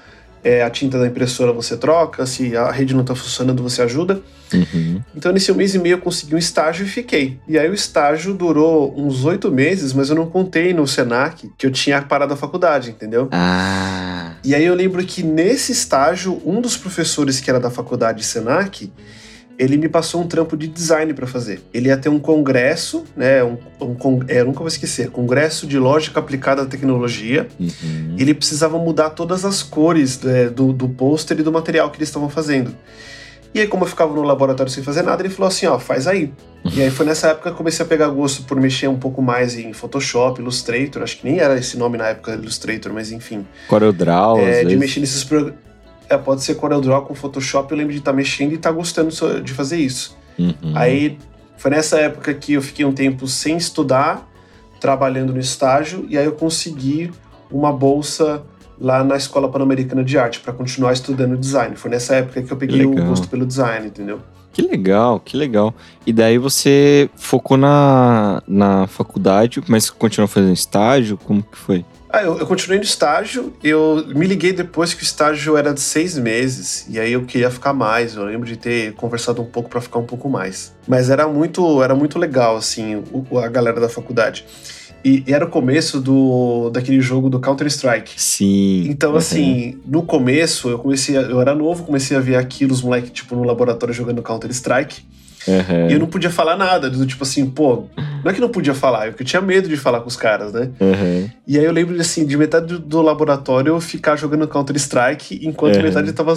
é, 0.43 0.63
a 0.63 0.71
tinta 0.71 0.99
da 0.99 1.07
impressora, 1.07 1.53
você 1.53 1.77
troca. 1.77 2.25
Se 2.25 2.57
a 2.57 2.71
rede 2.71 2.95
não 2.95 3.03
está 3.03 3.15
funcionando, 3.15 3.63
você 3.63 3.83
ajuda. 3.83 4.23
Uhum. 4.53 5.01
Então, 5.15 5.33
nesse 5.33 5.53
mês 5.53 5.75
e 5.75 5.79
meio, 5.79 5.95
eu 5.95 5.99
consegui 5.99 6.35
um 6.35 6.39
estágio 6.39 6.87
e 6.87 6.89
fiquei. 6.89 7.39
E 7.47 7.59
aí, 7.59 7.69
o 7.69 7.75
estágio 7.75 8.33
durou 8.35 8.95
uns 8.97 9.25
oito 9.25 9.51
meses, 9.51 9.93
mas 9.93 10.09
eu 10.09 10.17
não 10.17 10.27
contei 10.27 10.73
no 10.73 10.87
Senac 10.87 11.51
que 11.59 11.67
eu 11.67 11.71
tinha 11.71 12.01
parado 12.03 12.35
a 12.35 12.37
faculdade, 12.37 12.91
entendeu? 12.91 13.29
Ah. 13.33 14.30
E 14.43 14.55
aí, 14.55 14.65
eu 14.65 14.75
lembro 14.75 15.05
que 15.05 15.23
nesse 15.23 15.73
estágio, 15.73 16.41
um 16.45 16.61
dos 16.61 16.77
professores 16.77 17.41
que 17.41 17.51
era 17.51 17.61
da 17.61 17.71
faculdade 17.71 18.25
Senac 18.25 18.91
ele 19.61 19.77
me 19.77 19.91
passou 19.91 20.23
um 20.23 20.27
trampo 20.27 20.57
de 20.57 20.67
design 20.67 21.13
para 21.13 21.27
fazer. 21.27 21.61
Ele 21.75 21.89
ia 21.89 21.97
ter 21.99 22.09
um 22.09 22.19
congresso, 22.19 23.05
né? 23.15 23.45
Um, 23.45 23.59
um, 23.79 24.21
é, 24.27 24.43
nunca 24.43 24.61
vou 24.61 24.69
esquecer, 24.69 25.11
Congresso 25.11 25.67
de 25.67 25.79
Lógica 25.79 26.19
Aplicada 26.19 26.63
à 26.63 26.65
Tecnologia. 26.65 27.47
Uhum. 27.61 28.15
E 28.17 28.23
ele 28.23 28.33
precisava 28.33 28.79
mudar 28.79 29.11
todas 29.11 29.45
as 29.45 29.63
cores 29.63 30.19
é, 30.25 30.49
do, 30.49 30.73
do 30.73 30.89
pôster 30.89 31.39
e 31.39 31.43
do 31.43 31.53
material 31.53 31.91
que 31.91 31.99
eles 31.99 32.09
estavam 32.09 32.31
fazendo. 32.31 32.75
E 33.53 33.61
aí, 33.61 33.67
como 33.67 33.85
eu 33.85 33.89
ficava 33.89 34.15
no 34.15 34.23
laboratório 34.23 34.73
sem 34.73 34.83
fazer 34.83 35.03
nada, 35.03 35.23
ele 35.23 35.31
falou 35.31 35.49
assim: 35.49 35.67
ó, 35.67 35.79
faz 35.79 36.07
aí. 36.07 36.33
E 36.75 36.83
aí 36.83 36.91
foi 36.91 37.07
nessa 37.07 37.29
época 37.29 37.45
que 37.45 37.55
eu 37.55 37.57
comecei 37.57 37.85
a 37.85 37.89
pegar 37.89 38.09
gosto 38.09 38.43
por 38.45 38.61
mexer 38.61 38.87
um 38.87 38.99
pouco 38.99 39.23
mais 39.23 39.57
em 39.57 39.73
Photoshop, 39.73 40.41
Illustrator, 40.41 41.03
acho 41.03 41.19
que 41.19 41.29
nem 41.29 41.41
era 41.41 41.59
esse 41.59 41.77
nome 41.77 41.97
na 41.97 42.09
época, 42.09 42.33
Illustrator, 42.33 42.93
mas 42.93 43.11
enfim. 43.11 43.47
CorelDRAW, 43.67 44.39
é, 44.41 44.65
De 44.65 44.77
mexer 44.77 45.01
nesses 45.01 45.25
programas. 45.25 45.59
É, 46.09 46.19
pode 46.19 46.43
ser 46.43 46.55
CorelDRAW 46.57 47.07
com 47.07 47.15
Photoshop, 47.15 47.71
eu 47.71 47.79
lembro 47.79 47.93
de 47.93 48.01
estar 48.01 48.11
tá 48.11 48.17
mexendo 48.17 48.53
e 48.53 48.57
estar 48.57 48.71
tá 48.71 48.75
gostando 48.75 49.11
de 49.41 49.53
fazer 49.53 49.79
isso. 49.79 50.17
Uhum. 50.39 50.73
Aí 50.75 51.19
foi 51.57 51.71
nessa 51.71 51.99
época 51.99 52.33
que 52.35 52.55
eu 52.55 52.63
fiquei 52.63 52.85
um 52.85 52.93
tempo 52.93 53.27
sem 53.27 53.57
estudar, 53.57 54.29
trabalhando 54.81 55.33
no 55.33 55.41
estágio, 55.41 56.05
e 56.09 56.19
aí 56.19 56.25
eu 56.25 56.33
consegui 56.33 57.11
uma 57.51 57.73
bolsa 57.73 58.43
lá 58.81 59.05
na 59.05 59.17
Escola 59.17 59.49
Pan-Americana 59.49 60.03
de 60.03 60.19
Arte 60.19 60.41
para 60.41 60.53
continuar 60.53 60.93
estudando 60.93 61.37
design. 61.37 61.77
Foi 61.77 61.91
nessa 61.91 62.17
época 62.17 62.43
que 62.43 62.51
eu 62.51 62.57
peguei 62.57 62.85
o 62.87 62.95
gosto 62.95 63.29
pelo 63.29 63.45
design, 63.45 63.87
entendeu? 63.87 64.21
Que 64.53 64.63
legal, 64.63 65.21
que 65.21 65.37
legal. 65.37 65.73
E 66.05 66.13
daí 66.13 66.37
você 66.37 67.09
focou 67.17 67.57
na, 67.57 68.43
na 68.49 68.87
faculdade, 68.87 69.63
mas 69.69 69.89
continuou 69.91 70.27
fazendo 70.27 70.53
estágio? 70.53 71.17
Como 71.17 71.43
que 71.43 71.57
foi? 71.57 71.85
Ah, 72.13 72.23
eu, 72.23 72.37
eu, 72.39 72.47
continuei 72.47 72.79
no 72.79 72.85
estágio, 72.85 73.53
eu 73.63 74.05
me 74.09 74.27
liguei 74.27 74.53
depois 74.53 74.93
que 74.93 75.01
o 75.01 75.05
estágio 75.05 75.57
era 75.57 75.73
de 75.73 75.81
seis 75.81 76.19
meses, 76.19 76.85
e 76.89 76.99
aí 76.99 77.13
eu 77.13 77.23
queria 77.23 77.49
ficar 77.53 77.73
mais, 77.73 78.17
eu 78.17 78.25
lembro 78.25 78.49
de 78.49 78.57
ter 78.57 78.95
conversado 78.95 79.41
um 79.41 79.45
pouco 79.45 79.71
para 79.71 79.81
ficar 79.81 80.01
um 80.01 80.05
pouco 80.05 80.29
mais. 80.29 80.75
Mas 80.89 81.09
era 81.09 81.29
muito, 81.29 81.81
era 81.81 81.95
muito 81.95 82.19
legal, 82.19 82.57
assim, 82.57 83.05
o, 83.13 83.39
a 83.39 83.47
galera 83.47 83.81
da 83.81 83.89
faculdade. 83.89 84.45
E, 85.05 85.25
era 85.27 85.45
o 85.45 85.49
começo 85.49 86.01
do 86.01 86.71
daquele 86.71 87.01
jogo 87.01 87.31
do 87.31 87.41
Counter-Strike. 87.41 88.13
Sim. 88.17 88.87
Então, 88.89 89.13
uhum. 89.13 89.17
assim, 89.17 89.79
no 89.87 90.03
começo, 90.03 90.69
eu 90.69 90.79
comecei 90.79 91.17
a, 91.17 91.23
eu 91.23 91.41
era 91.41 91.55
novo, 91.55 91.85
comecei 91.85 92.17
a 92.17 92.21
ver 92.21 92.37
aquilo, 92.37 92.73
os 92.73 92.83
moleques, 92.83 93.11
tipo, 93.11 93.35
no 93.35 93.45
laboratório 93.45 93.95
jogando 93.95 94.23
Counter-Strike. 94.23 95.03
Uhum. 95.47 95.89
E 95.89 95.93
eu 95.95 95.99
não 95.99 96.07
podia 96.07 96.31
falar 96.31 96.57
nada, 96.57 96.91
do 96.91 97.07
tipo 97.07 97.23
assim, 97.23 97.47
pô, 97.47 97.85
não 98.23 98.31
é 98.31 98.35
que 98.35 98.41
não 98.41 98.51
podia 98.51 98.75
falar, 98.75 99.09
é 99.09 99.13
que 99.13 99.23
eu 99.23 99.27
tinha 99.27 99.41
medo 99.41 99.69
de 99.69 99.77
falar 99.77 100.01
com 100.01 100.09
os 100.09 100.17
caras, 100.17 100.53
né? 100.53 100.69
Uhum. 100.79 101.31
E 101.47 101.59
aí 101.59 101.65
eu 101.65 101.73
lembro, 101.73 101.99
assim, 101.99 102.27
de 102.27 102.37
metade 102.37 102.79
do, 102.79 103.03
laboratório 103.03 103.71
eu 103.71 103.81
ficar 103.81 104.17
jogando 104.17 104.47
Counter-Strike, 104.47 105.41
enquanto 105.43 105.77
uhum. 105.77 105.83
metade 105.83 106.13
tava, 106.13 106.37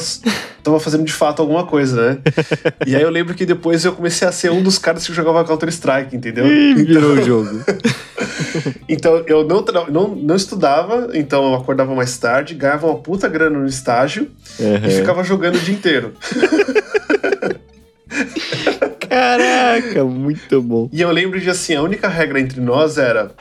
tava 0.63 0.79
fazendo 0.79 1.03
de 1.03 1.11
fato 1.11 1.41
alguma 1.41 1.65
coisa, 1.65 2.11
né? 2.11 2.17
e 2.88 2.95
aí 2.95 3.01
eu 3.01 3.09
lembro 3.09 3.33
que 3.33 3.45
depois 3.45 3.83
eu 3.83 3.91
comecei 3.93 4.27
a 4.27 4.31
ser 4.31 4.51
um 4.51 4.63
dos 4.63 4.77
caras 4.77 5.05
que 5.05 5.13
jogava 5.13 5.43
Counter-Strike, 5.43 6.15
entendeu? 6.15 6.47
Ih, 6.47 6.73
virou 6.75 7.11
o 7.13 7.21
jogo. 7.21 7.49
então 8.87 9.23
eu 9.27 9.45
não, 9.45 9.63
não, 9.89 10.07
não 10.15 10.35
estudava, 10.35 11.09
então 11.13 11.51
eu 11.51 11.55
acordava 11.55 11.93
mais 11.95 12.17
tarde, 12.17 12.53
ganhava 12.55 12.87
uma 12.87 12.99
puta 12.99 13.27
grana 13.27 13.59
no 13.59 13.67
estágio 13.67 14.29
uhum. 14.59 14.87
e 14.87 14.91
ficava 14.91 15.23
jogando 15.23 15.55
o 15.55 15.59
dia 15.59 15.73
inteiro. 15.73 16.13
Caraca, 19.09 20.03
muito 20.03 20.61
bom. 20.61 20.89
E 20.91 21.01
eu 21.01 21.11
lembro 21.11 21.39
de 21.39 21.49
assim, 21.49 21.75
a 21.75 21.81
única 21.81 22.07
regra 22.07 22.39
entre 22.39 22.59
nós 22.59 22.97
era 22.97 23.31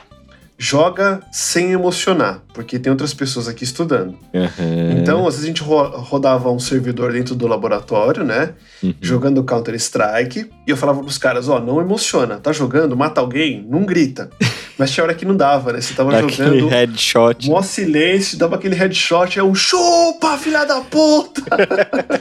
joga 0.57 1.19
sem 1.31 1.71
emocionar, 1.71 2.41
porque 2.53 2.79
tem 2.79 2.91
outras 2.91 3.13
pessoas 3.13 3.47
aqui 3.47 3.63
estudando. 3.63 4.17
Uhum. 4.33 4.91
Então, 4.97 5.27
às 5.27 5.35
vezes 5.35 5.43
a 5.43 5.47
gente 5.47 5.61
ro 5.61 5.83
rodava 5.97 6.49
um 6.51 6.59
servidor 6.59 7.11
dentro 7.11 7.35
do 7.35 7.47
laboratório, 7.47 8.23
né? 8.23 8.53
Uhum. 8.81 8.93
Jogando 9.01 9.43
Counter-Strike. 9.43 10.49
E 10.65 10.71
eu 10.71 10.77
falava 10.77 11.01
pros 11.01 11.17
caras, 11.17 11.49
ó, 11.49 11.57
oh, 11.57 11.59
não 11.59 11.81
emociona. 11.81 12.37
Tá 12.37 12.53
jogando, 12.53 12.95
mata 12.95 13.19
alguém, 13.19 13.65
não 13.69 13.83
grita. 13.83 14.29
Mas 14.77 14.91
tinha 14.91 15.03
hora 15.03 15.13
que 15.13 15.25
não 15.25 15.35
dava, 15.35 15.71
né? 15.71 15.81
Você 15.81 15.93
tava 15.93 16.17
Aquele 16.17 16.59
jogando. 16.59 16.67
headshot. 16.69 17.47
Mó 17.49 17.61
silêncio, 17.61 18.37
dava 18.37 18.55
aquele 18.55 18.75
headshot, 18.75 19.37
é 19.37 19.43
um 19.43 19.53
chupa, 19.53 20.37
filha 20.37 20.65
da 20.65 20.81
puta! 20.81 21.41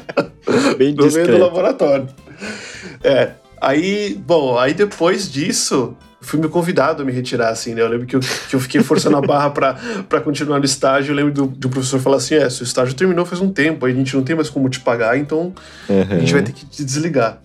Bem 0.76 0.94
No 0.94 1.10
meio 1.10 1.26
do 1.26 1.38
laboratório. 1.38 2.08
É. 3.02 3.30
Aí, 3.60 4.20
bom, 4.26 4.58
aí 4.58 4.74
depois 4.74 5.30
disso, 5.30 5.96
fui 6.20 6.40
me 6.40 6.48
convidado 6.48 7.02
a 7.02 7.04
me 7.04 7.12
retirar, 7.12 7.50
assim, 7.50 7.74
né? 7.74 7.82
Eu 7.82 7.88
lembro 7.88 8.06
que 8.06 8.16
eu, 8.16 8.20
que 8.20 8.56
eu 8.56 8.60
fiquei 8.60 8.82
forçando 8.82 9.16
a 9.16 9.20
barra 9.20 9.50
para 9.50 10.20
continuar 10.20 10.58
no 10.58 10.64
estágio. 10.64 11.12
Eu 11.12 11.16
lembro 11.16 11.32
do, 11.32 11.46
do 11.46 11.68
professor 11.68 12.00
falar 12.00 12.16
assim: 12.16 12.34
é, 12.34 12.48
seu 12.50 12.64
estágio 12.64 12.94
terminou 12.94 13.24
faz 13.26 13.40
um 13.40 13.52
tempo, 13.52 13.86
aí 13.86 13.92
a 13.92 13.94
gente 13.94 14.14
não 14.16 14.22
tem 14.22 14.34
mais 14.34 14.50
como 14.50 14.68
te 14.68 14.80
pagar, 14.80 15.18
então 15.18 15.52
uhum. 15.88 16.06
a 16.10 16.18
gente 16.18 16.32
vai 16.32 16.42
ter 16.42 16.52
que 16.52 16.64
te 16.64 16.84
desligar. 16.84 17.40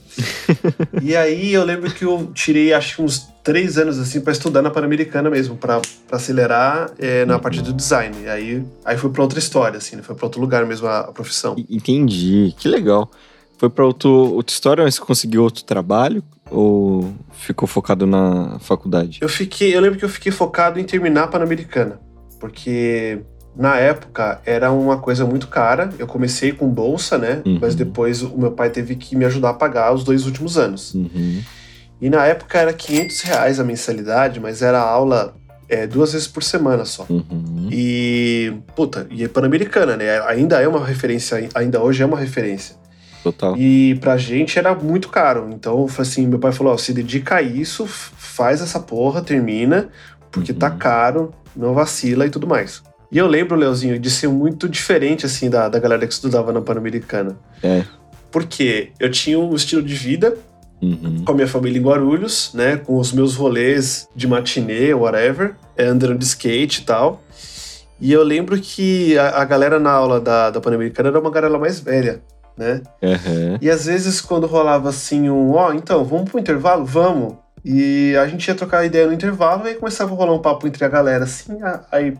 e 1.01 1.15
aí 1.15 1.53
eu 1.53 1.63
lembro 1.63 1.91
que 1.91 2.05
eu 2.05 2.31
tirei, 2.33 2.73
acho 2.73 2.95
que 2.95 3.01
uns 3.01 3.27
três 3.47 3.77
anos, 3.77 3.97
assim, 3.97 4.19
para 4.19 4.33
estudar 4.33 4.61
na 4.61 4.69
Pan-Americana 4.69 5.29
mesmo, 5.29 5.55
para 5.55 5.81
acelerar 6.11 6.91
é, 6.99 7.23
na 7.23 7.39
parte 7.39 7.61
do 7.61 7.71
design. 7.71 8.13
E 8.23 8.27
aí, 8.27 8.65
aí 8.83 8.97
foi 8.97 9.09
para 9.09 9.23
outra 9.23 9.39
história, 9.39 9.77
assim, 9.77 9.95
né? 9.95 10.01
foi 10.01 10.13
para 10.13 10.25
outro 10.25 10.41
lugar 10.41 10.65
mesmo 10.65 10.85
a, 10.85 10.99
a 10.99 11.11
profissão. 11.13 11.55
Entendi, 11.69 12.53
que 12.57 12.67
legal. 12.67 13.09
Foi 13.57 13.69
para 13.69 13.85
outro, 13.85 14.09
outra 14.11 14.53
história, 14.53 14.83
mas 14.83 14.95
você 14.95 15.01
conseguiu 15.01 15.43
outro 15.43 15.63
trabalho? 15.63 16.21
Ou 16.51 17.13
ficou 17.31 17.65
focado 17.69 18.05
na 18.05 18.59
faculdade? 18.59 19.19
Eu 19.21 19.29
fiquei, 19.29 19.73
eu 19.73 19.79
lembro 19.79 19.97
que 19.97 20.03
eu 20.03 20.09
fiquei 20.09 20.31
focado 20.31 20.77
em 20.77 20.83
terminar 20.83 21.23
a 21.23 21.27
Pan-Americana, 21.27 22.01
porque 22.41 23.21
na 23.55 23.77
época 23.77 24.41
era 24.45 24.73
uma 24.73 24.97
coisa 24.97 25.25
muito 25.25 25.47
cara. 25.47 25.89
Eu 25.97 26.05
comecei 26.05 26.51
com 26.51 26.67
bolsa, 26.67 27.17
né? 27.17 27.41
Uhum. 27.45 27.59
Mas 27.61 27.75
depois 27.75 28.21
o 28.21 28.37
meu 28.37 28.51
pai 28.51 28.69
teve 28.69 28.97
que 28.97 29.15
me 29.15 29.23
ajudar 29.23 29.51
a 29.51 29.53
pagar 29.53 29.93
os 29.93 30.03
dois 30.03 30.25
últimos 30.25 30.57
anos. 30.57 30.93
Uhum. 30.93 31.41
E 32.01 32.09
na 32.09 32.25
época 32.25 32.59
era 32.59 32.73
500 32.73 33.21
reais 33.21 33.59
a 33.59 33.63
mensalidade, 33.63 34.39
mas 34.39 34.61
era 34.61 34.79
aula 34.79 35.35
é, 35.67 35.85
duas 35.85 36.13
vezes 36.13 36.27
por 36.27 36.43
semana 36.43 36.85
só. 36.85 37.05
Uhum. 37.09 37.69
E, 37.71 38.53
puta, 38.75 39.07
e 39.09 39.23
é 39.23 39.27
Pan-Americana, 39.27 39.97
né? 39.97 40.19
Ainda 40.27 40.61
é 40.61 40.67
uma 40.67 40.85
referência, 40.85 41.49
ainda 41.53 41.81
hoje 41.81 42.03
é 42.03 42.05
uma 42.05 42.17
referência. 42.17 42.75
Total. 43.23 43.57
E 43.57 43.95
pra 43.95 44.15
gente 44.15 44.57
era 44.57 44.73
muito 44.73 45.09
caro. 45.09 45.49
Então, 45.51 45.85
assim, 45.97 46.27
meu 46.27 46.39
pai 46.39 46.51
falou: 46.51 46.73
ó, 46.73 46.77
se 46.77 46.93
dedica 46.93 47.37
a 47.37 47.41
isso, 47.41 47.85
faz 47.85 48.61
essa 48.61 48.79
porra, 48.79 49.21
termina, 49.21 49.89
porque 50.31 50.53
tá 50.53 50.67
uhum. 50.67 50.73
tá 50.73 50.77
caro, 50.77 51.33
não 51.55 51.73
vacila 51.73 52.25
e 52.25 52.29
tudo 52.29 52.47
mais. 52.47 52.81
E 53.11 53.17
eu 53.17 53.27
lembro, 53.27 53.55
Leozinho, 53.55 53.97
de 53.99 54.09
ser 54.09 54.27
muito 54.27 54.67
diferente, 54.67 55.25
assim, 55.25 55.49
da, 55.49 55.69
da 55.69 55.79
galera 55.79 56.05
que 56.05 56.13
estudava 56.13 56.51
na 56.51 56.61
Pan-Americana. 56.61 57.37
É. 57.63 57.83
Porque 58.31 58.91
eu 58.99 59.09
tinha 59.09 59.39
um 59.39 59.55
estilo 59.55 59.81
de 59.81 59.95
vida 59.95 60.37
uhum. 60.81 61.23
com 61.25 61.31
a 61.31 61.35
minha 61.35 61.47
família 61.47 61.79
em 61.79 61.83
Guarulhos, 61.83 62.51
né? 62.53 62.77
Com 62.77 62.97
os 62.97 63.11
meus 63.11 63.35
rolês 63.35 64.07
de 64.15 64.27
matinê, 64.27 64.93
whatever, 64.93 65.55
andando 65.77 66.17
de 66.17 66.25
skate 66.25 66.81
e 66.81 66.85
tal. 66.85 67.21
E 67.99 68.11
eu 68.11 68.23
lembro 68.23 68.59
que 68.59 69.17
a, 69.17 69.41
a 69.41 69.45
galera 69.45 69.79
na 69.79 69.91
aula 69.91 70.19
da, 70.19 70.49
da 70.51 70.61
Pan-Americana 70.61 71.09
era 71.09 71.19
uma 71.19 71.31
galera 71.31 71.57
mais 71.57 71.79
velha 71.79 72.21
né? 72.57 72.81
Uhum. 73.01 73.57
E 73.61 73.69
às 73.69 73.85
vezes 73.85 74.19
quando 74.19 74.47
rolava 74.47 74.89
assim 74.89 75.29
um, 75.29 75.51
ó, 75.51 75.69
oh, 75.69 75.73
então, 75.73 76.03
vamos 76.03 76.29
pro 76.29 76.39
intervalo? 76.39 76.83
Vamos. 76.83 77.35
E 77.63 78.15
a 78.15 78.27
gente 78.27 78.47
ia 78.47 78.55
trocar 78.55 78.85
ideia 78.85 79.05
no 79.05 79.13
intervalo 79.13 79.65
e 79.65 79.69
aí 79.69 79.75
começava 79.75 80.11
a 80.11 80.17
rolar 80.17 80.33
um 80.33 80.41
papo 80.41 80.67
entre 80.67 80.83
a 80.83 80.89
galera, 80.89 81.25
assim, 81.25 81.57
aí 81.91 82.17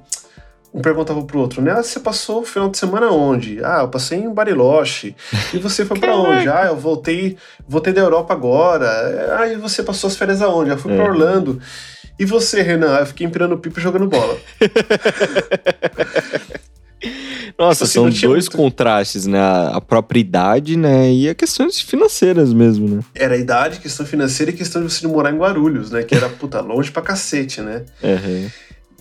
um 0.78 0.82
perguntava 0.82 1.24
pro 1.24 1.40
outro, 1.40 1.62
né? 1.62 1.72
Ah, 1.72 1.82
você 1.82 2.00
passou 2.00 2.42
o 2.42 2.46
final 2.46 2.70
de 2.70 2.78
semana 2.78 3.10
onde? 3.10 3.64
Ah, 3.64 3.80
eu 3.82 3.88
passei 3.88 4.20
em 4.20 4.34
Bariloche. 4.34 5.16
E 5.54 5.60
você 5.60 5.86
foi 5.86 5.98
para 5.98 6.16
onde? 6.16 6.50
Ah, 6.50 6.66
eu 6.68 6.76
voltei, 6.76 7.38
voltei 7.68 7.94
da 7.94 8.02
Europa 8.02 8.34
agora. 8.34 9.38
Ah, 9.40 9.48
e 9.48 9.56
você 9.56 9.82
passou 9.82 10.10
as 10.10 10.16
férias 10.16 10.42
aonde? 10.42 10.72
Eu 10.72 10.78
fui 10.78 10.94
para 10.94 11.06
Orlando. 11.06 11.60
E 12.20 12.26
você, 12.26 12.62
Renan? 12.62 12.98
Ah, 12.98 13.00
eu 13.00 13.06
fiquei 13.06 13.26
empinando 13.26 13.58
pipa 13.58 13.80
e 13.80 13.84
jogando 13.84 14.08
bola. 14.08 14.38
Nossa, 17.58 17.86
assim, 17.86 17.94
são 17.94 18.10
dois 18.10 18.46
muito... 18.46 18.58
contrastes, 18.58 19.26
né? 19.26 19.40
A 19.40 19.82
própria 19.82 20.20
idade, 20.20 20.78
né? 20.78 21.12
E 21.12 21.30
a 21.30 21.34
questões 21.34 21.80
financeiras 21.80 22.54
mesmo, 22.54 22.88
né? 22.88 23.02
Era 23.16 23.34
a 23.34 23.38
idade, 23.38 23.80
questão 23.80 24.06
financeira 24.06 24.52
e 24.52 24.56
questão 24.56 24.86
de 24.86 24.94
você 24.94 25.08
morar 25.08 25.32
em 25.32 25.38
Guarulhos, 25.38 25.90
né? 25.90 26.04
Que 26.04 26.14
era, 26.14 26.30
puta, 26.30 26.62
longe 26.62 26.92
pra 26.92 27.02
cacete, 27.02 27.62
né? 27.62 27.84
Uhum. 28.04 28.50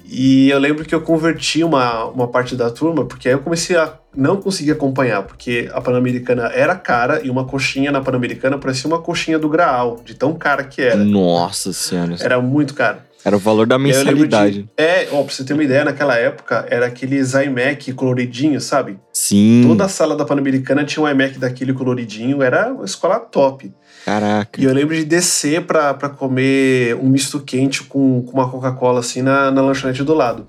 E 0.08 0.48
eu 0.50 0.58
lembro 0.58 0.84
que 0.84 0.94
eu 0.94 1.00
converti 1.00 1.64
uma, 1.64 2.04
uma 2.06 2.28
parte 2.28 2.54
da 2.54 2.70
turma, 2.70 3.04
porque 3.04 3.28
aí 3.28 3.34
eu 3.34 3.40
comecei 3.40 3.76
a 3.76 3.94
não 4.16 4.36
conseguir 4.36 4.72
acompanhar, 4.72 5.22
porque 5.22 5.68
a 5.72 5.80
Pan-Americana 5.80 6.50
era 6.54 6.74
cara 6.74 7.20
e 7.22 7.28
uma 7.28 7.44
coxinha 7.44 7.90
na 7.90 8.00
Pan-Americana 8.00 8.56
parecia 8.56 8.88
uma 8.88 9.00
coxinha 9.00 9.38
do 9.38 9.48
Graal, 9.48 10.00
de 10.04 10.14
tão 10.14 10.34
cara 10.34 10.64
que 10.64 10.80
era. 10.80 10.96
Nossa 10.96 11.72
Senhora. 11.72 12.16
Era 12.20 12.40
muito 12.40 12.72
caro. 12.72 12.98
Era 13.26 13.34
o 13.34 13.40
valor 13.40 13.66
da 13.66 13.76
mensalidade. 13.76 14.62
De, 14.62 14.68
é, 14.76 15.08
ó, 15.10 15.24
pra 15.24 15.34
você 15.34 15.42
ter 15.42 15.52
uma 15.52 15.64
ideia, 15.64 15.84
naquela 15.84 16.14
época 16.14 16.64
era 16.70 16.86
aqueles 16.86 17.34
iMac 17.34 17.92
coloridinho, 17.94 18.60
sabe? 18.60 19.00
Sim. 19.12 19.64
Toda 19.66 19.86
a 19.86 19.88
sala 19.88 20.14
da 20.14 20.24
Pan-Americana 20.24 20.84
tinha 20.84 21.04
um 21.04 21.08
iMac 21.08 21.36
daquele 21.36 21.72
coloridinho, 21.72 22.40
era 22.40 22.72
uma 22.72 22.84
escola 22.84 23.18
top. 23.18 23.74
Caraca. 24.06 24.60
E 24.60 24.62
eu 24.62 24.72
lembro 24.72 24.94
de 24.94 25.04
descer 25.04 25.66
pra, 25.66 25.92
pra 25.92 26.08
comer 26.08 26.94
um 26.94 27.08
misto 27.08 27.40
quente 27.40 27.82
com, 27.82 28.22
com 28.22 28.32
uma 28.34 28.48
Coca-Cola 28.48 29.00
assim 29.00 29.20
na, 29.20 29.50
na 29.50 29.60
lanchonete 29.60 30.04
do 30.04 30.14
lado. 30.14 30.46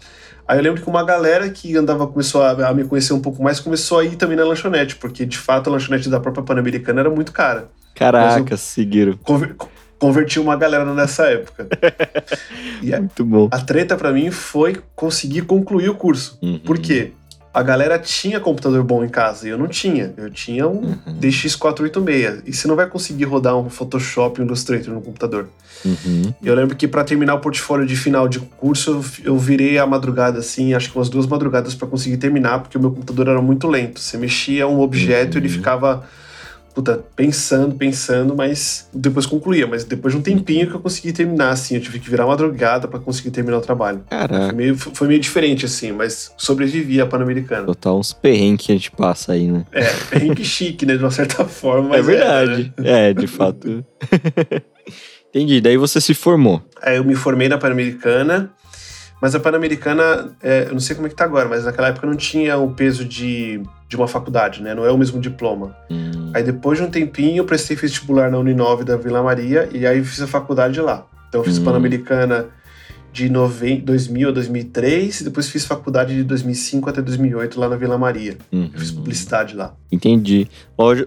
Aí 0.48 0.60
eu 0.60 0.64
lembro 0.64 0.80
que 0.80 0.88
uma 0.88 1.04
galera 1.04 1.50
que 1.50 1.76
andava, 1.76 2.06
começou 2.06 2.44
a, 2.44 2.52
a, 2.52 2.72
me 2.72 2.84
conhecer 2.84 3.14
um 3.14 3.20
pouco 3.20 3.42
mais, 3.42 3.60
começou 3.60 3.98
a 3.98 4.06
ir 4.06 4.16
também 4.16 4.38
na 4.38 4.46
lanchonete, 4.46 4.96
porque 4.98 5.26
de 5.26 5.40
fato 5.40 5.72
a 5.72 5.74
lanchonete 5.74 6.08
da 6.08 6.20
própria 6.20 6.44
Pan-Americana 6.44 7.00
era 7.00 7.10
muito 7.10 7.32
cara. 7.32 7.68
Caraca, 7.96 8.56
seguiram. 8.58 9.18
Conver, 9.24 9.56
converti 9.98 10.40
uma 10.40 10.56
galera 10.56 10.86
nessa 10.94 11.26
época. 11.26 11.68
Muito 12.80 13.26
bom. 13.26 13.50
A 13.52 13.60
treta 13.60 13.98
para 13.98 14.12
mim 14.12 14.30
foi 14.30 14.80
conseguir 14.96 15.42
concluir 15.42 15.90
o 15.90 15.96
curso. 15.96 16.38
Uhum. 16.44 16.60
Por 16.60 16.78
quê? 16.78 17.12
A 17.54 17.64
galera 17.64 17.98
tinha 17.98 18.40
computador 18.40 18.84
bom 18.84 19.04
em 19.04 19.10
casa 19.10 19.48
e 19.48 19.50
eu 19.50 19.58
não 19.58 19.68
tinha. 19.68 20.14
Eu 20.16 20.30
tinha 20.30 20.68
um 20.68 20.82
uhum. 20.82 21.20
DX486. 21.20 22.44
E 22.46 22.54
você 22.54 22.68
não 22.68 22.76
vai 22.76 22.88
conseguir 22.88 23.26
rodar 23.26 23.58
um 23.58 23.70
Photoshop, 23.70 24.42
um 24.42 24.46
Illustrator 24.46 24.94
no 24.94 25.02
computador. 25.02 25.50
Uhum. 25.84 26.34
Eu 26.44 26.56
lembro 26.56 26.76
que 26.76 26.88
para 26.88 27.04
terminar 27.04 27.36
o 27.36 27.40
portfólio 27.40 27.86
de 27.86 27.96
final 27.96 28.28
de 28.28 28.40
curso, 28.40 29.04
eu 29.24 29.38
virei 29.38 29.78
a 29.78 29.86
madrugada 29.86 30.40
assim, 30.40 30.74
acho 30.74 30.92
que 30.92 30.98
umas 30.98 31.10
duas 31.10 31.26
madrugadas 31.26 31.74
para 31.74 31.88
conseguir 31.88 32.18
terminar, 32.18 32.60
porque 32.60 32.78
o 32.78 32.82
meu 32.82 32.92
computador 32.92 33.28
era 33.30 33.42
muito 33.42 33.68
lento. 33.68 34.00
Você 34.00 34.18
mexia 34.18 34.68
um 34.68 34.80
objeto, 34.80 35.38
ele 35.38 35.48
uhum. 35.48 35.54
ficava 35.54 36.06
puta, 36.78 37.04
pensando, 37.16 37.74
pensando, 37.74 38.36
mas 38.36 38.88
depois 38.94 39.26
concluía. 39.26 39.66
Mas 39.66 39.84
depois 39.84 40.14
de 40.14 40.20
um 40.20 40.22
tempinho 40.22 40.68
que 40.68 40.76
eu 40.76 40.80
consegui 40.80 41.12
terminar, 41.12 41.50
assim, 41.50 41.74
eu 41.74 41.82
tive 41.82 41.98
que 42.00 42.08
virar 42.08 42.28
madrugada 42.28 42.88
para 42.88 43.00
conseguir 43.00 43.32
terminar 43.32 43.58
o 43.58 43.62
trabalho. 43.62 44.04
Caraca. 44.08 44.46
Foi 44.46 44.54
meio, 44.54 44.78
foi 44.78 45.08
meio 45.08 45.20
diferente, 45.20 45.66
assim, 45.66 45.92
mas 45.92 46.32
sobrevivi 46.38 47.02
à 47.02 47.08
Pan-Americana. 47.08 47.66
Total 47.66 47.98
uns 47.98 48.14
perrengues 48.14 48.68
que 48.68 48.72
a 48.72 48.76
gente 48.76 48.92
passa 48.92 49.34
aí, 49.34 49.48
né? 49.48 49.66
É, 49.72 49.86
perrengue 50.12 50.46
chique, 50.46 50.86
né, 50.86 50.96
de 50.96 51.04
uma 51.04 51.10
certa 51.10 51.46
forma. 51.46 51.96
é 51.96 52.02
verdade. 52.04 52.72
É, 52.78 52.82
né? 52.84 53.10
é 53.10 53.14
de 53.16 53.26
fato. 53.26 53.84
Entendi. 55.34 55.60
Daí 55.60 55.78
você 55.78 56.00
se 56.00 56.14
formou. 56.14 56.62
É, 56.84 57.00
eu 57.00 57.04
me 57.04 57.16
formei 57.16 57.50
na 57.50 57.58
Pan-Americana. 57.58 58.52
Mas 59.22 59.34
a 59.34 59.40
Pan-Americana, 59.40 60.36
é, 60.42 60.66
eu 60.68 60.74
não 60.74 60.80
sei 60.80 60.96
como 60.96 61.08
é 61.08 61.10
que 61.10 61.16
tá 61.16 61.24
agora, 61.24 61.50
mas 61.50 61.66
naquela 61.66 61.88
época 61.88 62.06
não 62.06 62.16
tinha 62.16 62.58
o 62.58 62.72
peso 62.72 63.04
de 63.04 63.62
de 63.88 63.96
uma 63.96 64.08
faculdade, 64.08 64.62
né? 64.62 64.76
Não 64.76 64.86
é 64.86 64.92
o 64.92 64.98
mesmo 64.98 65.20
diploma. 65.20 65.76
Hum. 65.90 66.32
Aí 66.34 66.44
depois 66.44 66.78
de 66.78 66.84
um 66.84 66.90
tempinho, 66.90 67.38
eu 67.38 67.46
prestei 67.46 67.76
vestibular 67.76 68.30
na 68.30 68.38
Uninove 68.38 68.84
da 68.84 68.98
Vila 68.98 69.24
Maria 69.24 69.70
e 69.72 69.88
aí 69.88 70.04
fiz 70.04 70.22
a 70.22 70.28
faculdade 70.28 70.82
lá. 70.82 71.06
Então 71.30 71.42
eu 71.42 71.46
fiz 71.46 71.58
hum. 71.58 71.64
Pan-Americana 71.64 72.48
de 73.26 73.82
2000 73.82 74.30
a 74.30 74.32
2003 74.32 75.22
e 75.22 75.24
depois 75.24 75.50
fiz 75.50 75.66
faculdade 75.66 76.14
de 76.16 76.24
2005 76.24 76.90
até 76.90 77.02
2008 77.02 77.60
lá 77.60 77.68
na 77.68 77.76
Vila 77.76 77.98
Maria. 77.98 78.38
Uhum. 78.52 78.70
Eu 78.74 78.80
fiz 78.80 78.92
publicidade 78.92 79.56
lá. 79.56 79.74
Entendi. 79.92 80.48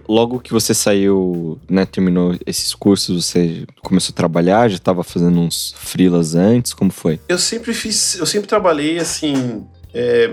Logo 0.07 0.39
que 0.39 0.51
você 0.51 0.73
saiu, 0.73 1.59
né, 1.69 1.85
terminou 1.85 2.35
esses 2.45 2.73
cursos, 2.73 3.25
você 3.25 3.65
começou 3.81 4.11
a 4.13 4.15
trabalhar, 4.15 4.69
já 4.69 4.75
estava 4.75 5.03
fazendo 5.03 5.39
uns 5.39 5.73
freelas 5.77 6.35
antes, 6.35 6.73
como 6.73 6.91
foi? 6.91 7.19
Eu 7.29 7.37
sempre 7.37 7.73
fiz, 7.73 8.17
eu 8.17 8.25
sempre 8.25 8.47
trabalhei 8.47 8.99
assim, 8.99 9.63
é, 9.93 10.29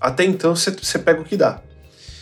até 0.00 0.24
então 0.24 0.54
você 0.54 0.98
pega 0.98 1.20
o 1.20 1.24
que 1.24 1.36
dá. 1.36 1.60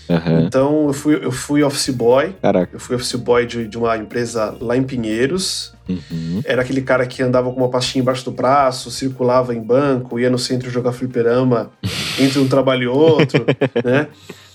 Uhum. 0.09 0.41
Então 0.41 0.87
eu 0.87 0.93
fui, 0.93 1.15
eu 1.23 1.33
fui 1.33 1.63
office 1.63 1.91
boy. 1.91 2.35
Caraca. 2.41 2.75
Eu 2.75 2.81
fui 2.81 2.97
office 2.97 3.15
boy 3.15 3.47
de, 3.47 3.69
de 3.69 3.77
uma 3.77 3.97
empresa 3.97 4.57
lá 4.61 4.77
em 4.77 4.83
Pinheiros. 4.83 5.73
Uhum. 5.89 6.41
Era 6.45 6.63
aquele 6.63 6.83
cara 6.83 7.07
que 7.07 7.23
andava 7.23 7.51
com 7.51 7.59
uma 7.59 7.69
pastinha 7.69 8.03
embaixo 8.03 8.25
do 8.25 8.31
braço, 8.31 8.91
circulava 8.91 9.55
em 9.55 9.61
banco, 9.63 10.19
ia 10.19 10.31
no 10.31 10.39
centro 10.39 10.71
jogar 10.71 10.93
fliperama 10.93 11.71
entre 12.19 12.39
um 12.39 12.49
trabalho 12.49 12.83
e 12.83 12.87
outro, 12.87 13.45
né? 13.85 14.09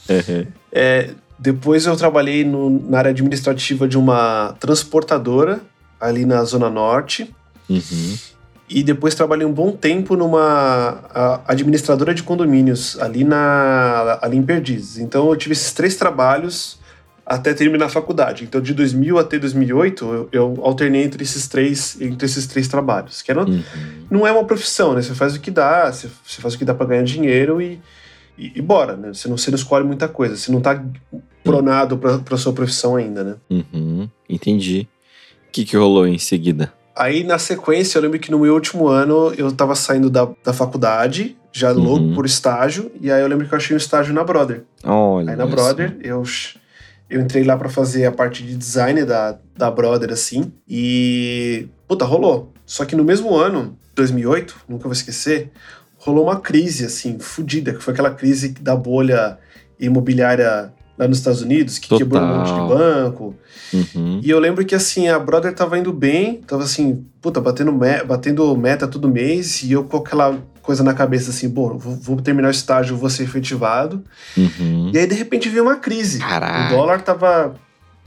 Uhum. 0.09 0.45
É, 0.71 1.09
depois 1.39 1.85
eu 1.85 1.95
trabalhei 1.95 2.43
no, 2.43 2.69
na 2.89 2.99
área 2.99 3.11
administrativa 3.11 3.87
de 3.87 3.97
uma 3.97 4.55
transportadora 4.59 5.61
ali 5.99 6.25
na 6.25 6.43
Zona 6.43 6.69
Norte. 6.69 7.33
Uhum. 7.69 8.15
E 8.69 8.81
depois 8.81 9.13
trabalhei 9.13 9.45
um 9.45 9.51
bom 9.51 9.71
tempo 9.71 10.15
numa 10.15 11.41
administradora 11.45 12.13
de 12.13 12.23
condomínios 12.23 12.99
ali, 12.99 13.23
na, 13.23 14.17
ali 14.21 14.37
em 14.37 14.43
Perdizes. 14.43 14.97
Então 14.97 15.29
eu 15.29 15.35
tive 15.35 15.53
esses 15.53 15.73
três 15.73 15.95
trabalhos 15.95 16.79
até 17.25 17.53
terminar 17.53 17.85
a 17.85 17.89
faculdade. 17.89 18.43
Então 18.43 18.61
de 18.61 18.73
2000 18.73 19.17
até 19.17 19.37
2008 19.37 20.05
eu, 20.05 20.29
eu 20.31 20.59
alternei 20.63 21.03
entre 21.03 21.23
esses 21.23 21.47
três 21.47 21.99
entre 22.01 22.25
esses 22.25 22.47
três 22.47 22.67
trabalhos. 22.67 23.21
Que 23.21 23.31
era, 23.31 23.43
uhum. 23.43 23.63
não 24.09 24.25
é 24.25 24.31
uma 24.31 24.45
profissão, 24.45 24.93
né? 24.93 25.01
Você 25.01 25.13
faz 25.13 25.35
o 25.35 25.41
que 25.41 25.51
dá, 25.51 25.91
você, 25.91 26.09
você 26.25 26.41
faz 26.41 26.53
o 26.53 26.57
que 26.57 26.65
dá 26.65 26.73
para 26.73 26.87
ganhar 26.87 27.03
dinheiro 27.03 27.61
e, 27.61 27.81
e, 28.37 28.53
e, 28.55 28.61
bora, 28.61 28.95
né? 28.95 29.13
Você 29.13 29.27
não, 29.27 29.37
você 29.37 29.51
não 29.51 29.57
escolhe 29.57 29.85
muita 29.85 30.07
coisa. 30.07 30.35
Você 30.37 30.51
não 30.51 30.61
tá 30.61 30.83
pronado 31.43 31.97
para 31.97 32.37
sua 32.37 32.53
profissão 32.53 32.95
ainda, 32.95 33.23
né? 33.23 33.35
Uhum. 33.49 34.09
Entendi. 34.29 34.87
O 35.49 35.51
que, 35.51 35.65
que 35.65 35.77
rolou 35.77 36.07
em 36.07 36.17
seguida? 36.17 36.73
Aí, 36.95 37.23
na 37.23 37.39
sequência, 37.39 37.97
eu 37.97 38.03
lembro 38.03 38.19
que 38.19 38.29
no 38.29 38.39
meu 38.39 38.53
último 38.53 38.87
ano 38.87 39.33
eu 39.35 39.51
tava 39.51 39.75
saindo 39.75 40.09
da, 40.09 40.29
da 40.43 40.53
faculdade, 40.53 41.35
já 41.51 41.71
uhum. 41.71 41.79
louco 41.79 42.15
por 42.15 42.25
estágio, 42.25 42.91
e 43.01 43.11
aí 43.11 43.21
eu 43.21 43.27
lembro 43.27 43.47
que 43.47 43.53
eu 43.53 43.57
achei 43.57 43.75
um 43.75 43.77
estágio 43.77 44.13
na 44.13 44.23
Brother. 44.23 44.63
Olha 44.83 45.31
aí 45.31 45.35
na 45.35 45.45
Brother, 45.45 45.97
eu, 46.01 46.23
eu 47.09 47.21
entrei 47.21 47.43
lá 47.43 47.57
para 47.57 47.69
fazer 47.69 48.05
a 48.05 48.11
parte 48.11 48.43
de 48.43 48.55
design 48.55 49.03
da, 49.05 49.37
da 49.55 49.71
Brother, 49.71 50.11
assim, 50.11 50.51
e. 50.67 51.67
Puta, 51.87 52.05
rolou. 52.05 52.53
Só 52.65 52.85
que 52.85 52.95
no 52.95 53.03
mesmo 53.03 53.35
ano, 53.35 53.77
2008, 53.95 54.55
nunca 54.69 54.83
vou 54.83 54.93
esquecer, 54.93 55.51
rolou 55.97 56.25
uma 56.25 56.39
crise, 56.39 56.85
assim, 56.85 57.17
fodida, 57.19 57.73
que 57.73 57.83
foi 57.83 57.93
aquela 57.93 58.11
crise 58.11 58.49
da 58.49 58.75
bolha 58.75 59.37
imobiliária 59.79 60.71
lá 60.97 61.07
nos 61.07 61.17
Estados 61.17 61.41
Unidos, 61.41 61.79
que 61.79 61.89
Total. 61.89 61.99
quebrou 61.99 62.21
um 62.21 62.37
monte 62.37 62.53
de 62.53 62.75
banco. 62.75 63.35
Uhum. 63.73 64.19
E 64.23 64.29
eu 64.29 64.39
lembro 64.39 64.63
que 64.65 64.75
assim, 64.75 65.07
a 65.07 65.17
Brother 65.17 65.53
tava 65.53 65.77
indo 65.77 65.91
bem, 65.91 66.41
tava 66.45 66.63
assim, 66.63 67.03
puta, 67.21 67.41
batendo, 67.41 67.71
me 67.71 68.03
batendo 68.03 68.55
meta 68.55 68.87
todo 68.87 69.09
mês, 69.09 69.63
e 69.63 69.71
eu 69.71 69.83
com 69.83 69.97
aquela 69.97 70.37
coisa 70.61 70.83
na 70.83 70.93
cabeça 70.93 71.31
assim, 71.31 71.49
pô, 71.49 71.77
vou, 71.77 71.95
vou 71.95 72.21
terminar 72.21 72.47
o 72.47 72.51
estágio, 72.51 72.95
vou 72.95 73.09
ser 73.09 73.23
efetivado. 73.23 74.03
Uhum. 74.37 74.91
E 74.93 74.97
aí, 74.97 75.07
de 75.07 75.15
repente, 75.15 75.49
veio 75.49 75.63
uma 75.63 75.75
crise. 75.75 76.19
Caraca. 76.19 76.73
O 76.73 76.77
dólar 76.77 77.01
tava 77.01 77.55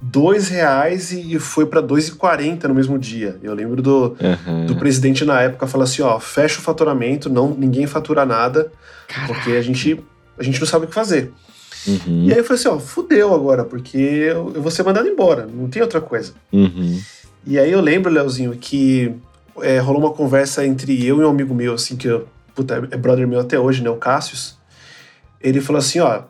dois 0.00 0.48
reais 0.48 1.10
e 1.10 1.38
foi 1.38 1.66
para 1.66 1.82
2,40 1.82 2.64
no 2.64 2.74
mesmo 2.74 2.98
dia. 2.98 3.38
Eu 3.42 3.54
lembro 3.54 3.82
do, 3.82 4.16
uhum. 4.20 4.66
do 4.66 4.76
presidente 4.76 5.24
na 5.24 5.40
época 5.40 5.66
falar 5.66 5.84
assim, 5.84 6.02
ó, 6.02 6.18
fecha 6.20 6.58
o 6.58 6.62
faturamento, 6.62 7.28
não 7.28 7.50
ninguém 7.50 7.86
fatura 7.86 8.24
nada, 8.24 8.70
Caraca. 9.08 9.32
porque 9.32 9.52
a 9.52 9.62
gente 9.62 10.00
a 10.38 10.42
gente 10.42 10.60
não 10.60 10.66
sabe 10.66 10.84
o 10.84 10.88
que 10.88 10.94
fazer. 10.94 11.32
Uhum. 11.86 12.24
E 12.24 12.32
aí 12.32 12.38
eu 12.38 12.44
falei 12.44 12.60
assim, 12.60 12.68
ó, 12.68 12.78
fudeu 12.78 13.34
agora, 13.34 13.64
porque 13.64 13.98
eu, 13.98 14.52
eu 14.54 14.62
vou 14.62 14.70
ser 14.70 14.82
mandado 14.82 15.08
embora, 15.08 15.46
não 15.46 15.68
tem 15.68 15.82
outra 15.82 16.00
coisa. 16.00 16.32
Uhum. 16.52 17.00
E 17.46 17.58
aí 17.58 17.70
eu 17.70 17.80
lembro, 17.80 18.10
Leozinho, 18.10 18.56
que 18.56 19.14
é, 19.60 19.78
rolou 19.78 20.00
uma 20.00 20.12
conversa 20.12 20.66
entre 20.66 21.04
eu 21.06 21.20
e 21.20 21.24
um 21.24 21.30
amigo 21.30 21.54
meu, 21.54 21.74
assim, 21.74 21.96
que 21.96 22.08
eu, 22.08 22.28
puta, 22.54 22.88
é 22.90 22.96
brother 22.96 23.26
meu 23.26 23.40
até 23.40 23.58
hoje, 23.58 23.82
né, 23.82 23.90
o 23.90 23.96
Cássius. 23.96 24.56
Ele 25.40 25.60
falou 25.60 25.78
assim, 25.78 26.00
ó, 26.00 26.22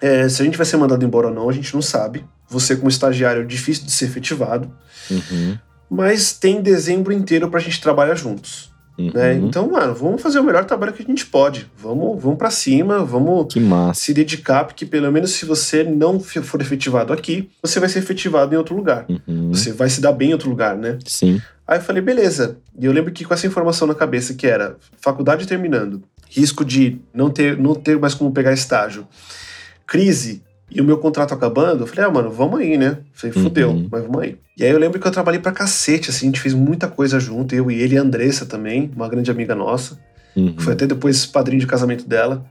é, 0.00 0.28
se 0.28 0.40
a 0.40 0.44
gente 0.44 0.56
vai 0.56 0.64
ser 0.64 0.76
mandado 0.78 1.04
embora 1.04 1.28
ou 1.28 1.34
não, 1.34 1.48
a 1.48 1.52
gente 1.52 1.74
não 1.74 1.82
sabe. 1.82 2.24
Você 2.48 2.74
como 2.74 2.88
estagiário 2.88 3.42
é 3.42 3.44
difícil 3.44 3.84
de 3.84 3.92
ser 3.92 4.06
efetivado. 4.06 4.70
Uhum. 5.10 5.58
Mas 5.90 6.32
tem 6.32 6.62
dezembro 6.62 7.12
inteiro 7.12 7.50
pra 7.50 7.60
gente 7.60 7.80
trabalhar 7.80 8.14
juntos. 8.14 8.69
Uhum. 9.00 9.10
Né? 9.14 9.34
Então, 9.34 9.70
mano, 9.70 9.94
vamos 9.94 10.20
fazer 10.20 10.38
o 10.38 10.44
melhor 10.44 10.64
trabalho 10.64 10.92
que 10.92 11.02
a 11.02 11.06
gente 11.06 11.24
pode. 11.26 11.70
Vamos, 11.78 12.22
vamos 12.22 12.38
para 12.38 12.50
cima, 12.50 13.04
vamos 13.04 13.54
se 13.94 14.12
dedicar, 14.12 14.64
porque 14.64 14.84
pelo 14.84 15.10
menos 15.10 15.30
se 15.32 15.46
você 15.46 15.82
não 15.82 16.20
for 16.20 16.60
efetivado 16.60 17.12
aqui, 17.12 17.48
você 17.62 17.80
vai 17.80 17.88
ser 17.88 18.00
efetivado 18.00 18.54
em 18.54 18.58
outro 18.58 18.76
lugar. 18.76 19.06
Uhum. 19.08 19.48
Você 19.52 19.72
vai 19.72 19.88
se 19.88 20.00
dar 20.00 20.12
bem 20.12 20.30
em 20.30 20.32
outro 20.32 20.50
lugar, 20.50 20.76
né? 20.76 20.98
Sim. 21.06 21.40
Aí 21.66 21.78
eu 21.78 21.82
falei, 21.82 22.02
beleza. 22.02 22.58
E 22.78 22.84
eu 22.84 22.92
lembro 22.92 23.12
que 23.12 23.24
com 23.24 23.32
essa 23.32 23.46
informação 23.46 23.86
na 23.86 23.94
cabeça, 23.94 24.34
que 24.34 24.46
era 24.46 24.76
faculdade 25.00 25.46
terminando, 25.46 26.02
risco 26.28 26.64
de 26.64 27.00
não 27.14 27.30
ter, 27.30 27.56
não 27.56 27.74
ter 27.74 27.98
mais 27.98 28.14
como 28.14 28.32
pegar 28.32 28.52
estágio, 28.52 29.06
crise, 29.86 30.42
e 30.70 30.80
o 30.80 30.84
meu 30.84 30.98
contrato 30.98 31.34
acabando, 31.34 31.82
eu 31.82 31.86
falei, 31.86 32.04
ah, 32.04 32.10
mano, 32.10 32.30
vamos 32.30 32.60
aí, 32.60 32.76
né? 32.76 32.98
Falei, 33.12 33.32
fudeu, 33.32 33.70
uhum. 33.70 33.88
mas 33.90 34.02
vamos 34.02 34.22
aí. 34.22 34.36
E 34.56 34.64
aí 34.64 34.70
eu 34.70 34.78
lembro 34.78 35.00
que 35.00 35.06
eu 35.06 35.10
trabalhei 35.10 35.40
pra 35.40 35.50
cacete, 35.50 36.10
assim, 36.10 36.26
a 36.26 36.28
gente 36.28 36.40
fez 36.40 36.54
muita 36.54 36.86
coisa 36.86 37.18
junto, 37.18 37.54
eu 37.54 37.70
e 37.70 37.80
ele 37.80 37.96
e 37.96 37.98
a 37.98 38.02
Andressa 38.02 38.46
também, 38.46 38.90
uma 38.94 39.08
grande 39.08 39.30
amiga 39.30 39.54
nossa. 39.54 39.98
Uhum. 40.36 40.54
Foi 40.58 40.74
até 40.74 40.86
depois 40.86 41.26
padrinho 41.26 41.60
de 41.60 41.66
casamento 41.66 42.06
dela. 42.06 42.46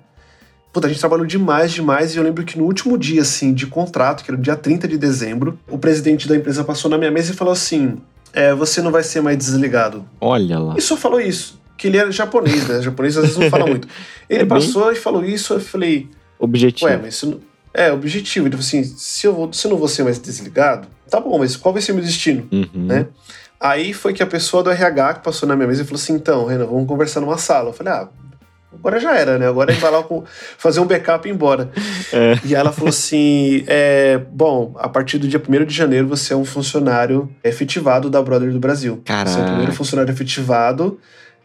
Puta, 0.74 0.88
a 0.88 0.90
gente 0.90 1.00
trabalhou 1.00 1.26
demais, 1.26 1.72
demais, 1.72 2.14
e 2.14 2.18
eu 2.18 2.24
lembro 2.24 2.44
que 2.44 2.58
no 2.58 2.66
último 2.66 2.98
dia, 2.98 3.22
assim, 3.22 3.54
de 3.54 3.66
contrato, 3.66 4.24
que 4.24 4.30
era 4.30 4.38
o 4.38 4.42
dia 4.42 4.56
30 4.56 4.88
de 4.88 4.98
dezembro, 4.98 5.58
o 5.70 5.78
presidente 5.78 6.28
da 6.28 6.36
empresa 6.36 6.64
passou 6.64 6.92
na 6.92 6.98
minha 6.98 7.10
mesa 7.10 7.32
e 7.32 7.36
falou 7.36 7.54
assim: 7.54 7.98
é, 8.34 8.54
você 8.54 8.82
não 8.82 8.92
vai 8.92 9.02
ser 9.02 9.22
mais 9.22 9.38
desligado. 9.38 10.06
Olha 10.20 10.60
lá. 10.60 10.76
E 10.78 10.82
só 10.82 10.96
falou 10.96 11.20
isso. 11.20 11.60
Que 11.78 11.88
ele 11.88 11.98
era 11.98 12.12
japonês, 12.12 12.68
né? 12.68 12.82
japonês 12.82 13.16
às 13.16 13.24
vezes 13.24 13.38
não 13.38 13.50
fala 13.50 13.66
muito. 13.66 13.88
Ele 14.30 14.44
é 14.44 14.46
passou 14.46 14.88
bem... 14.88 14.94
e 14.94 14.96
falou 14.98 15.24
isso, 15.24 15.54
eu 15.54 15.62
falei. 15.62 16.10
Objetivo. 16.38 16.92
Ué, 16.92 16.98
mas 16.98 17.14
isso 17.14 17.28
não 17.28 17.49
é, 17.80 17.94
objetivo. 17.94 18.48
Então, 18.48 18.60
assim, 18.60 18.84
se 18.84 19.26
eu, 19.26 19.34
vou, 19.34 19.54
se 19.54 19.66
eu 19.66 19.72
não 19.72 19.78
vou 19.78 19.88
ser 19.88 20.04
mais 20.04 20.20
desligado, 20.20 20.86
tá 21.10 21.18
bom, 21.18 21.40
mas 21.40 21.56
qual 21.56 21.72
vai 21.72 21.82
ser 21.82 21.94
meu 21.94 22.04
destino? 22.04 22.46
Uhum. 22.52 22.68
Né? 22.74 23.08
Aí 23.58 23.94
foi 23.94 24.12
que 24.12 24.22
a 24.22 24.28
pessoa 24.28 24.62
do 24.62 24.70
RH 24.70 25.16
que 25.16 25.24
passou 25.24 25.48
na 25.48 25.56
minha 25.56 25.68
mesa 25.68 25.84
e 25.84 25.86
falou 25.86 26.00
assim: 26.00 26.14
então, 26.14 26.46
Renan, 26.46 26.66
vamos 26.66 26.88
conversar 26.88 27.22
numa 27.22 27.38
sala. 27.38 27.70
Eu 27.70 27.74
falei: 27.74 27.94
ah, 27.94 28.10
agora 28.74 29.00
já 29.00 29.16
era, 29.16 29.38
né? 29.38 29.48
Agora 29.48 29.72
é 29.72 29.78
embalar 29.78 30.04
com 30.04 30.26
fazer 30.58 30.82
um 30.82 30.86
backup 30.86 31.26
e 31.26 31.32
ir 31.32 31.34
embora. 31.34 31.72
É. 32.12 32.38
E 32.44 32.54
ela 32.54 32.74
falou 32.74 32.90
assim: 32.90 33.64
é, 33.66 34.18
bom, 34.30 34.76
a 34.78 34.90
partir 34.90 35.18
do 35.18 35.28
dia 35.28 35.42
1 35.42 35.66
de 35.66 35.74
janeiro 35.74 36.06
você 36.06 36.34
é 36.34 36.36
um 36.36 36.46
funcionário 36.46 37.30
efetivado 37.46 38.10
da 38.10 38.22
Brother 38.22 38.52
do 38.52 38.60
Brasil. 38.60 39.02
Caraca. 39.06 39.30
Você 39.30 39.40
é 39.40 39.42
o 39.42 39.46
primeiro 39.46 39.72
funcionário 39.72 40.12
efetivado, 40.12 41.00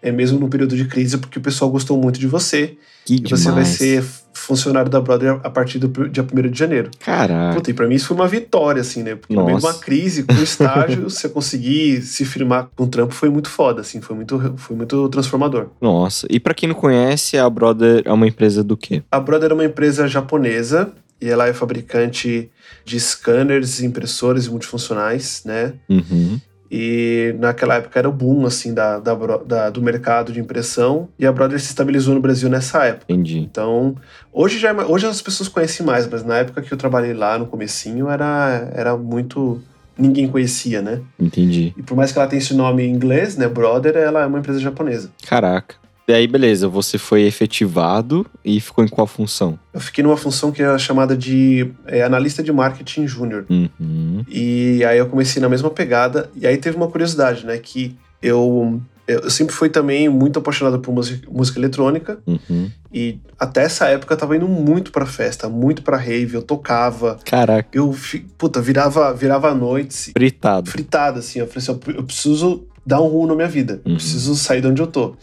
é 0.04 0.12
mesmo 0.12 0.38
no 0.38 0.48
período 0.48 0.76
de 0.76 0.84
crise, 0.84 1.16
porque 1.16 1.38
o 1.38 1.42
pessoal 1.42 1.70
gostou 1.70 1.98
muito 2.00 2.20
de 2.20 2.26
você. 2.26 2.76
Que 3.06 3.14
e 3.14 3.20
demais. 3.20 3.42
você 3.42 3.50
vai 3.50 3.64
ser 3.64 4.04
funcionário 4.34 4.90
da 4.90 5.00
Brother 5.00 5.40
a 5.42 5.50
partir 5.50 5.78
do 5.78 6.08
dia 6.08 6.22
1 6.22 6.50
de 6.50 6.58
janeiro. 6.58 6.90
Caraca. 7.00 7.56
Puta, 7.56 7.70
e 7.70 7.74
pra 7.74 7.86
mim 7.86 7.94
isso 7.94 8.08
foi 8.08 8.16
uma 8.16 8.28
vitória, 8.28 8.80
assim, 8.80 9.02
né? 9.02 9.14
Porque 9.14 9.34
Nossa. 9.34 9.42
no 9.42 9.46
meio 9.46 9.58
de 9.58 9.66
uma 9.66 9.74
crise, 9.74 10.22
com 10.22 10.34
estágio, 10.42 11.08
você 11.08 11.28
conseguir 11.28 12.02
se 12.02 12.24
firmar 12.24 12.68
com 12.76 12.84
o 12.84 12.86
trampo 12.86 13.14
foi 13.14 13.30
muito 13.30 13.48
foda, 13.48 13.80
assim, 13.80 14.00
foi 14.00 14.14
muito, 14.14 14.54
foi 14.58 14.76
muito 14.76 15.08
transformador. 15.08 15.68
Nossa, 15.80 16.26
e 16.30 16.38
para 16.38 16.54
quem 16.54 16.68
não 16.68 16.76
conhece, 16.76 17.38
a 17.38 17.48
Brother 17.48 18.02
é 18.04 18.12
uma 18.12 18.26
empresa 18.26 18.62
do 18.62 18.76
quê? 18.76 19.02
A 19.10 19.18
Brother 19.18 19.50
é 19.50 19.54
uma 19.54 19.64
empresa 19.64 20.06
japonesa 20.06 20.92
e 21.20 21.28
ela 21.28 21.46
é 21.46 21.54
fabricante 21.54 22.50
de 22.84 23.00
scanners, 23.00 23.80
impressores 23.80 24.46
multifuncionais, 24.48 25.42
né? 25.44 25.72
Uhum. 25.88 26.38
E 26.76 27.36
naquela 27.38 27.76
época 27.76 27.96
era 27.96 28.08
o 28.08 28.12
boom, 28.12 28.44
assim, 28.46 28.74
da, 28.74 28.98
da, 28.98 29.14
da, 29.14 29.70
do 29.70 29.80
mercado 29.80 30.32
de 30.32 30.40
impressão. 30.40 31.08
E 31.16 31.24
a 31.24 31.30
Brother 31.30 31.60
se 31.60 31.66
estabilizou 31.66 32.16
no 32.16 32.20
Brasil 32.20 32.48
nessa 32.50 32.84
época. 32.84 33.04
Entendi. 33.08 33.38
Então, 33.38 33.94
hoje, 34.32 34.58
já 34.58 34.70
é, 34.70 34.72
hoje 34.72 35.06
as 35.06 35.22
pessoas 35.22 35.48
conhecem 35.48 35.86
mais, 35.86 36.08
mas 36.08 36.24
na 36.24 36.38
época 36.38 36.60
que 36.62 36.72
eu 36.72 36.76
trabalhei 36.76 37.14
lá, 37.14 37.38
no 37.38 37.46
comecinho, 37.46 38.08
era, 38.08 38.72
era 38.74 38.96
muito... 38.96 39.62
Ninguém 39.96 40.26
conhecia, 40.26 40.82
né? 40.82 41.00
Entendi. 41.16 41.72
E 41.76 41.82
por 41.84 41.96
mais 41.96 42.10
que 42.10 42.18
ela 42.18 42.26
tenha 42.26 42.42
esse 42.42 42.52
nome 42.54 42.82
em 42.82 42.90
inglês, 42.90 43.36
né, 43.36 43.46
Brother, 43.46 43.96
ela 43.96 44.22
é 44.22 44.26
uma 44.26 44.40
empresa 44.40 44.58
japonesa. 44.58 45.12
Caraca. 45.24 45.76
E 46.06 46.12
aí, 46.12 46.26
beleza, 46.26 46.68
você 46.68 46.98
foi 46.98 47.22
efetivado 47.22 48.26
e 48.44 48.60
ficou 48.60 48.84
em 48.84 48.88
qual 48.88 49.06
função? 49.06 49.58
Eu 49.72 49.80
fiquei 49.80 50.04
numa 50.04 50.18
função 50.18 50.52
que 50.52 50.62
era 50.62 50.78
chamada 50.78 51.16
de 51.16 51.70
é, 51.86 52.02
analista 52.02 52.42
de 52.42 52.52
marketing 52.52 53.06
júnior. 53.06 53.46
Uhum. 53.48 54.22
E 54.28 54.84
aí 54.84 54.98
eu 54.98 55.06
comecei 55.06 55.40
na 55.40 55.48
mesma 55.48 55.70
pegada. 55.70 56.30
E 56.36 56.46
aí 56.46 56.58
teve 56.58 56.76
uma 56.76 56.88
curiosidade, 56.88 57.46
né? 57.46 57.56
Que 57.56 57.96
eu, 58.20 58.82
eu 59.08 59.30
sempre 59.30 59.54
fui 59.54 59.70
também 59.70 60.06
muito 60.10 60.38
apaixonado 60.38 60.78
por 60.78 60.92
música, 60.92 61.26
música 61.30 61.58
eletrônica. 61.58 62.18
Uhum. 62.26 62.70
E 62.92 63.18
até 63.38 63.62
essa 63.62 63.86
época 63.86 64.12
eu 64.12 64.18
tava 64.18 64.36
indo 64.36 64.46
muito 64.46 64.92
pra 64.92 65.06
festa, 65.06 65.48
muito 65.48 65.82
pra 65.82 65.96
rave. 65.96 66.34
Eu 66.34 66.42
tocava. 66.42 67.18
Caraca. 67.24 67.68
Eu, 67.72 67.96
puta, 68.36 68.60
virava, 68.60 69.14
virava 69.14 69.54
noites. 69.54 70.10
Fritado. 70.14 70.70
Fritado, 70.70 71.20
assim. 71.20 71.38
Eu 71.38 71.46
falei 71.46 71.62
assim, 71.62 71.96
eu 71.96 72.04
preciso 72.04 72.66
dar 72.84 73.00
um 73.00 73.08
rumo 73.08 73.28
na 73.28 73.34
minha 73.34 73.48
vida. 73.48 73.80
Uhum. 73.86 73.92
Eu 73.92 73.96
preciso 73.96 74.34
sair 74.34 74.60
de 74.60 74.66
onde 74.66 74.82
eu 74.82 74.86
tô. 74.86 75.16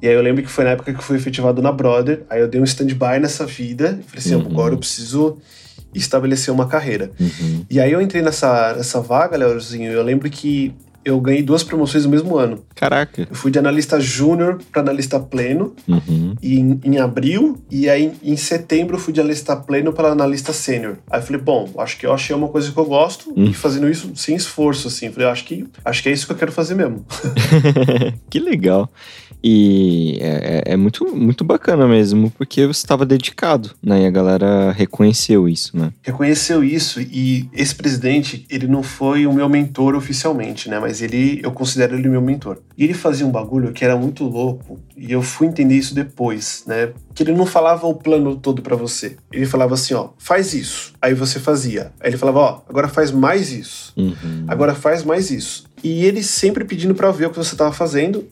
E 0.00 0.08
aí 0.08 0.14
eu 0.14 0.22
lembro 0.22 0.42
que 0.42 0.50
foi 0.50 0.64
na 0.64 0.70
época 0.70 0.92
que 0.92 0.98
eu 0.98 1.02
fui 1.02 1.16
efetivado 1.16 1.60
na 1.60 1.72
Brother, 1.72 2.22
aí 2.30 2.40
eu 2.40 2.48
dei 2.48 2.60
um 2.60 2.64
stand-by 2.64 3.18
nessa 3.20 3.44
vida, 3.44 3.98
e 4.00 4.02
falei 4.02 4.18
assim, 4.18 4.34
uhum. 4.34 4.46
agora 4.46 4.74
eu 4.74 4.78
preciso 4.78 5.38
estabelecer 5.94 6.52
uma 6.52 6.68
carreira. 6.68 7.10
Uhum. 7.18 7.64
E 7.68 7.80
aí 7.80 7.90
eu 7.90 8.00
entrei 8.00 8.22
nessa, 8.22 8.74
nessa 8.74 9.00
vaga, 9.00 9.36
Leozinho, 9.36 9.90
eu 9.90 10.02
lembro 10.02 10.28
que 10.30 10.74
eu 11.08 11.20
ganhei 11.20 11.42
duas 11.42 11.62
promoções 11.62 12.04
no 12.04 12.10
mesmo 12.10 12.36
ano. 12.36 12.64
Caraca. 12.74 13.26
Eu 13.28 13.34
fui 13.34 13.50
de 13.50 13.58
analista 13.58 13.98
júnior 14.00 14.58
para 14.72 14.82
analista 14.82 15.18
pleno 15.20 15.74
Uhum. 15.86 16.34
em, 16.42 16.80
em 16.84 16.98
abril, 16.98 17.56
e 17.70 17.88
aí 17.88 18.12
em 18.22 18.36
setembro 18.36 18.96
eu 18.96 19.00
fui 19.00 19.12
de 19.12 19.20
analista 19.20 19.56
pleno 19.56 19.92
para 19.92 20.08
analista 20.12 20.52
sênior. 20.52 20.96
Aí 21.10 21.20
eu 21.20 21.24
falei, 21.24 21.40
bom, 21.40 21.68
acho 21.78 21.98
que 21.98 22.06
eu 22.06 22.12
achei 22.12 22.34
uma 22.34 22.48
coisa 22.48 22.70
que 22.70 22.78
eu 22.78 22.84
gosto, 22.84 23.32
Hum. 23.36 23.44
e 23.44 23.54
fazendo 23.54 23.88
isso 23.88 24.10
sem 24.14 24.34
esforço, 24.36 24.88
assim. 24.88 25.10
Falei, 25.10 25.28
acho 25.28 25.44
que, 25.44 25.66
acho 25.84 26.02
que 26.02 26.08
é 26.08 26.12
isso 26.12 26.26
que 26.26 26.32
eu 26.32 26.36
quero 26.36 26.52
fazer 26.52 26.74
mesmo. 26.74 27.04
que 28.30 28.38
legal. 28.38 28.90
E 29.42 30.18
é, 30.20 30.62
é- 30.68 30.72
é 30.72 30.76
muito, 30.76 31.14
muito 31.14 31.44
bacana 31.44 31.86
mesmo, 31.86 32.30
porque 32.32 32.66
você 32.66 32.80
estava 32.80 33.06
dedicado, 33.06 33.70
né? 33.82 34.02
E 34.02 34.06
a 34.06 34.10
galera 34.10 34.72
reconheceu 34.72 35.48
isso, 35.48 35.76
né? 35.76 35.92
reconheceu 36.02 36.64
isso 36.64 37.00
e 37.00 37.48
esse 37.52 37.74
presidente, 37.74 38.44
ele 38.50 38.66
não 38.66 38.82
foi 38.82 39.26
o 39.26 39.32
meu 39.32 39.48
mentor 39.48 39.94
oficialmente, 39.94 40.68
né? 40.68 40.78
Mas 40.80 40.97
ele, 41.02 41.40
eu 41.42 41.50
considero 41.52 41.96
ele 41.96 42.08
meu 42.08 42.20
mentor. 42.20 42.58
E 42.76 42.84
ele 42.84 42.94
fazia 42.94 43.26
um 43.26 43.30
bagulho 43.30 43.72
que 43.72 43.84
era 43.84 43.96
muito 43.96 44.24
louco 44.24 44.78
e 44.96 45.12
eu 45.12 45.22
fui 45.22 45.46
entender 45.46 45.74
isso 45.74 45.94
depois, 45.94 46.64
né? 46.66 46.92
Que 47.14 47.22
ele 47.22 47.32
não 47.32 47.46
falava 47.46 47.86
o 47.86 47.94
plano 47.94 48.36
todo 48.36 48.62
pra 48.62 48.76
você. 48.76 49.16
Ele 49.32 49.46
falava 49.46 49.74
assim, 49.74 49.94
ó, 49.94 50.10
faz 50.18 50.54
isso. 50.54 50.92
Aí 51.00 51.14
você 51.14 51.38
fazia. 51.40 51.92
Aí 52.00 52.10
ele 52.10 52.16
falava, 52.16 52.38
ó, 52.38 52.60
agora 52.68 52.88
faz 52.88 53.10
mais 53.10 53.50
isso. 53.52 53.92
Uhum. 53.96 54.44
Agora 54.48 54.74
faz 54.74 55.02
mais 55.04 55.30
isso. 55.30 55.64
E 55.82 56.04
ele 56.04 56.22
sempre 56.22 56.64
pedindo 56.64 56.94
pra 56.94 57.10
ver 57.10 57.26
o 57.26 57.30
que 57.30 57.36
você 57.38 57.54
tava 57.56 57.72
fazendo. 57.72 58.26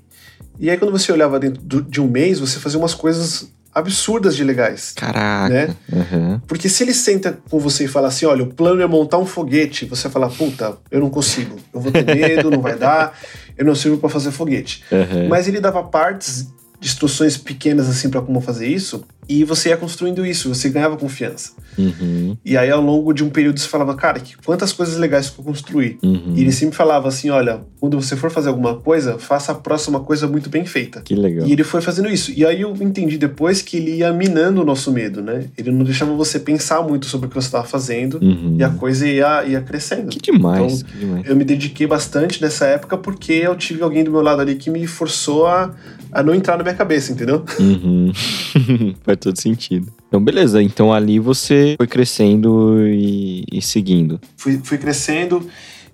E 0.58 0.70
aí 0.70 0.76
quando 0.78 0.90
você 0.92 1.12
olhava 1.12 1.38
dentro 1.38 1.60
do- 1.62 1.82
de 1.82 2.00
um 2.00 2.08
mês, 2.08 2.38
você 2.40 2.58
fazia 2.58 2.78
umas 2.78 2.94
coisas 2.94 3.52
absurdas 3.76 4.34
de 4.34 4.42
legais. 4.42 4.92
Caraca. 4.96 5.52
Né? 5.52 5.76
Uhum. 5.92 6.40
Porque 6.46 6.66
se 6.66 6.82
ele 6.82 6.94
senta 6.94 7.38
com 7.50 7.58
você 7.58 7.84
e 7.84 7.88
fala 7.88 8.08
assim, 8.08 8.24
olha, 8.24 8.42
o 8.42 8.46
plano 8.46 8.80
é 8.80 8.86
montar 8.86 9.18
um 9.18 9.26
foguete, 9.26 9.84
você 9.84 10.08
fala, 10.08 10.30
puta, 10.30 10.78
eu 10.90 10.98
não 10.98 11.10
consigo, 11.10 11.56
eu 11.74 11.80
vou 11.80 11.92
ter 11.92 12.06
medo, 12.06 12.50
não 12.50 12.62
vai 12.62 12.74
dar, 12.74 13.12
eu 13.54 13.66
não 13.66 13.74
sirvo 13.74 13.98
pra 13.98 14.08
fazer 14.08 14.30
foguete. 14.30 14.82
Uhum. 14.90 15.28
Mas 15.28 15.46
ele 15.46 15.60
dava 15.60 15.82
partes 15.84 16.48
instruções 16.80 17.36
pequenas 17.36 17.88
assim 17.88 18.08
pra 18.08 18.22
como 18.22 18.40
fazer 18.40 18.66
isso, 18.66 19.04
e 19.28 19.44
você 19.44 19.70
ia 19.70 19.76
construindo 19.76 20.24
isso, 20.24 20.48
você 20.54 20.68
ganhava 20.68 20.96
confiança. 20.96 21.52
Uhum. 21.78 22.36
E 22.44 22.56
aí 22.56 22.70
ao 22.70 22.80
longo 22.80 23.12
de 23.12 23.22
um 23.22 23.28
período 23.30 23.60
você 23.60 23.68
falava, 23.68 23.94
cara, 23.94 24.18
que 24.20 24.36
quantas 24.38 24.72
coisas 24.72 24.96
legais 24.96 25.28
que 25.28 25.38
eu 25.38 25.44
construí. 25.44 25.98
Uhum. 26.02 26.32
E 26.34 26.40
ele 26.40 26.52
sempre 26.52 26.76
falava 26.76 27.08
assim, 27.08 27.28
olha, 27.30 27.60
quando 27.80 28.00
você 28.00 28.16
for 28.16 28.30
fazer 28.30 28.48
alguma 28.48 28.76
coisa, 28.76 29.18
faça 29.18 29.52
a 29.52 29.54
próxima 29.54 30.00
coisa 30.00 30.26
muito 30.26 30.48
bem 30.48 30.64
feita. 30.64 31.02
Que 31.02 31.14
legal. 31.14 31.46
E 31.46 31.52
ele 31.52 31.64
foi 31.64 31.80
fazendo 31.80 32.08
isso. 32.08 32.32
E 32.34 32.44
aí 32.46 32.62
eu 32.62 32.74
entendi 32.80 33.18
depois 33.18 33.60
que 33.62 33.76
ele 33.76 33.96
ia 33.96 34.12
minando 34.12 34.62
o 34.62 34.64
nosso 34.64 34.90
medo, 34.92 35.20
né? 35.20 35.44
Ele 35.56 35.70
não 35.70 35.84
deixava 35.84 36.12
você 36.14 36.38
pensar 36.38 36.82
muito 36.82 37.06
sobre 37.06 37.26
o 37.26 37.28
que 37.28 37.34
você 37.34 37.48
estava 37.48 37.64
fazendo 37.64 38.18
Uhum. 38.22 38.56
e 38.58 38.64
a 38.64 38.70
coisa 38.70 39.06
ia, 39.06 39.44
ia 39.44 39.60
crescendo. 39.60 40.08
Que 40.08 40.20
demais, 40.32 40.80
Então, 40.80 40.90
que 40.90 40.98
demais. 40.98 41.26
Eu 41.26 41.36
me 41.36 41.44
dediquei 41.44 41.86
bastante 41.86 42.40
nessa 42.40 42.66
época 42.66 42.96
porque 42.96 43.32
eu 43.32 43.54
tive 43.56 43.82
alguém 43.82 44.02
do 44.04 44.10
meu 44.10 44.22
lado 44.22 44.40
ali 44.40 44.54
que 44.54 44.70
me 44.70 44.86
forçou 44.86 45.46
a, 45.46 45.74
a 46.12 46.22
não 46.22 46.34
entrar 46.34 46.56
na 46.56 46.62
minha 46.62 46.74
cabeça, 46.74 47.12
entendeu? 47.12 47.44
Uhum. 47.58 48.12
Faz 49.16 49.20
todo 49.20 49.40
sentido. 49.40 49.92
Então, 50.08 50.22
beleza. 50.22 50.62
Então, 50.62 50.92
ali 50.92 51.18
você 51.18 51.74
foi 51.76 51.86
crescendo 51.86 52.86
e, 52.86 53.44
e 53.50 53.62
seguindo. 53.62 54.20
Fui, 54.36 54.60
fui 54.62 54.78
crescendo 54.78 55.46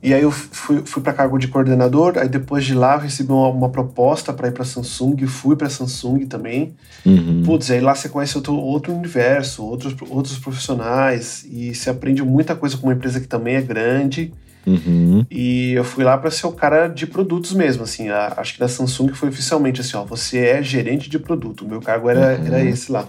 e 0.03 0.13
aí 0.13 0.23
eu 0.23 0.33
fui, 0.33 0.83
fui 0.85 1.01
para 1.01 1.13
cargo 1.13 1.39
de 1.39 1.47
coordenador. 1.47 2.19
Aí 2.19 2.29
depois 2.29 2.65
de 2.65 2.75
lá 2.75 2.95
eu 2.95 3.01
recebi 3.01 3.31
uma, 3.31 3.49
uma 3.49 3.69
proposta 3.69 4.33
para 4.33 4.49
ir 4.49 4.53
para 4.53 4.65
Samsung, 4.65 5.25
fui 5.27 5.55
para 5.55 5.71
Samsung 5.71 6.27
também. 6.27 6.75
Uhum. 7.07 7.43
Putz, 7.45 7.71
aí 7.71 7.81
lá 7.81 7.95
você 7.95 8.09
conhece 8.09 8.37
outro, 8.37 8.55
outro 8.55 8.93
universo, 8.93 9.65
outros, 9.65 9.95
outros 10.11 10.39
profissionais 10.39 11.47
e 11.49 11.73
você 11.73 11.89
aprende 11.89 12.23
muita 12.23 12.57
coisa 12.57 12.77
com 12.77 12.89
uma 12.89 12.95
empresa 12.95 13.21
que 13.21 13.29
também 13.29 13.55
é 13.55 13.63
grande. 13.63 14.33
Uhum. 14.67 15.27
E 15.31 15.73
eu 15.73 15.83
fui 15.85 16.05
lá 16.05 16.17
para 16.17 16.31
ser 16.31 16.47
o 16.47 16.53
cara 16.53 16.87
de 16.89 17.07
produtos 17.07 17.53
mesmo, 17.53 17.83
assim. 17.85 18.09
a- 18.09 18.35
acho 18.37 18.55
que 18.55 18.61
na 18.61 18.69
Samsung 18.69 19.13
foi 19.13 19.29
oficialmente 19.29 19.81
assim, 19.81 19.97
ó, 19.97 20.05
você 20.05 20.39
é 20.39 20.63
gerente 20.63 21.11
de 21.11 21.19
produto. 21.19 21.65
O 21.65 21.69
meu 21.69 21.81
cargo 21.81 22.09
era, 22.09 22.39
Uhum. 22.39 22.47
era 22.47 22.65
esse 22.65 22.91
lá. 22.93 23.09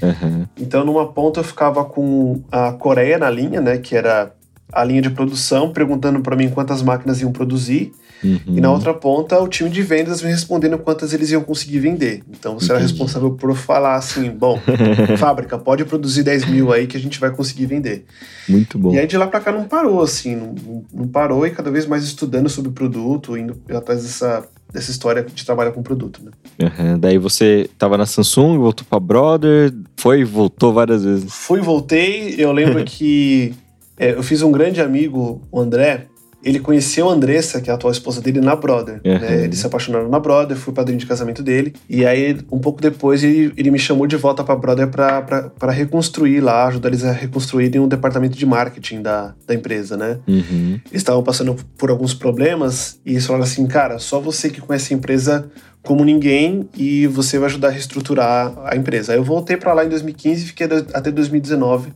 Uhum. 0.00 0.46
Então, 0.56 0.84
numa 0.84 1.06
ponta 1.12 1.40
eu 1.40 1.44
ficava 1.44 1.84
com 1.84 2.42
a 2.50 2.72
Coreia 2.72 3.18
na 3.18 3.30
linha, 3.30 3.60
né, 3.60 3.78
que 3.78 3.94
era 3.96 4.32
a 4.72 4.82
linha 4.84 5.02
de 5.02 5.10
produção, 5.10 5.72
perguntando 5.72 6.20
para 6.20 6.34
mim 6.34 6.48
quantas 6.48 6.82
máquinas 6.82 7.20
iam 7.20 7.30
produzir. 7.30 7.92
Uhum. 8.24 8.38
E 8.46 8.60
na 8.60 8.70
outra 8.70 8.94
ponta, 8.94 9.38
o 9.40 9.48
time 9.48 9.68
de 9.68 9.82
vendas 9.82 10.22
me 10.22 10.30
respondendo 10.30 10.78
quantas 10.78 11.12
eles 11.12 11.30
iam 11.32 11.42
conseguir 11.42 11.80
vender. 11.80 12.22
Então, 12.30 12.54
você 12.58 12.70
era 12.70 12.78
Entendi. 12.80 12.92
responsável 12.92 13.32
por 13.32 13.52
falar 13.56 13.96
assim, 13.96 14.30
bom, 14.30 14.60
fábrica, 15.18 15.58
pode 15.58 15.84
produzir 15.84 16.22
10 16.22 16.44
mil 16.46 16.72
aí 16.72 16.86
que 16.86 16.96
a 16.96 17.00
gente 17.00 17.18
vai 17.18 17.30
conseguir 17.32 17.66
vender. 17.66 18.04
Muito 18.48 18.78
bom. 18.78 18.94
E 18.94 18.98
aí 19.00 19.06
de 19.08 19.16
lá 19.16 19.26
pra 19.26 19.40
cá 19.40 19.50
não 19.50 19.64
parou, 19.64 20.00
assim, 20.00 20.36
não, 20.36 20.54
não- 20.94 21.08
parou 21.08 21.44
e 21.46 21.50
cada 21.50 21.70
vez 21.70 21.84
mais 21.84 22.04
estudando 22.04 22.48
sobre 22.48 22.70
o 22.70 22.72
produto, 22.72 23.36
indo 23.36 23.60
atrás 23.74 24.02
dessa, 24.04 24.48
dessa 24.72 24.90
história 24.92 25.22
de 25.24 25.44
trabalhar 25.44 25.72
com 25.72 25.82
produto, 25.82 26.20
né? 26.24 26.30
Uhum. 26.60 26.98
Daí 27.00 27.18
você 27.18 27.68
tava 27.76 27.98
na 27.98 28.06
Samsung, 28.06 28.56
voltou 28.56 28.86
pra 28.88 29.00
Brother, 29.00 29.74
foi 29.96 30.20
e 30.20 30.24
voltou 30.24 30.72
várias 30.72 31.04
vezes. 31.04 31.32
Fui 31.32 31.58
e 31.58 31.62
voltei, 31.62 32.36
eu 32.38 32.52
lembro 32.52 32.82
que 32.86 33.52
é, 33.96 34.12
eu 34.12 34.22
fiz 34.22 34.42
um 34.42 34.52
grande 34.52 34.80
amigo, 34.80 35.42
o 35.50 35.60
André, 35.60 36.06
ele 36.44 36.58
conheceu 36.58 37.08
a 37.08 37.12
Andressa, 37.12 37.60
que 37.60 37.70
é 37.70 37.72
a 37.72 37.76
atual 37.76 37.92
esposa 37.92 38.20
dele, 38.20 38.40
na 38.40 38.56
Brother. 38.56 39.00
Uhum. 39.04 39.18
né? 39.18 39.44
Eles 39.44 39.60
se 39.60 39.66
apaixonaram 39.66 40.08
na 40.08 40.18
Brother, 40.18 40.56
fui 40.56 40.72
padrinho 40.74 40.98
de 40.98 41.06
casamento 41.06 41.42
dele. 41.42 41.72
E 41.88 42.04
aí, 42.04 42.36
um 42.50 42.58
pouco 42.58 42.80
depois, 42.80 43.22
ele, 43.22 43.52
ele 43.56 43.70
me 43.70 43.78
chamou 43.78 44.06
de 44.06 44.16
volta 44.16 44.42
pra 44.42 44.56
Brother 44.56 44.88
pra, 44.88 45.22
pra, 45.22 45.42
pra 45.50 45.70
reconstruir 45.70 46.40
lá, 46.40 46.66
ajudar 46.66 46.88
eles 46.88 47.04
a 47.04 47.12
reconstruírem 47.12 47.80
um 47.80 47.86
departamento 47.86 48.36
de 48.36 48.44
marketing 48.44 49.02
da, 49.02 49.34
da 49.46 49.54
empresa, 49.54 49.96
né? 49.96 50.18
Uhum. 50.26 50.80
Eles 50.90 51.02
estavam 51.02 51.22
passando 51.22 51.56
por 51.78 51.90
alguns 51.90 52.12
problemas 52.12 52.98
e 53.06 53.12
eles 53.12 53.24
falaram 53.24 53.44
assim, 53.44 53.64
cara, 53.66 54.00
só 54.00 54.18
você 54.18 54.50
que 54.50 54.60
conhece 54.60 54.92
a 54.92 54.96
empresa 54.96 55.48
como 55.84 56.04
ninguém 56.04 56.68
e 56.76 57.06
você 57.06 57.38
vai 57.38 57.48
ajudar 57.48 57.68
a 57.68 57.70
reestruturar 57.70 58.52
a 58.64 58.76
empresa. 58.76 59.12
Aí 59.12 59.18
eu 59.18 59.24
voltei 59.24 59.56
pra 59.56 59.72
lá 59.72 59.84
em 59.84 59.88
2015 59.88 60.44
e 60.44 60.46
fiquei 60.46 60.66
até 60.92 61.10
2019, 61.10 61.92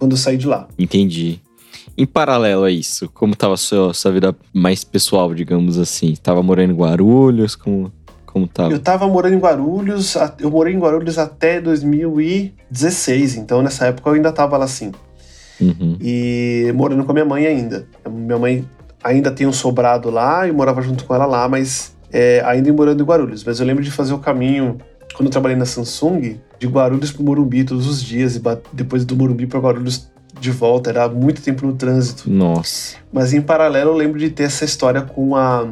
quando 0.00 0.12
eu 0.12 0.16
saí 0.16 0.36
de 0.36 0.48
lá. 0.48 0.66
Entendi. 0.76 1.38
Em 1.96 2.06
paralelo 2.06 2.64
a 2.64 2.70
isso, 2.70 3.08
como 3.12 3.36
tava 3.36 3.54
a 3.54 3.56
sua, 3.58 3.92
sua 3.92 4.10
vida 4.10 4.34
mais 4.52 4.82
pessoal, 4.82 5.34
digamos 5.34 5.78
assim? 5.78 6.14
Tava 6.20 6.42
morando 6.42 6.72
em 6.72 6.76
Guarulhos? 6.76 7.54
Como, 7.54 7.92
como 8.24 8.48
tava? 8.48 8.72
Eu 8.72 8.78
tava 8.78 9.06
morando 9.06 9.34
em 9.34 9.38
Guarulhos, 9.38 10.16
eu 10.38 10.50
morei 10.50 10.74
em 10.74 10.78
Guarulhos 10.78 11.18
até 11.18 11.60
2016, 11.60 13.36
então 13.36 13.62
nessa 13.62 13.86
época 13.86 14.08
eu 14.08 14.14
ainda 14.14 14.32
tava 14.32 14.56
lá 14.56 14.64
assim. 14.64 14.92
Uhum. 15.60 15.98
E 16.00 16.72
morando 16.74 17.04
com 17.04 17.10
a 17.10 17.14
minha 17.14 17.26
mãe 17.26 17.46
ainda. 17.46 17.86
Minha 18.08 18.38
mãe 18.38 18.68
ainda 19.04 19.30
tem 19.30 19.46
um 19.46 19.52
sobrado 19.52 20.08
lá 20.08 20.48
e 20.48 20.52
morava 20.52 20.80
junto 20.80 21.04
com 21.04 21.14
ela 21.14 21.26
lá, 21.26 21.46
mas 21.48 21.94
é, 22.10 22.42
ainda 22.46 22.72
morando 22.72 23.02
em 23.02 23.06
Guarulhos. 23.06 23.44
Mas 23.44 23.60
eu 23.60 23.66
lembro 23.66 23.84
de 23.84 23.90
fazer 23.90 24.14
o 24.14 24.18
caminho, 24.18 24.78
quando 25.14 25.26
eu 25.26 25.30
trabalhei 25.30 25.56
na 25.56 25.66
Samsung, 25.66 26.38
de 26.58 26.66
Guarulhos 26.66 27.12
pro 27.12 27.22
Morumbi 27.22 27.64
todos 27.64 27.86
os 27.86 28.02
dias 28.02 28.36
e 28.36 28.42
depois 28.72 29.04
do 29.04 29.16
Morumbi 29.16 29.46
para 29.46 29.58
Guarulhos 29.60 30.10
de 30.38 30.50
volta. 30.50 30.90
Era 30.90 31.08
muito 31.08 31.42
tempo 31.42 31.66
no 31.66 31.74
trânsito. 31.74 32.30
Nossa. 32.30 32.96
Mas 33.12 33.32
em 33.32 33.40
paralelo 33.40 33.90
eu 33.90 33.96
lembro 33.96 34.18
de 34.18 34.30
ter 34.30 34.44
essa 34.44 34.64
história 34.64 35.02
com 35.02 35.36
a. 35.36 35.68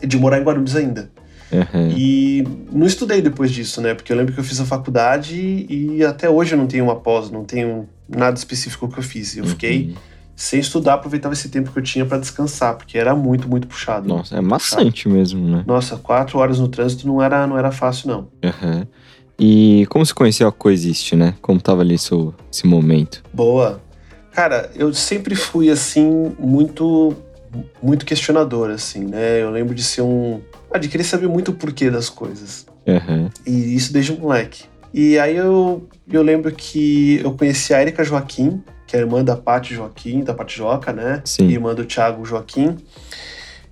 de 0.00 0.16
morar 0.16 0.40
em 0.40 0.44
Guarulhos 0.44 0.76
ainda. 0.76 1.10
Uhum. 1.52 1.90
E 1.94 2.48
não 2.72 2.86
estudei 2.86 3.20
depois 3.20 3.50
disso, 3.50 3.80
né? 3.82 3.92
Porque 3.94 4.10
eu 4.10 4.16
lembro 4.16 4.32
que 4.32 4.40
eu 4.40 4.44
fiz 4.44 4.58
a 4.58 4.64
faculdade 4.64 5.66
e 5.68 6.02
até 6.02 6.28
hoje 6.30 6.54
eu 6.54 6.58
não 6.58 6.66
tenho 6.66 6.84
uma 6.84 6.96
pós, 6.96 7.30
não 7.30 7.44
tenho 7.44 7.86
nada 8.08 8.38
específico 8.38 8.88
que 8.88 8.98
eu 8.98 9.02
fiz. 9.02 9.36
Eu 9.36 9.44
fiquei 9.44 9.88
Uhum. 9.88 9.94
Sem 10.34 10.60
estudar, 10.60 10.94
aproveitava 10.94 11.34
esse 11.34 11.48
tempo 11.48 11.70
que 11.70 11.78
eu 11.78 11.82
tinha 11.82 12.04
pra 12.04 12.18
descansar, 12.18 12.76
porque 12.76 12.98
era 12.98 13.14
muito, 13.14 13.48
muito 13.48 13.66
puxado. 13.66 14.08
Nossa, 14.08 14.36
é 14.36 14.40
maçante 14.40 15.08
mesmo, 15.08 15.46
né? 15.46 15.64
Nossa, 15.66 15.96
quatro 15.96 16.38
horas 16.38 16.58
no 16.58 16.68
trânsito 16.68 17.06
não 17.06 17.22
era, 17.22 17.46
não 17.46 17.58
era 17.58 17.70
fácil, 17.70 18.08
não. 18.08 18.28
Uhum. 18.42 18.86
E 19.38 19.86
como 19.88 20.04
você 20.04 20.14
conheceu 20.14 20.48
a 20.48 20.52
Coexiste, 20.52 21.16
né? 21.16 21.34
Como 21.40 21.60
tava 21.60 21.82
ali 21.82 21.98
seu, 21.98 22.34
esse 22.50 22.66
momento? 22.66 23.22
Boa. 23.32 23.80
Cara, 24.30 24.70
eu 24.74 24.94
sempre 24.94 25.34
fui, 25.34 25.68
assim, 25.68 26.34
muito, 26.38 27.14
muito 27.82 28.06
questionador, 28.06 28.70
assim, 28.70 29.04
né? 29.04 29.42
Eu 29.42 29.50
lembro 29.50 29.74
de 29.74 29.82
ser 29.82 30.02
um... 30.02 30.40
Ah, 30.70 30.78
de 30.78 30.88
querer 30.88 31.04
saber 31.04 31.28
muito 31.28 31.50
o 31.50 31.54
porquê 31.54 31.90
das 31.90 32.08
coisas. 32.08 32.66
Uhum. 32.86 33.28
E 33.46 33.74
isso 33.74 33.92
desde 33.92 34.18
moleque. 34.18 34.64
E 34.94 35.18
aí 35.18 35.36
eu, 35.36 35.86
eu 36.10 36.22
lembro 36.22 36.52
que 36.52 37.20
eu 37.22 37.32
conheci 37.32 37.74
a 37.74 37.80
Erika 37.80 38.04
Joaquim, 38.04 38.62
que 38.92 38.96
é 38.96 38.98
a 38.98 39.02
irmã 39.04 39.24
da 39.24 39.34
Paty 39.34 39.74
Joaquim, 39.74 40.22
da 40.22 40.34
Paty 40.34 40.58
Joca, 40.58 40.92
né? 40.92 41.22
Sim. 41.24 41.48
Irmã 41.48 41.74
do 41.74 41.82
Thiago 41.82 42.26
Joaquim. 42.26 42.76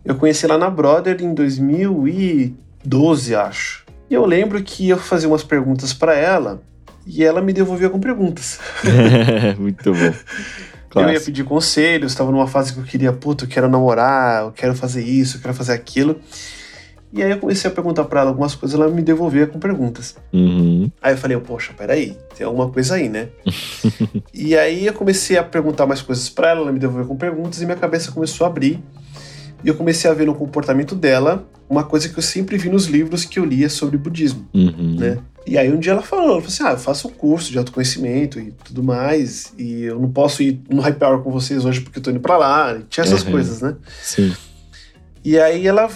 Eu 0.03 0.15
conheci 0.15 0.47
lá 0.47 0.57
na 0.57 0.71
Brother 0.71 1.19
em 1.21 1.35
2012, 1.35 3.35
acho. 3.35 3.85
E 4.09 4.15
eu 4.15 4.25
lembro 4.25 4.63
que 4.63 4.89
eu 4.89 4.97
fazia 4.97 5.29
umas 5.29 5.45
perguntas 5.45 5.93
pra 5.93 6.15
ela 6.15 6.63
e 7.07 7.23
ela 7.23 7.43
me 7.43 7.53
devolvia 7.53 7.91
com 7.91 8.01
perguntas. 8.01 8.61
Muito 9.61 9.93
bom. 9.93 11.03
Eu 11.03 11.11
ia 11.11 11.21
pedir 11.21 11.45
conselhos, 11.45 12.13
estava 12.13 12.33
numa 12.33 12.47
fase 12.47 12.73
que 12.73 12.81
eu 12.81 12.85
queria, 12.85 13.13
puta, 13.13 13.45
eu 13.45 13.49
quero 13.49 13.69
namorar, 13.69 14.45
eu 14.45 14.53
quero 14.53 14.75
fazer 14.75 15.05
isso, 15.05 15.37
eu 15.37 15.43
quero 15.43 15.53
fazer 15.53 15.75
aquilo. 15.75 16.19
E 17.13 17.23
aí 17.23 17.31
eu 17.31 17.39
comecei 17.39 17.69
a 17.69 17.75
perguntar 17.75 18.05
pra 18.05 18.21
ela 18.21 18.31
algumas 18.31 18.55
coisas, 18.55 18.79
ela 18.79 18.89
me 18.89 19.03
devolvia 19.03 19.47
com 19.47 19.59
perguntas. 19.59 20.15
Uhum. 20.33 20.91
Aí 21.03 21.13
eu 21.15 21.19
falei, 21.19 21.37
poxa, 21.39 21.73
peraí, 21.77 22.17
tem 22.37 22.47
alguma 22.47 22.69
coisa 22.69 22.95
aí, 22.95 23.09
né? 23.09 23.29
e 24.33 24.57
aí 24.57 24.87
eu 24.87 24.93
comecei 24.93 25.37
a 25.37 25.43
perguntar 25.43 25.87
mais 25.87 26.01
coisas 26.03 26.29
pra 26.29 26.51
ela, 26.51 26.61
ela 26.61 26.73
me 26.73 26.79
devolveu 26.79 27.07
com 27.07 27.17
perguntas 27.17 27.61
e 27.61 27.65
minha 27.65 27.77
cabeça 27.77 28.13
começou 28.13 28.45
a 28.47 28.51
abrir. 28.51 28.79
E 29.65 29.69
eu 29.69 29.75
comecei 29.75 30.09
a 30.11 30.15
ver 30.15 30.27
no 30.27 30.35
comportamento 30.35 30.95
dela 30.95 31.47
uma 31.69 31.85
coisa 31.85 32.09
que 32.09 32.19
eu 32.19 32.23
sempre 32.23 32.57
vi 32.57 32.69
nos 32.71 32.87
livros 32.87 33.25
que 33.25 33.39
eu 33.39 33.45
lia 33.45 33.69
sobre 33.69 33.99
budismo, 33.99 34.49
Uhum. 34.55 34.97
né? 34.99 35.19
E 35.47 35.57
aí 35.59 35.73
um 35.73 35.79
dia 35.79 35.93
ela 35.93 36.03
falou, 36.03 36.25
ela 36.25 36.35
falou 36.35 36.49
assim, 36.49 36.63
ah, 36.65 36.71
eu 36.73 36.79
faço 36.79 37.09
um 37.09 37.11
curso 37.11 37.51
de 37.51 37.59
autoconhecimento 37.59 38.39
e 38.39 38.53
tudo 38.65 38.83
mais, 38.83 39.53
e 39.59 39.83
eu 39.83 39.99
não 39.99 40.11
posso 40.11 40.43
ir 40.43 40.61
no 40.71 40.85
Happy 40.85 41.05
Hour 41.05 41.23
com 41.23 41.31
vocês 41.33 41.65
hoje 41.65 41.81
porque 41.81 41.99
eu 41.99 42.03
tô 42.03 42.11
indo 42.11 42.21
pra 42.21 42.37
lá, 42.39 42.77
e 42.79 42.83
tinha 42.85 43.05
essas 43.05 43.23
Uhum. 43.25 43.33
coisas, 43.33 43.61
né? 43.61 43.75
Sim. 44.03 44.33
E 45.25 45.39
aí 45.39 45.67
ela, 45.67 45.89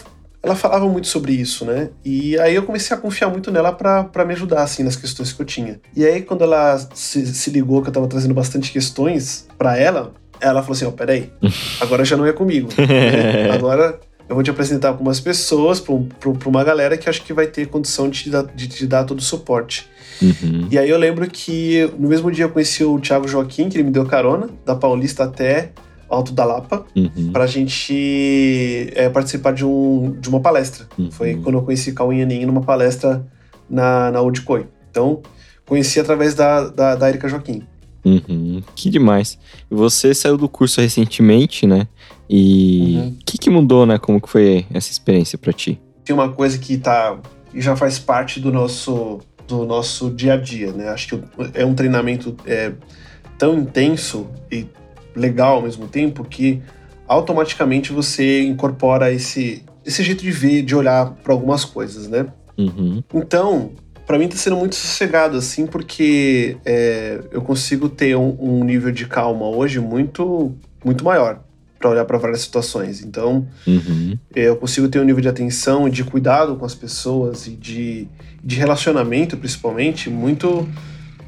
ela 0.45 0.55
falava 0.55 0.87
muito 0.89 1.09
sobre 1.09 1.33
isso, 1.33 1.65
né? 1.65 1.91
E 2.05 2.39
aí 2.39 2.55
eu 2.55 2.63
comecei 2.65 2.97
a 2.97 3.01
confiar 3.01 3.29
muito 3.31 3.51
nela 3.51 3.73
pra 3.73 4.05
pra 4.05 4.25
me 4.25 4.35
ajudar, 4.35 4.63
assim, 4.63 4.83
nas 4.83 4.97
questões 4.97 5.33
que 5.33 5.41
eu 5.41 5.47
tinha. 5.47 5.81
E 5.97 6.05
aí 6.05 6.21
quando 6.23 6.45
ela 6.45 6.79
se, 6.95 7.27
se 7.35 7.51
ligou 7.51 7.81
que 7.83 7.89
eu 7.89 7.93
tava 7.93 8.07
trazendo 8.09 8.35
bastante 8.35 8.71
questões 8.71 9.47
pra 9.59 9.77
ela, 9.79 10.13
ela 10.41 10.61
falou 10.63 10.75
assim, 10.75 10.85
ó, 10.85 10.91
peraí, 10.91 11.31
agora 11.81 12.05
já 12.05 12.17
não 12.17 12.27
é 12.27 12.33
comigo. 12.33 12.69
né? 12.77 13.51
Agora 13.55 13.99
eu 14.29 14.35
vou 14.35 14.43
te 14.43 14.51
apresentar 14.51 14.93
pra 14.95 15.03
umas 15.03 15.21
pessoas, 15.21 15.83
um- 15.89 16.05
pra 16.07 16.49
uma 16.49 16.65
galera 16.65 16.97
que 16.97 17.09
acho 17.09 17.23
que 17.23 17.33
vai 17.33 17.47
ter 17.47 17.67
condição 17.69 18.09
de 18.09 18.23
te 18.25 18.31
dar, 18.31 18.45
de 18.45 18.67
te 18.69 18.87
dar 18.87 19.05
todo 19.05 19.19
o 19.19 19.23
suporte. 19.23 19.87
Uhum. 20.23 20.69
E 20.71 20.79
aí 20.79 20.89
eu 20.89 20.97
lembro 20.99 21.29
que 21.29 21.91
no 21.99 22.09
mesmo 22.09 22.31
dia 22.31 22.45
eu 22.45 22.49
conheci 22.51 22.83
o 22.85 22.99
Thiago 22.99 23.27
Joaquim, 23.29 23.69
que 23.69 23.77
ele 23.77 23.85
me 23.85 23.91
deu 23.91 24.05
carona, 24.07 24.49
da 24.65 24.75
Paulista 24.75 25.25
até 25.25 25.73
Alto 26.09 26.33
da 26.33 26.45
Lapa, 26.45 26.85
Uhum. 26.95 27.31
pra 27.33 27.47
gente 27.47 28.91
é, 28.95 29.09
participar 29.09 29.53
de, 29.53 29.65
um, 29.65 30.17
de 30.21 30.29
uma 30.29 30.41
palestra. 30.41 30.87
Uhum. 30.99 31.11
Foi 31.11 31.35
quando 31.37 31.59
eu 31.59 31.63
conheci 31.63 31.93
Cauê 31.93 32.19
Yanin 32.19 32.47
numa 32.47 32.61
palestra 32.63 33.27
na, 33.69 34.11
na 34.11 34.21
Udicoi. 34.23 34.67
Então, 34.91 35.23
conheci 35.67 35.99
através 36.01 36.35
da, 36.35 36.69
da, 36.69 36.95
da 36.95 37.09
Erika 37.09 37.29
Joaquim. 37.29 37.63
Uhum. 38.05 38.63
Que 38.77 38.91
demais. 38.91 39.39
E 39.71 39.75
você 39.75 40.15
saiu 40.15 40.37
do 40.37 40.49
curso 40.49 40.81
recentemente, 40.81 41.67
né? 41.67 41.87
E 42.29 42.97
o 42.97 43.01
Uhum. 43.01 43.17
que, 43.25 43.39
que 43.39 43.51
mudou, 43.51 43.87
né? 43.87 43.99
Como 43.99 44.21
que 44.21 44.29
foi 44.29 44.67
essa 44.73 44.91
experiência 44.91 45.39
pra 45.39 45.53
ti? 45.53 45.81
Tem 46.05 46.15
uma 46.15 46.29
coisa 46.31 46.59
que 46.59 46.77
tá 46.77 47.19
já 47.55 47.75
faz 47.77 47.99
parte 47.99 48.41
do 48.41 48.53
nosso 48.53 49.21
do 49.47 49.65
nosso 49.67 50.11
dia 50.11 50.35
a 50.35 50.37
dia, 50.37 50.73
né? 50.73 50.89
Acho 50.89 51.09
que 51.09 51.23
é 51.55 51.65
um 51.67 51.75
treinamento 51.75 52.35
é, 52.47 52.73
tão 53.39 53.59
intenso 53.59 54.27
e 54.51 54.67
legal 55.15 55.57
ao 55.57 55.63
mesmo 55.63 55.87
tempo 55.87 56.25
que 56.25 56.61
automaticamente 57.07 57.93
você 57.93 58.43
incorpora 58.43 59.13
esse 59.13 59.63
esse 59.85 60.03
jeito 60.03 60.23
de 60.23 60.31
ver, 60.31 60.63
de 60.63 60.75
olhar 60.75 61.11
para 61.23 61.33
algumas 61.35 61.63
coisas, 61.65 62.09
né? 62.09 62.27
Uhum. 62.57 63.03
Então, 63.13 63.73
pra 64.07 64.19
mim 64.19 64.27
tá 64.29 64.35
sendo 64.37 64.57
muito 64.57 64.75
sossegado, 64.75 65.37
assim, 65.37 65.67
porque 65.67 66.57
é, 66.65 67.21
eu 67.31 67.43
consigo 67.43 67.89
ter 67.91 68.17
um, 68.17 68.35
um 68.41 68.65
nível 68.65 68.91
de 68.91 69.05
calma 69.07 69.47
hoje 69.47 69.81
muito, 69.81 70.55
muito 70.83 71.05
maior 71.05 71.41
pra 71.79 71.91
olhar 71.91 72.07
pra 72.07 72.17
várias 72.17 72.41
situações. 72.41 73.03
Então, 73.05 73.47
Uhum. 73.67 74.17
eu 74.35 74.57
consigo 74.57 74.89
ter 74.89 74.99
um 75.01 75.05
nível 75.05 75.21
de 75.21 75.29
atenção 75.29 75.87
e 75.87 75.91
de 75.91 76.03
cuidado 76.03 76.57
com 76.57 76.65
as 76.65 76.75
pessoas 76.75 77.47
e 77.47 77.51
de, 77.51 78.09
de 78.43 78.57
relacionamento, 78.57 79.37
principalmente, 79.37 80.09
muito, 80.09 80.67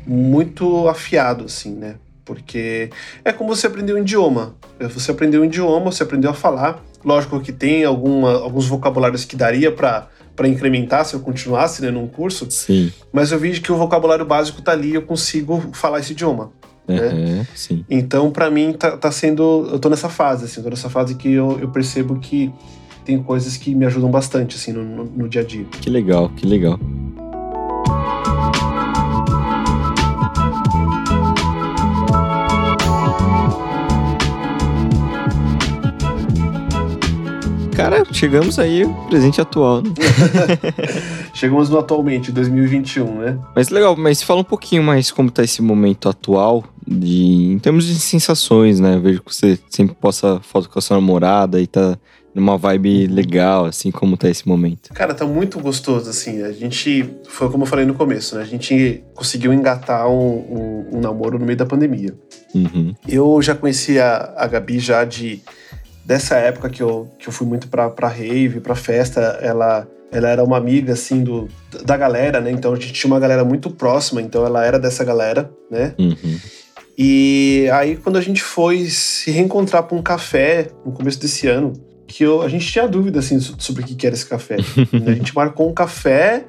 muito 0.07 0.89
afiado, 0.89 1.45
assim, 1.45 1.74
né? 1.74 1.97
Porque 2.26 2.90
é 3.24 3.32
como 3.32 3.54
você 3.54 3.68
aprender 3.68 3.94
um 3.94 3.98
idioma. 3.98 4.54
Você 4.80 5.12
aprendeu 5.12 5.40
um 5.40 5.44
idioma, 5.44 5.90
você 5.90 6.02
aprendeu 6.02 6.30
a 6.30 6.34
falar. 6.34 6.84
Lógico 7.02 7.40
que 7.40 7.52
tem 7.52 7.84
alguma, 7.84 8.32
alguns 8.32 8.66
vocabulários 8.66 9.24
que 9.24 9.36
daria 9.36 9.72
pra 9.72 10.08
para 10.34 10.46
incrementar 10.46 11.02
se 11.06 11.14
eu 11.14 11.20
continuasse 11.20 11.80
né, 11.80 11.90
num 11.90 12.06
curso, 12.06 12.46
Sim. 12.50 12.92
mas 13.10 13.32
eu 13.32 13.38
vi 13.38 13.58
que 13.58 13.72
o 13.72 13.76
vocabulário 13.76 14.26
básico 14.26 14.60
tá 14.60 14.72
ali 14.72 14.94
eu 14.94 15.00
consigo 15.00 15.70
falar 15.72 16.00
esse 16.00 16.12
idioma. 16.12 16.52
Uhum. 16.86 17.44
Sim. 17.54 17.84
Então, 17.90 18.30
pra 18.30 18.50
mim, 18.50 18.72
tá, 18.72 18.96
tá 18.96 19.10
sendo. 19.10 19.68
Eu 19.72 19.78
tô 19.78 19.88
nessa 19.88 20.08
fase, 20.08 20.44
assim, 20.44 20.62
tô 20.62 20.68
nessa 20.70 20.88
fase 20.90 21.14
que 21.14 21.32
eu, 21.32 21.58
eu 21.58 21.68
percebo 21.68 22.18
que 22.20 22.52
tem 23.04 23.20
coisas 23.22 23.56
que 23.56 23.74
me 23.74 23.86
ajudam 23.86 24.10
bastante, 24.10 24.56
assim, 24.56 24.72
no, 24.72 24.84
no, 24.84 25.04
no 25.04 25.28
dia 25.28 25.40
a 25.40 25.44
dia. 25.44 25.64
Que 25.80 25.90
legal, 25.90 26.28
que 26.28 26.46
legal. 26.46 26.78
Cara, 37.76 38.06
chegamos 38.10 38.58
aí 38.58 38.84
presente 39.10 39.38
atual, 39.38 39.82
né? 39.82 39.90
Chegamos 41.34 41.68
no 41.68 41.78
atualmente, 41.78 42.32
2021, 42.32 43.18
né? 43.18 43.38
Mas 43.54 43.68
legal, 43.68 43.94
mas 43.94 44.22
fala 44.22 44.40
um 44.40 44.44
pouquinho 44.44 44.82
mais 44.82 45.10
como 45.10 45.30
tá 45.30 45.44
esse 45.44 45.60
momento 45.60 46.08
atual, 46.08 46.64
de, 46.88 47.52
em 47.52 47.58
termos 47.58 47.84
de 47.84 47.96
sensações, 47.96 48.80
né? 48.80 48.94
Eu 48.94 49.02
vejo 49.02 49.22
que 49.22 49.34
você 49.34 49.58
sempre 49.68 49.94
posta 49.94 50.40
foto 50.40 50.70
com 50.70 50.78
a 50.78 50.82
sua 50.82 50.96
namorada 50.96 51.60
e 51.60 51.66
tá 51.66 51.98
numa 52.34 52.56
vibe 52.56 53.08
legal, 53.08 53.66
assim, 53.66 53.90
como 53.90 54.16
tá 54.16 54.30
esse 54.30 54.48
momento. 54.48 54.94
Cara, 54.94 55.12
tá 55.12 55.26
muito 55.26 55.60
gostoso, 55.60 56.08
assim. 56.08 56.42
A 56.42 56.52
gente, 56.52 57.14
foi 57.28 57.50
como 57.50 57.64
eu 57.64 57.68
falei 57.68 57.84
no 57.84 57.92
começo, 57.92 58.36
né? 58.36 58.42
A 58.42 58.46
gente 58.46 59.04
conseguiu 59.14 59.52
engatar 59.52 60.08
um, 60.08 60.14
um, 60.14 60.96
um 60.96 61.00
namoro 61.00 61.38
no 61.38 61.44
meio 61.44 61.58
da 61.58 61.66
pandemia. 61.66 62.14
Uhum. 62.54 62.94
Eu 63.06 63.40
já 63.42 63.54
conhecia 63.54 64.32
a 64.34 64.46
Gabi 64.46 64.78
já 64.78 65.04
de 65.04 65.42
dessa 66.07 66.36
época 66.36 66.70
que 66.70 66.82
eu, 66.82 67.11
que 67.18 67.28
eu 67.28 67.32
fui 67.32 67.46
muito 67.46 67.68
pra, 67.68 67.90
pra 67.90 68.09
rave, 68.09 68.61
pra 68.61 68.74
festa. 68.74 69.20
Ela, 69.42 69.86
ela 70.12 70.28
era 70.28 70.44
uma 70.44 70.57
amiga, 70.57 70.92
assim, 70.92 71.22
do, 71.24 71.48
da 71.84 71.96
galera, 71.96 72.40
né? 72.40 72.50
Então 72.50 72.72
a 72.72 72.76
gente 72.76 72.92
tinha 72.92 73.12
uma 73.12 73.18
galera 73.20 73.44
muito 73.44 73.68
próxima, 73.70 74.22
então 74.22 74.46
ela 74.46 74.64
era 74.64 74.78
dessa 74.78 75.04
galera, 75.04 75.50
né? 75.70 75.94
Uhum. 75.98 76.38
E 76.98 77.68
aí, 77.74 77.96
quando 77.96 78.16
a 78.16 78.20
gente 78.22 78.42
foi 78.42 78.86
se 78.86 79.30
reencontrar 79.30 79.82
pra 79.82 79.96
um 79.96 80.02
café 80.02 80.68
no 80.84 80.92
começo 80.92 81.20
desse 81.20 81.46
ano, 81.46 81.72
que 82.07 82.22
eu, 82.24 82.40
a 82.40 82.48
gente 82.48 82.66
tinha 82.70 82.86
dúvida, 82.88 83.18
assim, 83.18 83.38
so- 83.40 83.57
sobre 83.59 83.82
o 83.82 83.84
que 83.86 84.07
era 84.07 84.14
esse 84.14 84.24
café. 84.24 84.57
A 85.07 85.12
gente 85.12 85.34
marcou 85.34 85.68
um 85.68 85.74
café 85.74 86.44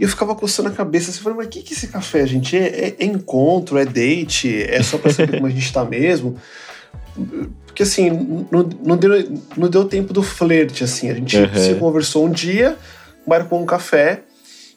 e 0.00 0.02
eu 0.02 0.08
ficava 0.08 0.34
coçando 0.34 0.70
a 0.70 0.72
cabeça, 0.72 1.10
assim, 1.10 1.20
falando, 1.20 1.36
mas 1.38 1.46
o 1.46 1.50
que 1.50 1.62
que 1.62 1.74
é 1.74 1.76
esse 1.76 1.88
café, 1.88 2.26
gente? 2.26 2.56
É, 2.56 2.88
é- 2.88 2.96
é 2.98 3.04
encontro, 3.04 3.76
é 3.78 3.84
date, 3.84 4.62
é 4.62 4.82
só 4.82 4.96
pra 4.98 5.12
saber 5.12 5.36
como 5.36 5.46
a 5.46 5.50
gente 5.50 5.70
tá 5.72 5.84
mesmo? 5.84 6.36
Porque, 7.66 7.82
assim, 7.82 8.10
não, 8.50 8.68
não, 8.84 8.96
deu, 8.96 9.10
não 9.56 9.68
deu 9.68 9.84
tempo 9.84 10.12
do 10.12 10.22
flerte, 10.22 10.84
assim. 10.84 11.10
A 11.10 11.14
gente 11.14 11.36
Uhum. 11.36 11.54
se 11.54 11.74
conversou 11.74 12.26
um 12.26 12.30
dia, 12.30 12.76
marcou 13.26 13.60
um 13.60 13.66
café 13.66 14.22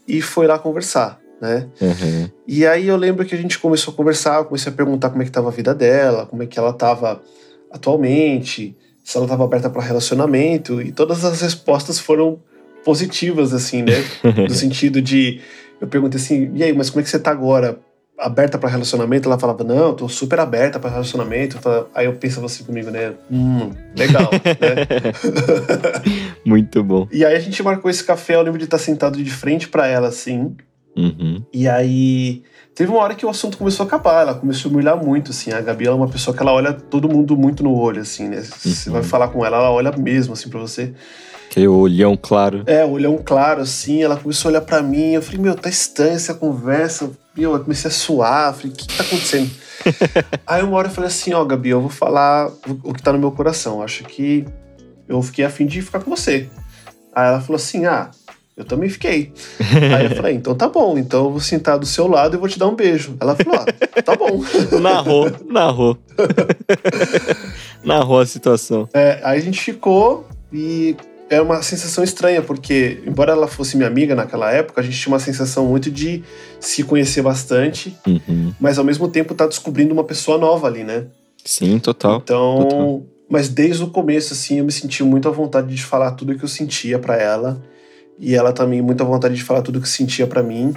e 0.08 0.22
foi 0.22 0.48
lá 0.48 0.58
conversar, 0.58 1.20
né? 1.42 1.68
Uhum. 1.82 2.30
E 2.48 2.66
aí 2.66 2.88
eu 2.88 2.98
lembro 2.98 3.26
que 3.26 3.36
a 3.36 3.38
gente 3.38 3.60
começou 3.60 3.94
a 3.94 3.98
conversar, 3.98 4.38
eu 4.38 4.46
comecei 4.46 4.72
a 4.72 4.76
perguntar 4.76 5.10
como 5.10 5.22
é 5.22 5.26
que 5.26 5.30
estava 5.30 5.50
a 5.50 5.52
vida 5.52 5.76
dela, 5.76 6.26
como 6.26 6.42
é 6.44 6.46
que 6.46 6.58
ela 6.58 6.72
estava 6.72 7.22
atualmente, 7.72 8.76
se 9.04 9.18
ela 9.18 9.26
estava 9.26 9.44
aberta 9.44 9.70
para 9.70 9.82
relacionamento, 9.82 10.82
e 10.82 10.92
todas 10.92 11.24
as 11.24 11.42
respostas 11.42 12.00
foram 12.00 12.40
positivas, 12.84 13.54
assim, 13.54 13.82
né? 13.84 14.04
No 14.24 14.50
sentido 14.54 15.02
de. 15.02 15.40
Eu 15.80 15.88
perguntei 15.88 16.20
assim, 16.20 16.52
e 16.56 16.64
aí, 16.64 16.74
mas 16.74 16.90
como 16.90 17.02
é 17.02 17.04
que 17.04 17.10
você 17.10 17.20
tá 17.20 17.32
agora? 17.32 17.80
Aberta 18.18 18.58
para 18.58 18.70
relacionamento? 18.70 19.30
Ela 19.30 19.38
falava, 19.38 19.64
não, 19.64 19.90
eu 19.90 19.94
tô 19.94 20.10
super 20.10 20.40
aberta 20.40 20.80
para 20.80 20.90
relacionamento. 20.90 21.60
Aí 21.94 22.06
eu 22.06 22.14
pensava 22.14 22.46
assim 22.48 22.64
comigo, 22.64 22.90
né? 22.90 23.14
Hum, 23.32 23.72
legal, 23.96 24.32
né? 24.32 24.88
Muito 26.44 26.84
bom. 26.84 27.08
E 27.12 27.24
aí 27.26 27.36
a 27.36 27.40
gente 27.40 27.62
marcou 27.62 27.90
esse 27.92 28.04
café, 28.04 28.36
eu 28.36 28.42
lembro 28.42 28.58
de 28.58 28.66
estar 28.66 28.78
sentado 28.80 29.22
de 29.24 29.30
frente 29.30 29.68
para 29.68 29.88
ela, 29.88 30.08
assim, 30.08 30.56
Uhum. 30.98 31.44
E 31.54 31.68
aí, 31.70 32.42
teve 32.74 32.90
uma 32.92 33.00
hora 33.02 33.14
que 33.14 33.24
o 33.24 33.30
assunto 33.30 33.56
começou 33.56 33.84
a 33.84 33.88
acabar, 33.88 34.22
ela 34.22 34.34
começou 34.34 34.72
a 34.72 34.74
me 34.74 34.80
olhar 34.82 34.96
muito, 34.96 35.30
assim. 35.30 35.52
A 35.54 35.62
Gabi 35.62 35.86
é 35.86 35.92
uma 35.92 36.08
pessoa 36.08 36.36
que 36.36 36.42
ela 36.42 36.52
olha 36.52 36.74
todo 36.74 37.08
mundo 37.08 37.38
muito 37.38 37.62
no 37.62 37.72
olho, 37.76 38.02
assim, 38.02 38.28
né? 38.28 38.42
Você 38.42 38.90
Uhum. 38.90 38.94
vai 38.96 39.04
falar 39.04 39.28
com 39.28 39.46
ela, 39.46 39.58
ela 39.58 39.70
olha 39.72 39.92
mesmo, 39.92 40.34
assim, 40.34 40.50
pra 40.50 40.60
você. 40.60 40.94
Aquele 41.50 41.68
olhão 41.68 42.18
claro. 42.22 42.64
É, 42.66 42.86
olhão 42.86 43.18
claro, 43.24 43.62
assim, 43.62 44.04
ela 44.04 44.18
começou 44.18 44.50
a 44.50 44.52
olhar 44.52 44.62
pra 44.62 44.82
mim, 44.82 45.14
eu 45.14 45.22
falei, 45.22 45.40
meu, 45.40 45.56
tá 45.56 45.70
estranha 45.70 46.14
essa 46.14 46.34
conversa. 46.34 47.10
Meu, 47.36 47.54
eu 47.54 47.60
comecei 47.60 47.90
a 47.90 47.94
suar, 47.94 48.54
falei, 48.54 48.72
o 48.72 48.76
que, 48.76 48.88
que 48.88 48.98
tá 48.98 49.04
acontecendo? 49.04 49.50
aí 50.46 50.64
uma 50.64 50.78
hora 50.78 50.88
eu 50.88 50.92
falei 50.92 51.08
assim, 51.08 51.34
ó, 51.34 51.44
Gabi, 51.46 51.70
eu 51.70 51.82
vou 51.82 51.90
falar 51.90 52.48
o, 52.50 52.90
o 52.90 52.94
que 52.94 53.02
tá 53.02 53.12
no 53.14 53.20
meu 53.20 53.32
coração. 53.32 53.82
Acho 53.82 54.04
que 54.04 54.46
eu 55.08 55.22
fiquei 55.22 55.46
afim 55.46 55.66
de 55.66 55.82
ficar 55.82 56.00
com 56.00 56.10
você. 56.10 56.50
Aí 57.16 57.28
ela 57.30 57.42
falou 57.42 57.56
assim, 57.56 57.86
ah, 57.86 58.12
eu 58.56 58.66
também 58.66 58.90
fiquei. 58.90 59.32
Aí 59.96 60.06
eu 60.06 60.16
falei, 60.16 60.34
então 60.34 60.56
tá 60.56 60.68
bom, 60.68 60.98
então 60.98 61.26
eu 61.26 61.32
vou 61.32 61.40
sentar 61.40 61.78
do 61.78 61.86
seu 61.86 62.08
lado 62.08 62.36
e 62.36 62.40
vou 62.40 62.50
te 62.50 62.58
dar 62.58 62.68
um 62.68 62.76
beijo. 62.76 63.16
Ela 63.20 63.36
falou, 63.36 63.60
ah, 63.60 64.02
tá 64.02 64.16
bom. 64.16 64.44
Narrou, 64.82 65.32
narrou. 65.46 65.98
narrou 67.86 68.20
a 68.20 68.26
situação. 68.26 68.90
É, 68.94 69.20
aí 69.24 69.38
a 69.38 69.42
gente 69.42 69.62
ficou 69.62 70.28
e 70.52 70.96
é 71.30 71.42
uma 71.42 71.62
sensação 71.62 72.04
estranha, 72.04 72.42
porque, 72.42 73.02
embora 73.06 73.34
ela 73.34 73.48
fosse 73.48 73.76
minha 73.76 73.88
amiga 73.88 74.16
naquela 74.16 74.52
época, 74.52 74.80
a 74.82 74.84
gente 74.84 74.98
tinha 74.98 75.12
uma 75.14 75.20
sensação 75.20 75.66
muito 75.66 75.92
de 75.92 76.24
se 76.60 76.84
conhecer 76.84 77.22
bastante, 77.22 77.96
Uhum. 78.08 78.54
mas 78.60 78.78
ao 78.80 78.86
mesmo 78.86 79.08
tempo 79.10 79.34
tá 79.36 79.46
descobrindo 79.46 79.94
uma 79.94 80.04
pessoa 80.04 80.38
nova 80.38 80.68
ali, 80.68 80.84
né? 80.84 81.06
Sim, 81.44 81.80
total. 81.80 82.22
Então, 82.24 82.60
total. 82.60 83.04
mas 83.30 83.50
desde 83.50 83.84
o 83.84 83.88
começo, 83.90 84.34
assim, 84.34 84.60
eu 84.60 84.66
me 84.66 84.72
senti 84.72 85.04
muito 85.04 85.28
à 85.28 85.32
vontade 85.32 85.74
de 85.74 85.84
falar 85.84 86.12
tudo 86.12 86.36
que 86.38 86.44
eu 86.44 86.50
sentia 86.50 86.98
pra 87.00 87.16
ela, 87.18 87.62
e 88.20 88.34
ela 88.34 88.52
também 88.54 88.82
muito 88.82 89.02
à 89.02 89.06
vontade 89.06 89.36
de 89.36 89.44
falar 89.44 89.62
tudo 89.62 89.80
que 89.82 89.88
sentia 89.90 90.26
pra 90.26 90.42
mim. 90.42 90.74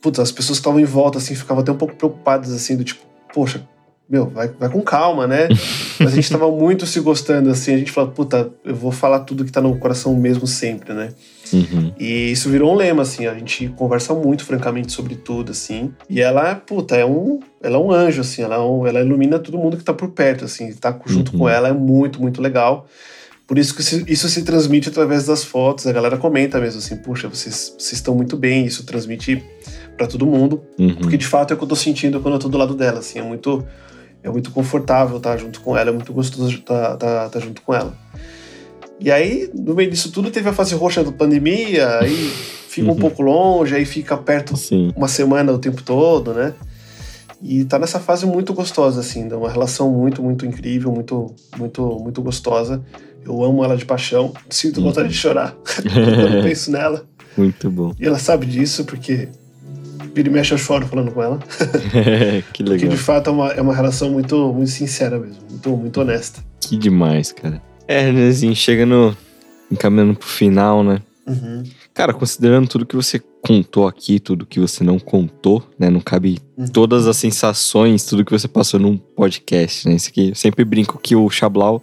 Putz, 0.00 0.18
as 0.20 0.30
pessoas 0.32 0.58
que 0.58 0.62
estavam 0.62 0.78
em 0.80 0.84
volta, 0.84 1.18
assim, 1.18 1.34
ficavam 1.34 1.62
até 1.62 1.72
um 1.72 1.76
pouco 1.76 1.94
preocupadas, 1.96 2.52
assim, 2.52 2.76
do 2.76 2.84
tipo, 2.84 3.00
poxa, 3.34 3.60
meu, 4.08 4.26
vai, 4.26 4.48
vai 4.48 4.70
com 4.70 4.80
calma, 4.80 5.26
né? 5.26 5.48
Mas 6.00 6.12
a 6.12 6.14
gente 6.14 6.30
tava 6.30 6.50
muito 6.50 6.86
se 6.86 6.98
gostando, 7.00 7.50
assim. 7.50 7.74
A 7.74 7.78
gente 7.78 7.92
falou, 7.92 8.10
puta, 8.10 8.50
eu 8.64 8.74
vou 8.74 8.90
falar 8.90 9.20
tudo 9.20 9.44
que 9.44 9.52
tá 9.52 9.60
no 9.60 9.76
coração 9.78 10.14
mesmo 10.14 10.46
sempre, 10.46 10.94
né? 10.94 11.10
Uhum. 11.52 11.92
E 11.98 12.32
isso 12.32 12.48
virou 12.48 12.72
um 12.72 12.76
lema, 12.76 13.02
assim. 13.02 13.26
A 13.26 13.34
gente 13.34 13.68
conversa 13.76 14.14
muito, 14.14 14.44
francamente, 14.44 14.92
sobre 14.92 15.14
tudo, 15.14 15.52
assim. 15.52 15.92
E 16.08 16.20
ela, 16.20 16.54
puta, 16.54 16.96
é 16.96 17.04
um, 17.04 17.40
ela 17.62 17.76
é 17.76 17.78
um 17.78 17.92
anjo, 17.92 18.22
assim. 18.22 18.42
Ela, 18.42 18.56
é 18.56 18.58
um, 18.58 18.86
ela 18.86 19.00
ilumina 19.00 19.38
todo 19.38 19.58
mundo 19.58 19.76
que 19.76 19.84
tá 19.84 19.92
por 19.92 20.08
perto, 20.10 20.46
assim. 20.46 20.72
Tá 20.72 20.98
junto 21.04 21.32
uhum. 21.32 21.40
com 21.40 21.48
ela 21.48 21.68
é 21.68 21.72
muito, 21.72 22.20
muito 22.20 22.40
legal. 22.40 22.86
Por 23.46 23.58
isso 23.58 23.74
que 23.74 24.12
isso 24.12 24.28
se 24.28 24.42
transmite 24.42 24.88
através 24.88 25.26
das 25.26 25.44
fotos. 25.44 25.86
A 25.86 25.92
galera 25.92 26.16
comenta 26.16 26.58
mesmo, 26.60 26.78
assim, 26.78 26.96
puxa, 26.96 27.28
vocês, 27.28 27.74
vocês 27.78 27.94
estão 27.94 28.14
muito 28.14 28.36
bem. 28.36 28.64
Isso 28.64 28.84
transmite 28.84 29.42
para 29.96 30.06
todo 30.06 30.24
mundo. 30.26 30.62
Uhum. 30.78 30.94
Porque, 30.96 31.16
de 31.16 31.26
fato, 31.26 31.52
é 31.52 31.54
o 31.54 31.58
que 31.58 31.64
eu 31.64 31.68
tô 31.68 31.76
sentindo 31.76 32.20
quando 32.20 32.34
eu 32.34 32.40
tô 32.40 32.48
do 32.48 32.56
lado 32.56 32.74
dela, 32.74 33.00
assim. 33.00 33.18
É 33.18 33.22
muito 33.22 33.66
é 34.22 34.30
muito 34.30 34.50
confortável 34.50 35.16
estar 35.18 35.36
junto 35.36 35.60
com 35.60 35.76
ela, 35.76 35.90
é 35.90 35.92
muito 35.92 36.12
gostoso 36.12 36.56
estar, 36.56 36.94
estar, 36.94 37.26
estar 37.26 37.40
junto 37.40 37.62
com 37.62 37.74
ela. 37.74 37.96
E 39.00 39.10
aí, 39.10 39.48
no 39.54 39.74
meio 39.74 39.90
disso 39.90 40.10
tudo, 40.10 40.30
teve 40.30 40.48
a 40.48 40.52
fase 40.52 40.74
roxa 40.74 41.04
da 41.04 41.12
pandemia, 41.12 41.98
aí 42.00 42.30
fica 42.68 42.88
um 42.88 42.90
uhum. 42.90 42.96
pouco 42.96 43.22
longe, 43.22 43.74
aí 43.74 43.84
fica 43.84 44.16
perto 44.16 44.56
Sim. 44.56 44.92
uma 44.96 45.08
semana 45.08 45.52
o 45.52 45.58
tempo 45.58 45.82
todo, 45.82 46.34
né? 46.34 46.54
E 47.40 47.64
tá 47.64 47.78
nessa 47.78 48.00
fase 48.00 48.26
muito 48.26 48.52
gostosa, 48.52 49.00
assim, 49.00 49.28
uma 49.32 49.48
relação 49.48 49.90
muito, 49.92 50.20
muito 50.22 50.44
incrível, 50.44 50.90
muito, 50.90 51.32
muito, 51.56 51.82
muito 52.00 52.20
gostosa. 52.20 52.82
Eu 53.24 53.44
amo 53.44 53.64
ela 53.64 53.76
de 53.76 53.84
paixão, 53.84 54.32
sinto 54.50 54.82
vontade 54.82 55.08
de 55.08 55.14
chorar 55.14 55.54
quando 55.62 56.42
penso 56.42 56.72
nela. 56.72 57.04
Muito 57.36 57.70
bom. 57.70 57.94
E 58.00 58.04
ela 58.04 58.18
sabe 58.18 58.46
disso, 58.46 58.84
porque 58.84 59.28
vira 60.18 60.28
e 60.28 60.32
mexe 60.32 60.52
eu 60.52 60.58
choro 60.58 60.86
falando 60.86 61.12
com 61.12 61.22
ela. 61.22 61.38
que 62.52 62.62
legal. 62.64 62.78
Porque 62.78 62.88
de 62.88 62.96
fato 62.96 63.30
é 63.30 63.32
uma, 63.32 63.48
é 63.52 63.60
uma 63.60 63.74
relação 63.74 64.10
muito, 64.10 64.52
muito 64.52 64.70
sincera 64.70 65.18
mesmo, 65.18 65.38
muito, 65.48 65.76
muito 65.76 66.00
honesta. 66.00 66.44
Que 66.60 66.76
demais, 66.76 67.30
cara. 67.30 67.62
É, 67.86 68.10
assim, 68.28 68.54
chega 68.54 68.84
no. 68.84 69.16
encaminhando 69.70 70.14
pro 70.14 70.26
final, 70.26 70.82
né? 70.82 71.00
Uhum. 71.26 71.62
Cara, 71.94 72.12
considerando 72.12 72.68
tudo 72.68 72.86
que 72.86 72.96
você 72.96 73.20
contou 73.40 73.86
aqui, 73.86 74.18
tudo 74.18 74.44
que 74.44 74.58
você 74.58 74.82
não 74.82 74.98
contou, 74.98 75.62
né? 75.78 75.88
Não 75.88 76.00
cabe 76.00 76.38
uhum. 76.56 76.66
todas 76.66 77.06
as 77.06 77.16
sensações, 77.16 78.04
tudo 78.04 78.24
que 78.24 78.32
você 78.32 78.48
passou 78.48 78.80
num 78.80 78.96
podcast, 78.96 79.88
né? 79.88 79.94
Isso 79.94 80.08
aqui, 80.08 80.30
eu 80.30 80.34
sempre 80.34 80.64
brinco 80.64 80.98
que 80.98 81.14
o 81.14 81.30
Chablau 81.30 81.82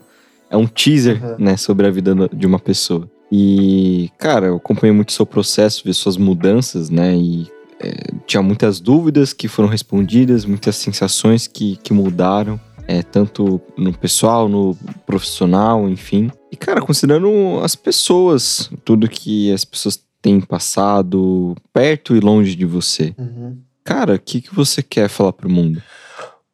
é 0.49 0.57
um 0.57 0.67
teaser, 0.67 1.23
uhum. 1.23 1.35
né? 1.39 1.57
Sobre 1.57 1.87
a 1.87 1.91
vida 1.91 2.13
de 2.33 2.45
uma 2.45 2.59
pessoa. 2.59 3.09
E, 3.31 4.09
cara, 4.17 4.47
eu 4.47 4.57
acompanhei 4.57 4.93
muito 4.93 5.09
o 5.09 5.13
seu 5.13 5.25
processo, 5.25 5.83
vi 5.85 5.93
suas 5.93 6.17
mudanças, 6.17 6.89
né? 6.89 7.15
E 7.15 7.47
é, 7.85 7.91
tinha 8.25 8.41
muitas 8.41 8.79
dúvidas 8.79 9.31
que 9.31 9.47
foram 9.47 9.69
respondidas, 9.69 10.43
muitas 10.43 10.75
sensações 10.75 11.45
que, 11.45 11.77
que 11.77 11.93
mudaram, 11.93 12.59
é, 12.87 13.03
tanto 13.03 13.61
no 13.77 13.95
pessoal, 13.95 14.49
no 14.49 14.75
profissional, 15.05 15.87
enfim. 15.87 16.31
E, 16.51 16.57
cara, 16.57 16.81
considerando 16.81 17.59
as 17.63 17.75
pessoas, 17.75 18.71
tudo 18.83 19.07
que 19.07 19.53
as 19.53 19.63
pessoas 19.63 20.03
têm 20.21 20.41
passado 20.41 21.55
perto 21.71 22.15
e 22.15 22.19
longe 22.19 22.55
de 22.55 22.65
você, 22.65 23.13
uhum. 23.17 23.59
cara, 23.83 24.15
o 24.15 24.19
que, 24.19 24.41
que 24.41 24.53
você 24.53 24.81
quer 24.81 25.07
falar 25.07 25.33
pro 25.33 25.49
mundo? 25.49 25.81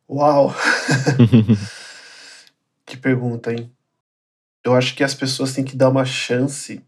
Uau! 0.09 0.53
que 2.85 2.97
pergunta, 2.97 3.53
hein? 3.53 3.71
Eu 4.63 4.75
acho 4.75 4.93
que 4.93 5.03
as 5.03 5.15
pessoas 5.15 5.53
têm 5.53 5.63
que 5.63 5.77
dar 5.77 5.89
uma 5.89 6.03
chance 6.03 6.81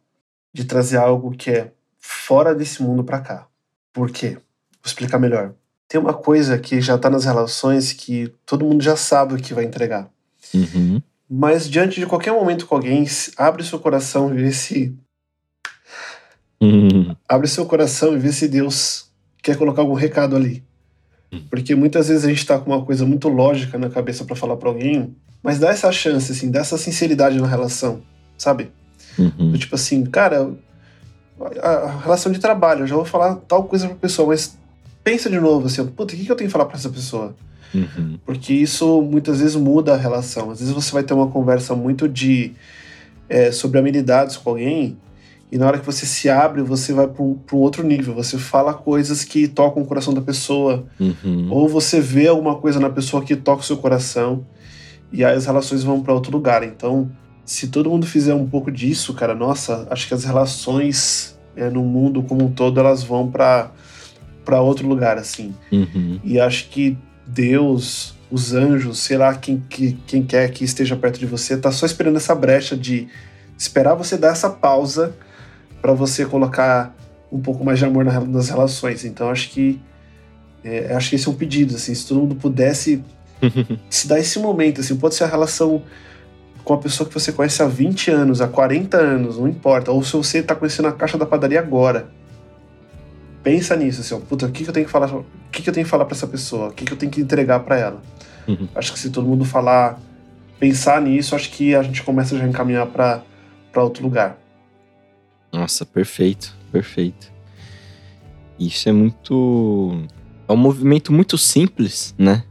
de 0.53 0.65
trazer 0.65 0.97
algo 0.97 1.31
que 1.31 1.49
é 1.49 1.71
fora 1.97 2.53
desse 2.53 2.83
mundo 2.83 3.03
para 3.03 3.21
cá. 3.21 3.47
Por 3.93 4.09
quê? 4.09 4.31
Vou 4.31 4.87
explicar 4.87 5.19
melhor. 5.19 5.53
Tem 5.87 6.01
uma 6.01 6.13
coisa 6.13 6.57
que 6.57 6.81
já 6.81 6.95
está 6.95 7.09
nas 7.09 7.25
relações 7.25 7.93
que 7.93 8.33
todo 8.45 8.65
mundo 8.65 8.83
já 8.83 8.95
sabe 8.95 9.35
o 9.35 9.37
que 9.37 9.53
vai 9.53 9.63
entregar. 9.63 10.09
Uhum. 10.53 11.01
Mas 11.29 11.69
diante 11.69 11.99
de 11.99 12.05
qualquer 12.05 12.33
momento 12.33 12.65
com 12.65 12.75
alguém, 12.75 13.05
abre 13.37 13.63
seu 13.63 13.79
coração 13.79 14.33
e 14.33 14.41
vê 14.41 14.51
se. 14.51 14.95
Uhum. 16.59 17.15
Abre 17.29 17.47
seu 17.47 17.65
coração 17.65 18.15
e 18.15 18.19
vê 18.19 18.31
se 18.31 18.47
Deus 18.47 19.11
quer 19.41 19.57
colocar 19.57 19.81
algum 19.81 19.93
recado 19.93 20.35
ali. 20.35 20.63
Uhum. 21.31 21.43
Porque 21.49 21.75
muitas 21.75 22.07
vezes 22.07 22.25
a 22.25 22.29
gente 22.29 22.39
está 22.39 22.57
com 22.57 22.71
uma 22.71 22.83
coisa 22.83 23.05
muito 23.05 23.29
lógica 23.29 23.77
na 23.77 23.89
cabeça 23.89 24.25
para 24.25 24.35
falar 24.35 24.57
para 24.57 24.69
alguém, 24.69 25.15
mas 25.41 25.59
dá 25.59 25.69
essa 25.69 25.91
chance, 25.91 26.31
assim, 26.31 26.49
dá 26.49 26.61
essa 26.61 26.77
sinceridade 26.77 27.39
na 27.39 27.47
relação, 27.47 28.01
sabe? 28.37 28.71
Uhum. 29.17 29.53
Tipo 29.53 29.75
assim, 29.75 30.03
cara, 30.05 30.51
a 31.61 31.99
relação 32.01 32.31
de 32.31 32.39
trabalho, 32.39 32.81
eu 32.81 32.87
já 32.87 32.95
vou 32.95 33.05
falar 33.05 33.35
tal 33.47 33.63
coisa 33.63 33.87
pra 33.87 33.95
pessoa, 33.95 34.29
mas 34.29 34.57
pensa 35.03 35.29
de 35.29 35.39
novo 35.39 35.67
assim, 35.67 35.85
puta, 35.85 36.13
o 36.13 36.17
que, 36.17 36.29
eu 36.29 36.35
tenho 36.35 36.47
que 36.47 36.51
falar 36.51 36.65
para 36.65 36.77
essa 36.77 36.89
pessoa? 36.89 37.35
Uhum. 37.73 38.19
Porque 38.25 38.53
isso 38.53 39.01
muitas 39.01 39.39
vezes 39.39 39.55
muda 39.55 39.93
a 39.93 39.97
relação. 39.97 40.51
Às 40.51 40.59
vezes 40.59 40.73
você 40.73 40.91
vai 40.91 41.03
ter 41.03 41.13
uma 41.13 41.27
conversa 41.27 41.75
muito 41.75 42.07
de 42.07 42.53
é, 43.27 43.51
sobre 43.51 43.79
habilidades 43.79 44.37
com 44.37 44.51
alguém, 44.51 44.97
e 45.51 45.57
na 45.57 45.67
hora 45.67 45.77
que 45.77 45.85
você 45.85 46.05
se 46.05 46.29
abre, 46.31 46.63
você 46.63 46.93
vai 46.93 47.07
para 47.07 47.21
um, 47.21 47.37
um, 47.53 47.57
outro 47.57 47.83
nível. 47.85 48.15
Você 48.15 48.39
fala 48.39 48.73
coisas 48.73 49.23
que 49.23 49.47
tocam 49.47 49.83
o 49.83 49.85
coração 49.85 50.11
da 50.11 50.21
pessoa, 50.21 50.83
uhum. 50.99 51.47
ou 51.51 51.69
você 51.69 52.01
vê 52.01 52.27
alguma 52.27 52.55
coisa 52.55 52.79
na 52.79 52.89
pessoa 52.89 53.23
que 53.23 53.35
toca 53.35 53.61
o 53.61 53.63
seu 53.63 53.77
coração, 53.77 54.43
e 55.11 55.23
aí 55.23 55.35
as 55.35 55.45
relações 55.45 55.83
vão 55.83 56.01
para 56.01 56.11
outro 56.11 56.31
lugar. 56.31 56.63
Então, 56.63 57.07
se 57.45 57.67
todo 57.67 57.89
mundo 57.89 58.05
fizer 58.05 58.33
um 58.33 58.47
pouco 58.47 58.71
disso, 58.71 59.13
cara, 59.13 59.35
nossa, 59.35 59.87
acho 59.89 60.07
que 60.07 60.13
as 60.13 60.23
relações 60.23 61.37
é, 61.55 61.69
no 61.69 61.83
mundo 61.83 62.23
como 62.23 62.45
um 62.45 62.51
todo 62.51 62.79
elas 62.79 63.03
vão 63.03 63.29
para 63.29 63.71
para 64.45 64.61
outro 64.61 64.85
lugar 64.87 65.17
assim. 65.17 65.55
Uhum. 65.71 66.19
E 66.21 66.37
acho 66.37 66.67
que 66.67 66.97
Deus, 67.25 68.13
os 68.29 68.53
anjos, 68.53 68.99
sei 68.99 69.17
lá 69.17 69.33
quem, 69.35 69.63
que, 69.69 69.93
quem 70.05 70.21
quer 70.21 70.51
que 70.51 70.65
esteja 70.65 70.97
perto 70.97 71.17
de 71.17 71.25
você, 71.25 71.55
tá 71.55 71.71
só 71.71 71.85
esperando 71.85 72.17
essa 72.17 72.35
brecha 72.35 72.75
de 72.75 73.07
esperar 73.57 73.93
você 73.93 74.17
dar 74.17 74.33
essa 74.33 74.49
pausa 74.49 75.15
para 75.81 75.93
você 75.93 76.25
colocar 76.25 76.93
um 77.31 77.39
pouco 77.39 77.63
mais 77.63 77.79
de 77.79 77.85
amor 77.85 78.03
nas 78.03 78.49
relações. 78.49 79.05
Então 79.05 79.29
acho 79.29 79.49
que 79.49 79.79
é, 80.63 80.93
acho 80.93 81.09
que 81.09 81.15
esse 81.15 81.27
é 81.27 81.31
um 81.31 81.35
pedido, 81.35 81.75
assim, 81.75 81.93
se 81.93 82.07
todo 82.07 82.21
mundo 82.21 82.35
pudesse 82.35 83.03
se 83.89 84.07
dar 84.07 84.19
esse 84.19 84.39
momento, 84.39 84.81
assim, 84.81 84.95
pode 84.95 85.15
ser 85.15 85.25
a 85.25 85.27
relação 85.27 85.83
com 86.63 86.73
a 86.73 86.77
pessoa 86.77 87.07
que 87.07 87.13
você 87.13 87.31
conhece 87.31 87.61
há 87.61 87.67
20 87.67 88.11
anos, 88.11 88.41
há 88.41 88.47
40 88.47 88.97
anos, 88.97 89.37
não 89.37 89.47
importa. 89.47 89.91
Ou 89.91 90.03
se 90.03 90.13
você 90.13 90.41
tá 90.41 90.55
conhecendo 90.55 90.87
a 90.87 90.91
caixa 90.91 91.17
da 91.17 91.25
padaria 91.25 91.59
agora. 91.59 92.07
Pensa 93.43 93.75
nisso, 93.75 93.99
assim, 93.99 94.15
ó, 94.15 94.19
puta, 94.19 94.45
o 94.45 94.51
que, 94.51 94.63
que 94.63 94.69
eu 94.69 94.73
tenho 94.73 94.85
que 94.85 94.91
falar? 94.91 95.13
O 95.13 95.25
que, 95.51 95.61
que 95.61 95.69
eu 95.69 95.73
tenho 95.73 95.85
que 95.85 95.89
falar 95.89 96.05
para 96.05 96.15
essa 96.15 96.27
pessoa? 96.27 96.69
O 96.69 96.71
que, 96.71 96.85
que 96.85 96.93
eu 96.93 96.97
tenho 96.97 97.11
que 97.11 97.19
entregar 97.19 97.59
para 97.59 97.77
ela? 97.77 98.01
Uhum. 98.47 98.69
Acho 98.73 98.93
que 98.93 98.99
se 98.99 99.09
todo 99.09 99.27
mundo 99.27 99.43
falar, 99.43 99.99
pensar 100.59 101.01
nisso, 101.01 101.35
acho 101.35 101.49
que 101.51 101.75
a 101.75 101.83
gente 101.83 102.01
começa 102.03 102.37
já 102.37 102.45
a 102.45 102.47
encaminhar 102.47 102.87
para 102.87 103.21
outro 103.75 104.01
lugar. 104.01 104.37
Nossa, 105.51 105.85
perfeito, 105.85 106.55
perfeito. 106.71 107.31
Isso 108.57 108.87
é 108.87 108.93
muito. 108.93 110.05
É 110.47 110.53
um 110.53 110.57
movimento 110.57 111.11
muito 111.11 111.37
simples, 111.37 112.15
né? 112.17 112.43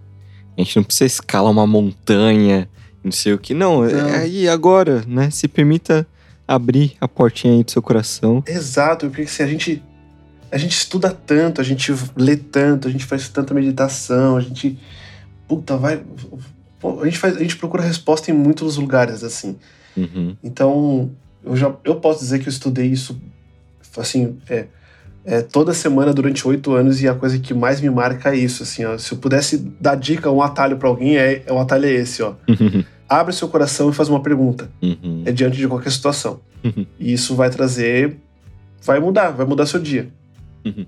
A 0.57 0.63
gente 0.63 0.77
não 0.77 0.85
precisa 0.85 1.07
escalar 1.07 1.51
uma 1.51 1.67
montanha, 1.67 2.69
não 3.03 3.13
sei 3.13 3.33
o 3.33 3.39
que. 3.39 3.55
Não, 3.55 3.85
é 3.85 3.93
não. 3.93 4.15
aí 4.15 4.49
agora, 4.49 5.03
né? 5.07 5.31
Se 5.31 5.49
permita 5.49 6.07
abrir 6.47 6.95
a 7.01 7.09
portinha 7.09 7.55
aí 7.55 7.65
do 7.65 7.71
seu 7.71 7.83
coração. 7.83 8.43
Exato, 8.47 9.09
porque 9.09 9.27
se 9.27 9.43
a 9.43 9.47
gente 9.47 9.83
a 10.51 10.59
gente 10.59 10.73
estuda 10.73 11.11
tanto, 11.11 11.63
a 11.63 11.65
gente 11.65 11.91
lê 12.15 12.37
tanto, 12.37 12.87
a 12.87 12.91
gente 12.91 13.07
faz 13.07 13.29
tanta 13.29 13.55
meditação, 13.55 14.37
a 14.37 14.41
gente 14.41 14.79
puta 15.49 15.77
vai 15.77 16.03
a 17.01 17.05
gente 17.05 17.19
faz, 17.19 17.37
a 17.37 17.41
gente 17.41 17.57
procura 17.57 17.83
resposta 17.83 18.31
em 18.31 18.35
muitos 18.35 18.77
lugares 18.77 19.23
assim. 19.23 19.57
Uhum. 19.97 20.37
Então, 20.43 21.11
eu 21.45 21.57
já 21.57 21.75
eu 21.85 21.97
posso 21.97 22.21
dizer 22.21 22.39
que 22.39 22.49
eu 22.49 22.53
estudei 22.53 22.87
isso 22.87 23.21
assim, 23.97 24.39
é, 24.49 24.67
é, 25.25 25.41
toda 25.41 25.73
semana 25.73 26.13
durante 26.13 26.47
oito 26.47 26.73
anos 26.73 27.01
e 27.03 27.09
a 27.09 27.15
coisa 27.15 27.39
que 27.39 27.55
mais 27.55 27.81
me 27.81 27.89
marca 27.89 28.35
é 28.35 28.37
isso, 28.37 28.63
assim, 28.63 28.85
ó, 28.85 28.99
se 28.99 29.13
eu 29.13 29.19
pudesse 29.19 29.59
dar 29.81 29.95
dica, 29.95 30.31
um 30.31 30.43
atalho 30.43 30.77
para 30.77 30.89
alguém, 30.89 31.17
é, 31.17 31.43
é, 31.47 31.53
o 31.53 31.59
atalho 31.59 31.87
é 31.87 31.93
esse, 31.93 32.23
ó. 32.23 32.35
Abre 33.09 33.35
seu 33.35 33.47
coração 33.47 33.91
e 33.91 33.93
faz 33.93 34.09
uma 34.09 34.23
pergunta. 34.23 34.71
Uhum. 34.81 35.23
É 35.27 35.33
diante 35.33 35.59
de 35.59 35.69
qualquer 35.69 35.93
situação. 35.93 36.41
Uhum. 36.65 36.87
E 36.99 37.13
isso 37.13 37.35
vai 37.35 37.51
trazer, 37.51 38.17
vai 38.83 38.99
mudar, 39.01 39.31
vai 39.31 39.45
mudar 39.45 39.67
seu 39.67 39.79
dia. 39.79 40.09
Uhum. 40.65 40.87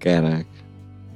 Caraca. 0.00 0.58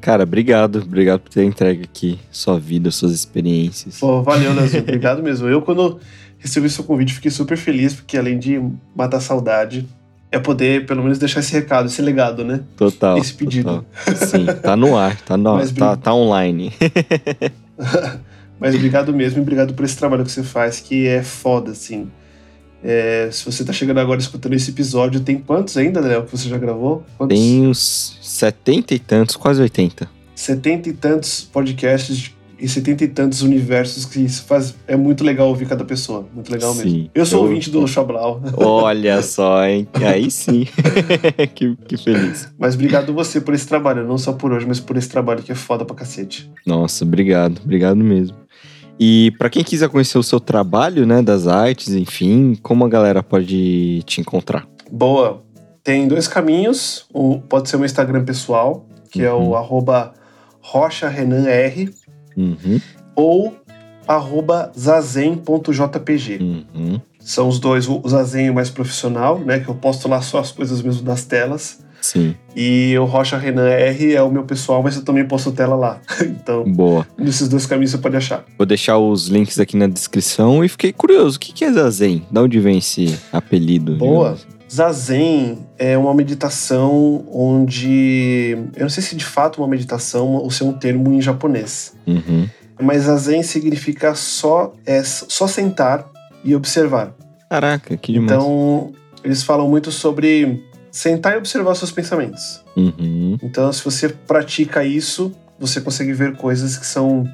Cara, 0.00 0.24
obrigado. 0.24 0.80
Obrigado 0.80 1.20
por 1.20 1.30
ter 1.30 1.44
entregue 1.44 1.84
aqui 1.84 2.18
sua 2.30 2.58
vida, 2.58 2.90
suas 2.90 3.12
experiências. 3.12 4.00
Pô, 4.00 4.22
valeu, 4.22 4.52
Leozinho. 4.52 4.82
obrigado 4.84 5.22
mesmo. 5.22 5.48
Eu, 5.48 5.62
quando 5.62 6.00
recebi 6.38 6.68
seu 6.68 6.84
convite, 6.84 7.14
fiquei 7.14 7.30
super 7.30 7.56
feliz, 7.56 7.94
porque 7.94 8.18
além 8.18 8.38
de 8.38 8.60
matar 8.94 9.20
saudade, 9.20 9.88
é 10.32 10.38
poder, 10.38 10.86
pelo 10.86 11.02
menos, 11.02 11.18
deixar 11.18 11.40
esse 11.40 11.52
recado, 11.52 11.86
esse 11.86 12.00
legado, 12.00 12.42
né? 12.42 12.60
Total. 12.76 13.18
Esse 13.18 13.34
pedido. 13.34 13.84
Total. 14.04 14.26
Sim, 14.26 14.46
tá 14.62 14.74
no 14.74 14.96
ar, 14.96 15.20
tá, 15.20 15.36
no, 15.36 15.56
Mas, 15.56 15.70
tá, 15.70 15.94
tá 15.94 16.14
online. 16.14 16.72
Mas 18.58 18.74
obrigado 18.74 19.12
mesmo 19.12 19.38
e 19.38 19.42
obrigado 19.42 19.74
por 19.74 19.84
esse 19.84 19.96
trabalho 19.96 20.24
que 20.24 20.30
você 20.30 20.42
faz, 20.42 20.80
que 20.80 21.06
é 21.06 21.22
foda, 21.22 21.72
assim. 21.72 22.10
É, 22.82 23.28
se 23.30 23.44
você 23.44 23.64
tá 23.64 23.72
chegando 23.72 24.00
agora 24.00 24.20
escutando 24.20 24.54
esse 24.54 24.70
episódio, 24.70 25.20
tem 25.20 25.38
quantos 25.38 25.76
ainda, 25.76 26.00
Léo, 26.00 26.24
que 26.24 26.30
você 26.36 26.48
já 26.48 26.58
gravou? 26.58 27.04
Quantos? 27.18 27.38
Tem 27.38 27.66
uns 27.66 28.18
setenta 28.22 28.94
e 28.94 28.98
tantos, 28.98 29.36
quase 29.36 29.60
oitenta. 29.60 30.08
Setenta 30.34 30.88
e 30.88 30.92
tantos 30.92 31.42
podcasts 31.42 32.32
e 32.62 32.68
setenta 32.68 33.02
e 33.04 33.08
tantos 33.08 33.42
universos 33.42 34.04
que 34.04 34.20
isso 34.20 34.44
faz. 34.44 34.74
É 34.86 34.96
muito 34.96 35.24
legal 35.24 35.48
ouvir 35.48 35.66
cada 35.66 35.84
pessoa. 35.84 36.24
Muito 36.32 36.50
legal 36.52 36.72
Sim. 36.72 36.84
mesmo. 36.84 37.10
Eu 37.14 37.26
sou 37.26 37.40
Eu- 37.40 37.42
ouvinte 37.44 37.68
do 37.70 37.86
Chablau. 37.88 38.40
Olha 38.56 39.20
só, 39.22 39.66
hein? 39.66 39.88
Aí 39.94 40.30
sim. 40.30 40.66
que, 41.54 41.76
que 41.88 41.96
feliz. 41.96 42.48
Mas 42.58 42.74
obrigado 42.74 43.12
você 43.12 43.40
por 43.40 43.52
esse 43.54 43.66
trabalho, 43.66 44.06
não 44.06 44.16
só 44.16 44.32
por 44.32 44.52
hoje, 44.52 44.64
mas 44.66 44.78
por 44.80 44.96
esse 44.96 45.08
trabalho 45.08 45.42
que 45.42 45.50
é 45.50 45.54
foda 45.56 45.84
pra 45.84 45.96
cacete. 45.96 46.50
Nossa, 46.64 47.04
obrigado, 47.04 47.60
obrigado 47.64 47.96
mesmo. 47.96 48.36
E 49.00 49.32
pra 49.38 49.50
quem 49.50 49.64
quiser 49.64 49.88
conhecer 49.88 50.16
o 50.18 50.22
seu 50.22 50.38
trabalho, 50.38 51.04
né, 51.04 51.20
das 51.22 51.48
artes, 51.48 51.92
enfim, 51.94 52.56
como 52.62 52.84
a 52.84 52.88
galera 52.88 53.22
pode 53.22 54.02
te 54.04 54.20
encontrar? 54.20 54.68
Boa. 54.90 55.42
Tem 55.82 56.06
dois 56.06 56.28
caminhos. 56.28 57.06
Um, 57.12 57.40
pode 57.40 57.68
ser 57.68 57.74
o 57.74 57.80
meu 57.80 57.86
Instagram 57.86 58.24
pessoal, 58.24 58.86
que 59.10 59.22
é 59.22 59.32
Uhum. 59.32 59.48
o 59.48 59.56
arroba 59.56 60.12
rocharenanr, 60.60 61.90
Uhum, 62.36 62.80
ou 63.14 63.56
arroba 64.06 64.72
zazen.jpg. 64.76 66.38
uhum. 66.40 67.00
São 67.24 67.48
os 67.48 67.60
dois, 67.60 67.88
o 67.88 68.02
Zazen 68.08 68.50
o 68.50 68.54
mais 68.54 68.68
profissional, 68.68 69.38
né? 69.38 69.60
Que 69.60 69.68
eu 69.68 69.76
posto 69.76 70.08
lá 70.08 70.20
só 70.20 70.40
as 70.40 70.50
coisas 70.50 70.82
mesmo 70.82 71.02
das 71.02 71.24
telas. 71.24 71.78
Sim, 72.00 72.34
E 72.56 72.98
o 72.98 73.04
Rocha 73.04 73.38
Renan 73.38 73.68
R 73.68 74.12
é 74.12 74.20
o 74.20 74.28
meu 74.28 74.42
pessoal, 74.42 74.82
mas 74.82 74.96
eu 74.96 75.04
também 75.04 75.24
posto 75.24 75.52
tela 75.52 75.76
lá. 75.76 76.00
então, 76.20 76.64
boa. 76.64 77.06
nesses 77.16 77.48
dois 77.48 77.64
caminhos 77.64 77.92
você 77.92 77.98
pode 77.98 78.16
achar. 78.16 78.44
Vou 78.58 78.66
deixar 78.66 78.98
os 78.98 79.28
links 79.28 79.60
aqui 79.60 79.76
na 79.76 79.86
descrição 79.86 80.64
e 80.64 80.68
fiquei 80.68 80.92
curioso, 80.92 81.36
o 81.36 81.40
que 81.40 81.64
é 81.64 81.72
Zazen? 81.72 82.26
Da 82.28 82.42
onde 82.42 82.58
vem 82.58 82.78
esse 82.78 83.16
apelido? 83.32 83.94
Boa. 83.94 84.30
digamos? 84.30 84.51
Zazen 84.72 85.66
é 85.78 85.98
uma 85.98 86.14
meditação 86.14 87.24
onde. 87.30 88.56
Eu 88.74 88.82
não 88.82 88.88
sei 88.88 89.02
se 89.02 89.14
de 89.14 89.24
fato 89.24 89.60
é 89.60 89.64
uma 89.64 89.68
meditação 89.68 90.28
ou 90.34 90.50
se 90.50 90.62
é 90.62 90.66
um 90.66 90.72
termo 90.72 91.12
em 91.12 91.20
japonês. 91.20 91.94
Uhum. 92.06 92.48
Mas 92.80 93.02
Zazen 93.02 93.42
significa 93.42 94.14
só, 94.14 94.72
é, 94.86 95.02
só 95.04 95.46
sentar 95.46 96.10
e 96.42 96.54
observar. 96.54 97.14
Caraca, 97.50 97.96
que 97.96 98.12
demais. 98.12 98.32
Então, 98.32 98.92
eles 99.22 99.42
falam 99.42 99.68
muito 99.68 99.92
sobre 99.92 100.64
sentar 100.90 101.34
e 101.34 101.36
observar 101.36 101.74
seus 101.74 101.92
pensamentos. 101.92 102.62
Uhum, 102.76 103.36
Então, 103.42 103.70
se 103.72 103.84
você 103.84 104.08
pratica 104.08 104.84
isso, 104.84 105.32
você 105.60 105.80
consegue 105.80 106.12
ver 106.12 106.34
coisas 106.36 106.76
que 106.78 106.86
são. 106.86 107.28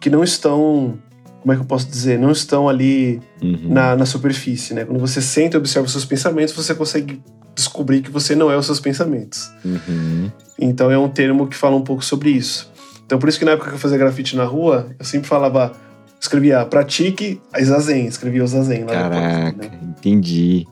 que 0.00 0.08
não 0.08 0.22
estão. 0.22 0.96
Como 1.40 1.52
é 1.52 1.56
que 1.56 1.62
eu 1.62 1.66
posso 1.66 1.86
dizer? 1.88 2.18
Não 2.18 2.30
estão 2.30 2.68
ali 2.68 3.20
uhum. 3.42 3.68
na, 3.68 3.96
na 3.96 4.06
superfície, 4.06 4.74
né? 4.74 4.84
Quando 4.84 4.98
você 4.98 5.22
senta 5.22 5.56
e 5.56 5.58
observa 5.58 5.86
os 5.86 5.92
seus 5.92 6.04
pensamentos, 6.04 6.52
você 6.54 6.74
consegue 6.74 7.22
descobrir 7.54 8.02
que 8.02 8.10
você 8.10 8.34
não 8.34 8.50
é 8.50 8.56
os 8.56 8.66
seus 8.66 8.80
pensamentos. 8.80 9.50
Uhum. 9.64 10.30
Então, 10.58 10.90
é 10.90 10.98
um 10.98 11.08
termo 11.08 11.46
que 11.46 11.56
fala 11.56 11.76
um 11.76 11.82
pouco 11.82 12.04
sobre 12.04 12.30
isso. 12.30 12.70
Então, 13.06 13.18
por 13.18 13.28
isso 13.28 13.38
que 13.38 13.44
na 13.44 13.52
época 13.52 13.70
que 13.70 13.76
eu 13.76 13.80
fazia 13.80 13.96
grafite 13.96 14.36
na 14.36 14.44
rua, 14.44 14.88
eu 14.98 15.04
sempre 15.04 15.28
falava. 15.28 15.72
Escrevia 16.20 16.64
pratique 16.66 17.40
a 17.52 17.62
zazen, 17.62 18.06
escrevia 18.06 18.42
o 18.42 18.46
zazen 18.46 18.80
lá 18.80 18.92
Caraca, 18.92 19.52
depois. 19.52 19.70
né? 19.70 19.94
entendi. 19.96 20.66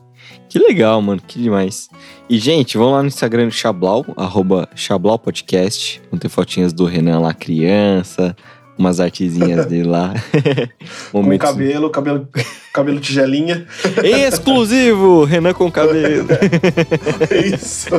Que 0.49 0.59
legal, 0.59 1.01
mano, 1.01 1.21
que 1.25 1.41
demais. 1.41 1.89
E, 2.29 2.37
gente, 2.37 2.77
vão 2.77 2.91
lá 2.91 3.01
no 3.01 3.07
Instagram 3.07 3.47
do 3.47 3.51
Chablau, 3.53 4.05
arroba 4.15 4.67
Chablau 4.75 5.17
Podcast. 5.17 6.01
Vão 6.11 6.19
ter 6.19 6.29
fotinhas 6.29 6.73
do 6.73 6.85
Renan 6.85 7.19
lá, 7.19 7.33
criança, 7.33 8.35
umas 8.77 8.99
artezinhas 8.99 9.65
dele 9.67 9.87
lá. 9.87 10.13
Com 11.11 11.37
cabelo, 11.37 11.89
cabelo, 11.89 12.27
cabelo 12.73 12.99
tigelinha. 12.99 13.65
exclusivo, 14.03 15.23
Renan 15.23 15.53
com 15.53 15.71
cabelo. 15.71 16.27
Isso. 17.53 17.89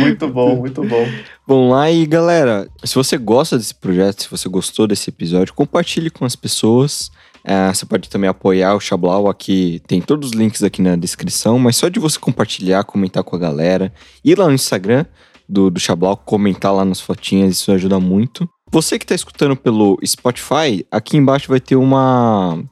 muito 0.00 0.28
bom, 0.28 0.56
muito 0.56 0.82
bom. 0.84 1.06
Vão 1.46 1.70
lá 1.70 1.90
e, 1.90 2.06
galera, 2.06 2.68
se 2.84 2.94
você 2.94 3.16
gosta 3.16 3.56
desse 3.56 3.74
projeto, 3.74 4.22
se 4.22 4.30
você 4.30 4.48
gostou 4.48 4.86
desse 4.86 5.10
episódio, 5.10 5.54
compartilhe 5.54 6.10
com 6.10 6.24
as 6.24 6.36
pessoas. 6.36 7.10
É, 7.44 7.72
você 7.72 7.86
pode 7.86 8.08
também 8.10 8.28
apoiar 8.28 8.74
o 8.74 8.80
Xablau 8.80 9.28
aqui, 9.28 9.80
tem 9.86 10.02
todos 10.02 10.30
os 10.30 10.34
links 10.34 10.62
aqui 10.62 10.82
na 10.82 10.96
descrição, 10.96 11.58
mas 11.58 11.76
só 11.76 11.88
de 11.88 11.98
você 11.98 12.18
compartilhar, 12.18 12.84
comentar 12.84 13.22
com 13.24 13.34
a 13.34 13.38
galera, 13.38 13.92
ir 14.22 14.38
lá 14.38 14.46
no 14.46 14.54
Instagram 14.54 15.06
do, 15.48 15.70
do 15.70 15.80
Xablau, 15.80 16.16
comentar 16.16 16.74
lá 16.74 16.84
nas 16.84 17.00
fotinhas, 17.00 17.52
isso 17.52 17.72
ajuda 17.72 17.98
muito. 17.98 18.48
Você 18.70 18.98
que 18.98 19.04
está 19.04 19.14
escutando 19.14 19.56
pelo 19.56 19.98
Spotify, 20.04 20.86
aqui 20.90 21.16
embaixo 21.16 21.48
vai 21.48 21.60
ter 21.60 21.76
uma, 21.76 22.62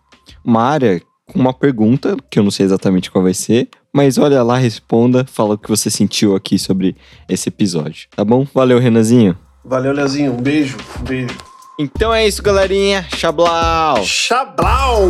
uma 0.44 0.62
área 0.62 1.00
com 1.32 1.38
uma 1.38 1.52
pergunta, 1.52 2.16
que 2.30 2.38
eu 2.38 2.42
não 2.42 2.50
sei 2.50 2.66
exatamente 2.66 3.10
qual 3.10 3.24
vai 3.24 3.34
ser, 3.34 3.68
mas 3.92 4.18
olha 4.18 4.42
lá, 4.42 4.56
responda, 4.58 5.24
fala 5.26 5.54
o 5.54 5.58
que 5.58 5.68
você 5.68 5.90
sentiu 5.90 6.36
aqui 6.36 6.58
sobre 6.58 6.94
esse 7.28 7.48
episódio, 7.48 8.08
tá 8.14 8.24
bom? 8.24 8.46
Valeu, 8.54 8.78
Renanzinho. 8.78 9.36
Valeu, 9.64 9.92
Leozinho. 9.92 10.32
Um 10.32 10.40
beijo. 10.40 10.76
Um 11.00 11.02
beijo. 11.02 11.36
Então 11.78 12.14
é 12.14 12.26
isso, 12.26 12.42
galerinha. 12.42 13.04
Xablau! 13.10 14.04
Chablau! 14.04 15.02